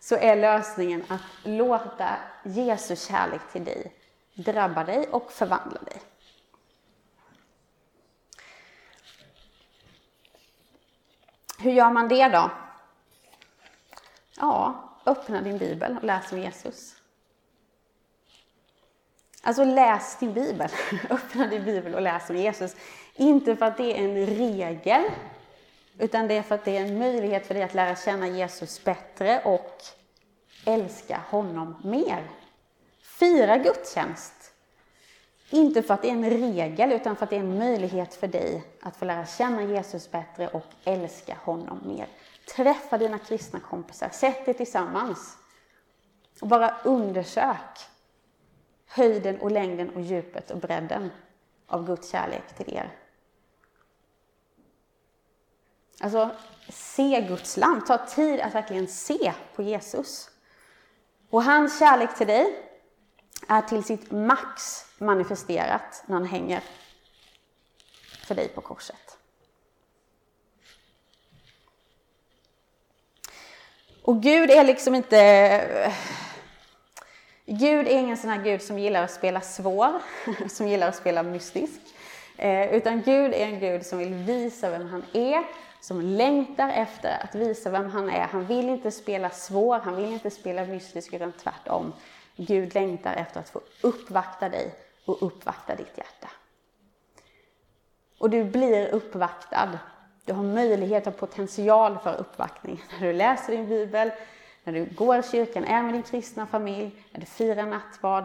så 0.00 0.16
är 0.16 0.36
lösningen 0.36 1.04
att 1.08 1.22
låta 1.42 2.16
Jesu 2.44 2.96
kärlek 2.96 3.40
till 3.52 3.64
dig 3.64 3.92
drabba 4.34 4.84
dig 4.84 5.08
och 5.08 5.32
förvandla 5.32 5.80
dig. 5.82 6.00
Hur 11.58 11.72
gör 11.72 11.90
man 11.90 12.08
det 12.08 12.28
då? 12.28 12.50
Ja, 14.36 14.74
öppna 15.06 15.42
din 15.42 15.58
bibel 15.58 15.96
och 15.96 16.04
läs 16.04 16.32
om 16.32 16.38
Jesus. 16.38 16.96
Alltså 19.42 19.64
läs 19.64 20.18
din 20.18 20.32
bibel. 20.32 20.68
Öppna 21.10 21.46
din 21.46 21.64
bibel 21.64 21.94
och 21.94 22.02
läs 22.02 22.30
om 22.30 22.36
Jesus. 22.36 22.76
Inte 23.14 23.56
för 23.56 23.66
att 23.66 23.76
det 23.76 23.98
är 23.98 24.04
en 24.04 24.26
regel, 24.26 25.02
utan 25.98 26.28
det 26.28 26.34
är 26.34 26.42
för 26.42 26.54
att 26.54 26.64
det 26.64 26.76
är 26.76 26.84
en 26.84 26.98
möjlighet 26.98 27.46
för 27.46 27.54
dig 27.54 27.62
att 27.62 27.74
lära 27.74 27.96
känna 27.96 28.28
Jesus 28.28 28.84
bättre 28.84 29.42
och 29.44 29.82
älska 30.64 31.20
honom 31.28 31.76
mer. 31.84 32.30
Fira 33.02 33.56
gudstjänst. 33.56 34.35
Inte 35.50 35.82
för 35.82 35.94
att 35.94 36.02
det 36.02 36.08
är 36.08 36.12
en 36.12 36.30
regel, 36.30 36.92
utan 36.92 37.16
för 37.16 37.24
att 37.24 37.30
det 37.30 37.36
är 37.36 37.40
en 37.40 37.58
möjlighet 37.58 38.14
för 38.14 38.26
dig 38.26 38.64
att 38.80 38.96
få 38.96 39.04
lära 39.04 39.26
känna 39.26 39.62
Jesus 39.62 40.10
bättre 40.10 40.48
och 40.48 40.66
älska 40.84 41.36
honom 41.44 41.80
mer. 41.84 42.08
Träffa 42.56 42.98
dina 42.98 43.18
kristna 43.18 43.60
kompisar, 43.60 44.08
sätt 44.08 44.48
er 44.48 44.52
tillsammans 44.52 45.36
och 46.40 46.48
bara 46.48 46.76
undersök 46.84 47.78
höjden 48.86 49.40
och 49.40 49.50
längden 49.50 49.90
och 49.90 50.00
djupet 50.00 50.50
och 50.50 50.58
bredden 50.58 51.10
av 51.66 51.86
Guds 51.86 52.10
kärlek 52.10 52.56
till 52.56 52.74
er. 52.74 52.92
Alltså, 56.00 56.30
se 56.68 57.20
Guds 57.28 57.56
lam. 57.56 57.84
Ta 57.86 58.06
tid 58.06 58.40
att 58.40 58.54
verkligen 58.54 58.88
se 58.88 59.32
på 59.54 59.62
Jesus. 59.62 60.30
Och 61.30 61.42
hans 61.42 61.78
kärlek 61.78 62.16
till 62.16 62.26
dig 62.26 62.62
är 63.48 63.62
till 63.62 63.84
sitt 63.84 64.10
max 64.10 64.85
manifesterat 64.98 66.04
när 66.06 66.14
han 66.14 66.26
hänger 66.26 66.62
för 68.26 68.34
dig 68.34 68.48
på 68.48 68.60
korset. 68.60 69.18
Och 74.02 74.22
Gud 74.22 74.50
är 74.50 74.64
liksom 74.64 74.94
inte... 74.94 75.92
Gud 77.46 77.86
är 77.86 77.98
ingen 77.98 78.16
sån 78.16 78.30
här 78.30 78.42
Gud 78.42 78.62
som 78.62 78.78
gillar 78.78 79.02
att 79.02 79.10
spela 79.10 79.40
svår, 79.40 79.92
som 80.48 80.68
gillar 80.68 80.88
att 80.88 80.96
spela 80.96 81.22
mystisk. 81.22 81.80
Eh, 82.36 82.74
utan 82.74 83.02
Gud 83.02 83.34
är 83.34 83.46
en 83.46 83.60
Gud 83.60 83.86
som 83.86 83.98
vill 83.98 84.14
visa 84.14 84.70
vem 84.70 84.88
han 84.88 85.04
är, 85.12 85.44
som 85.80 86.00
längtar 86.00 86.68
efter 86.68 87.24
att 87.24 87.34
visa 87.34 87.70
vem 87.70 87.90
han 87.90 88.10
är. 88.10 88.20
Han 88.20 88.46
vill 88.46 88.68
inte 88.68 88.90
spela 88.90 89.30
svår, 89.30 89.78
han 89.78 89.96
vill 89.96 90.12
inte 90.12 90.30
spela 90.30 90.64
mystisk, 90.64 91.12
utan 91.12 91.32
tvärtom. 91.32 91.92
Gud 92.36 92.74
längtar 92.74 93.14
efter 93.14 93.40
att 93.40 93.48
få 93.48 93.60
uppvakta 93.80 94.48
dig 94.48 94.74
och 95.06 95.22
uppvakta 95.26 95.74
ditt 95.74 95.98
hjärta. 95.98 96.30
Och 98.18 98.30
du 98.30 98.44
blir 98.44 98.88
uppvaktad. 98.88 99.78
Du 100.24 100.32
har 100.32 100.42
möjlighet 100.42 101.06
och 101.06 101.16
potential 101.16 101.98
för 101.98 102.16
uppvaktning 102.16 102.82
när 102.92 103.06
du 103.06 103.12
läser 103.12 103.52
din 103.52 103.68
bibel, 103.68 104.10
när 104.64 104.72
du 104.72 104.84
går 104.84 105.18
i 105.18 105.22
kyrkan, 105.22 105.64
är 105.64 105.82
med 105.82 105.94
din 105.94 106.02
kristna 106.02 106.46
familj, 106.46 107.04
när 107.12 107.20
du 107.20 107.26
firar 107.26 107.66
nattvard, 107.66 108.24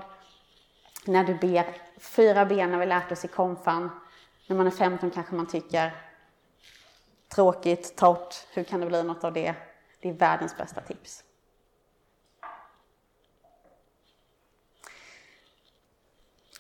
när 1.06 1.24
du 1.24 1.36
ber 1.36 1.66
fyra 2.00 2.46
ben 2.46 2.72
har 2.72 2.80
vi 2.80 2.86
lärt 2.86 3.12
oss 3.12 3.26
i 3.26 3.28
konfan. 3.28 3.90
När 4.48 4.56
man 4.56 4.68
är 4.68 4.72
15 4.72 5.12
kanske 5.12 5.36
man 5.36 5.48
tycker 5.48 5.96
tråkigt, 7.36 7.96
torrt, 7.96 8.36
hur 8.54 8.64
kan 8.64 8.80
det 8.80 8.86
bli 8.86 9.04
något 9.04 9.24
av 9.24 9.34
det? 9.34 9.56
Det 10.00 10.10
är 10.10 10.14
världens 10.14 10.58
bästa 10.58 10.82
tips. 10.82 11.24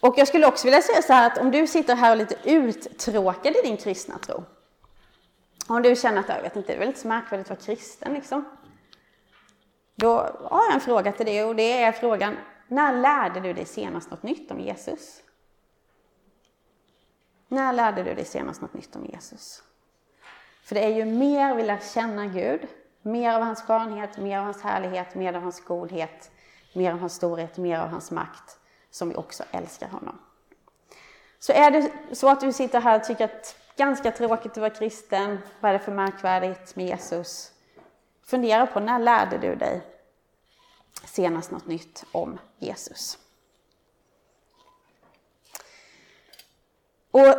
Och 0.02 0.18
jag 0.18 0.28
skulle 0.28 0.48
också 0.48 0.68
vilja 0.68 0.82
säga 0.82 1.02
så 1.02 1.14
här 1.14 1.28
att 1.28 1.38
om 1.38 1.52
du 1.52 1.68
sitter 1.68 1.96
här 1.96 2.10
och 2.10 2.16
är 2.16 2.18
lite 2.18 2.50
uttråkad 2.50 3.56
i 3.56 3.62
din 3.62 3.78
kristna 3.78 4.18
tro. 4.18 4.44
Om 5.68 5.82
du 5.82 5.96
känner 5.96 6.20
att 6.20 6.30
jag 6.30 6.42
vet 6.42 6.56
inte, 6.56 6.68
det 6.68 6.74
är 6.74 6.80
väl 6.80 6.88
inte 6.88 7.00
så 7.00 7.08
märkvärdigt 7.08 7.52
att 7.52 7.68
vara 7.68 7.76
kristen 7.76 8.14
liksom. 8.14 8.46
Då 9.96 10.16
har 10.42 10.66
jag 10.66 10.74
en 10.74 10.82
fråga 10.82 11.12
till 11.12 11.26
dig 11.26 11.44
och 11.44 11.56
det 11.56 11.84
är 11.84 11.92
frågan, 11.92 12.38
när 12.68 12.94
lärde 12.94 13.40
du 13.40 13.54
dig 13.54 13.66
senast 13.66 14.12
något 14.12 14.24
nytt 14.24 14.52
om 14.52 14.60
Jesus? 14.60 15.22
När 17.48 17.74
lärde 17.74 18.04
du 18.04 18.14
dig 18.14 18.26
senast 18.26 18.62
något 18.62 18.74
nytt 18.74 18.96
om 18.96 19.06
Jesus? 19.06 19.64
För 20.64 20.76
det 20.76 20.84
är 20.84 20.96
ju 20.96 21.06
mer 21.06 21.56
vi 21.56 21.64
lär 21.64 21.80
känna 21.94 22.26
Gud, 22.26 22.68
mer 23.02 23.34
av 23.34 23.42
hans 23.42 23.62
skönhet, 23.62 24.18
mer 24.18 24.38
av 24.38 24.44
hans 24.44 24.62
härlighet, 24.62 25.16
mer 25.16 25.34
av 25.34 25.42
hans 25.42 25.66
godhet, 25.66 26.32
mer 26.74 26.92
av 26.92 27.00
hans 27.00 27.14
storhet, 27.14 27.58
mer 27.58 27.80
av 27.80 27.88
hans 27.88 28.12
makt, 28.12 28.60
som 28.92 29.10
vi 29.10 29.16
också 29.16 29.44
älskar 29.52 29.88
honom. 29.88 30.20
Så 31.40 31.54
är 31.54 31.72
det 31.72 31.92
så 32.12 32.30
att 32.30 32.42
du 32.42 32.54
sitter 32.54 32.82
här 32.82 33.00
och 33.00 33.04
tycker 33.04 33.26
att 33.26 33.56
ganska 33.78 34.12
tråkigt 34.12 34.52
att 34.52 34.58
vara 34.58 34.70
kristen, 34.70 35.38
vad 35.60 35.70
är 35.70 35.74
det 35.74 35.86
för 35.86 35.92
märkvärdigt 35.92 36.76
med 36.76 36.86
Jesus? 36.86 37.52
Fundera 38.26 38.68
på 38.68 38.80
när 38.80 39.00
lärde 39.00 39.38
du 39.38 39.56
dig 39.56 39.82
senast 41.06 41.52
något 41.52 41.68
nytt 41.68 42.04
om 42.12 42.40
Jesus? 42.60 43.18
Och 47.12 47.36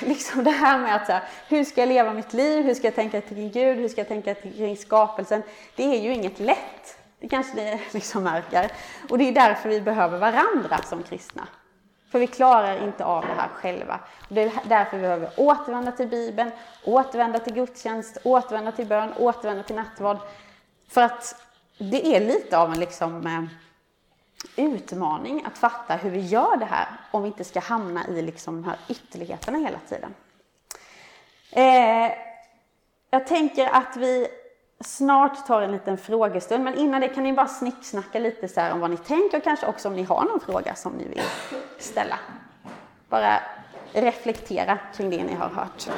liksom 0.00 0.44
det 0.44 0.50
här 0.50 0.78
med 0.78 0.96
att 0.96 1.06
så 1.06 1.12
här, 1.12 1.28
hur 1.48 1.64
ska 1.64 1.80
jag 1.80 1.88
leva 1.88 2.12
mitt 2.12 2.32
liv, 2.32 2.64
hur 2.64 2.74
ska 2.74 2.86
jag 2.86 2.94
tänka 2.94 3.20
kring 3.20 3.50
Gud, 3.50 3.76
hur 3.76 3.88
ska 3.88 4.00
jag 4.00 4.08
tänka 4.08 4.34
kring 4.34 4.76
skapelsen? 4.76 5.42
Det 5.76 5.84
är 5.84 6.00
ju 6.00 6.14
inget 6.14 6.38
lätt. 6.38 6.98
Det 7.22 7.28
kanske 7.28 7.54
ni 7.54 7.80
liksom 7.92 8.22
märker. 8.22 8.72
Och 9.10 9.18
det 9.18 9.28
är 9.28 9.32
därför 9.32 9.68
vi 9.68 9.80
behöver 9.80 10.18
varandra 10.18 10.78
som 10.82 11.02
kristna. 11.02 11.46
För 12.10 12.18
vi 12.18 12.26
klarar 12.26 12.84
inte 12.84 13.04
av 13.04 13.26
det 13.26 13.32
här 13.32 13.48
själva. 13.48 14.00
Och 14.28 14.34
det 14.34 14.42
är 14.42 14.52
därför 14.64 14.96
vi 14.96 15.02
behöver 15.02 15.30
återvända 15.36 15.92
till 15.92 16.08
Bibeln, 16.08 16.50
återvända 16.84 17.38
till 17.38 17.54
gudstjänst, 17.54 18.18
återvända 18.24 18.72
till 18.72 18.86
bön, 18.86 19.12
återvända 19.18 19.62
till 19.62 19.76
nattvard. 19.76 20.18
För 20.88 21.02
att 21.02 21.42
det 21.78 22.16
är 22.16 22.20
lite 22.20 22.58
av 22.58 22.72
en 22.72 22.80
liksom, 22.80 23.26
eh, 23.26 23.44
utmaning 24.64 25.44
att 25.46 25.58
fatta 25.58 25.96
hur 25.96 26.10
vi 26.10 26.20
gör 26.20 26.56
det 26.56 26.64
här 26.64 26.88
om 27.10 27.22
vi 27.22 27.28
inte 27.28 27.44
ska 27.44 27.60
hamna 27.60 28.08
i 28.08 28.22
liksom 28.22 28.62
de 28.62 28.68
här 28.68 28.78
ytterligheterna 28.88 29.58
hela 29.58 29.78
tiden. 29.88 30.14
Eh, 31.50 32.12
jag 33.10 33.26
tänker 33.26 33.66
att 33.66 33.96
vi 33.96 34.28
snart 34.84 35.46
tar 35.46 35.62
en 35.62 35.72
liten 35.72 35.98
frågestund, 35.98 36.64
men 36.64 36.74
innan 36.74 37.00
det 37.00 37.08
kan 37.08 37.22
ni 37.24 37.32
bara 37.32 37.48
snicksnacka 37.48 38.18
lite 38.18 38.48
så 38.48 38.72
om 38.72 38.80
vad 38.80 38.90
ni 38.90 38.96
tänker 38.96 39.38
och 39.38 39.44
kanske 39.44 39.66
också 39.66 39.88
om 39.88 39.94
ni 39.94 40.02
har 40.02 40.24
någon 40.24 40.40
fråga 40.40 40.74
som 40.74 40.92
ni 40.92 41.08
vill 41.08 41.22
ställa. 41.78 42.18
Bara 43.08 43.40
reflektera 43.92 44.78
kring 44.96 45.10
det 45.10 45.24
ni 45.24 45.34
har 45.34 45.48
hört. 45.48 45.88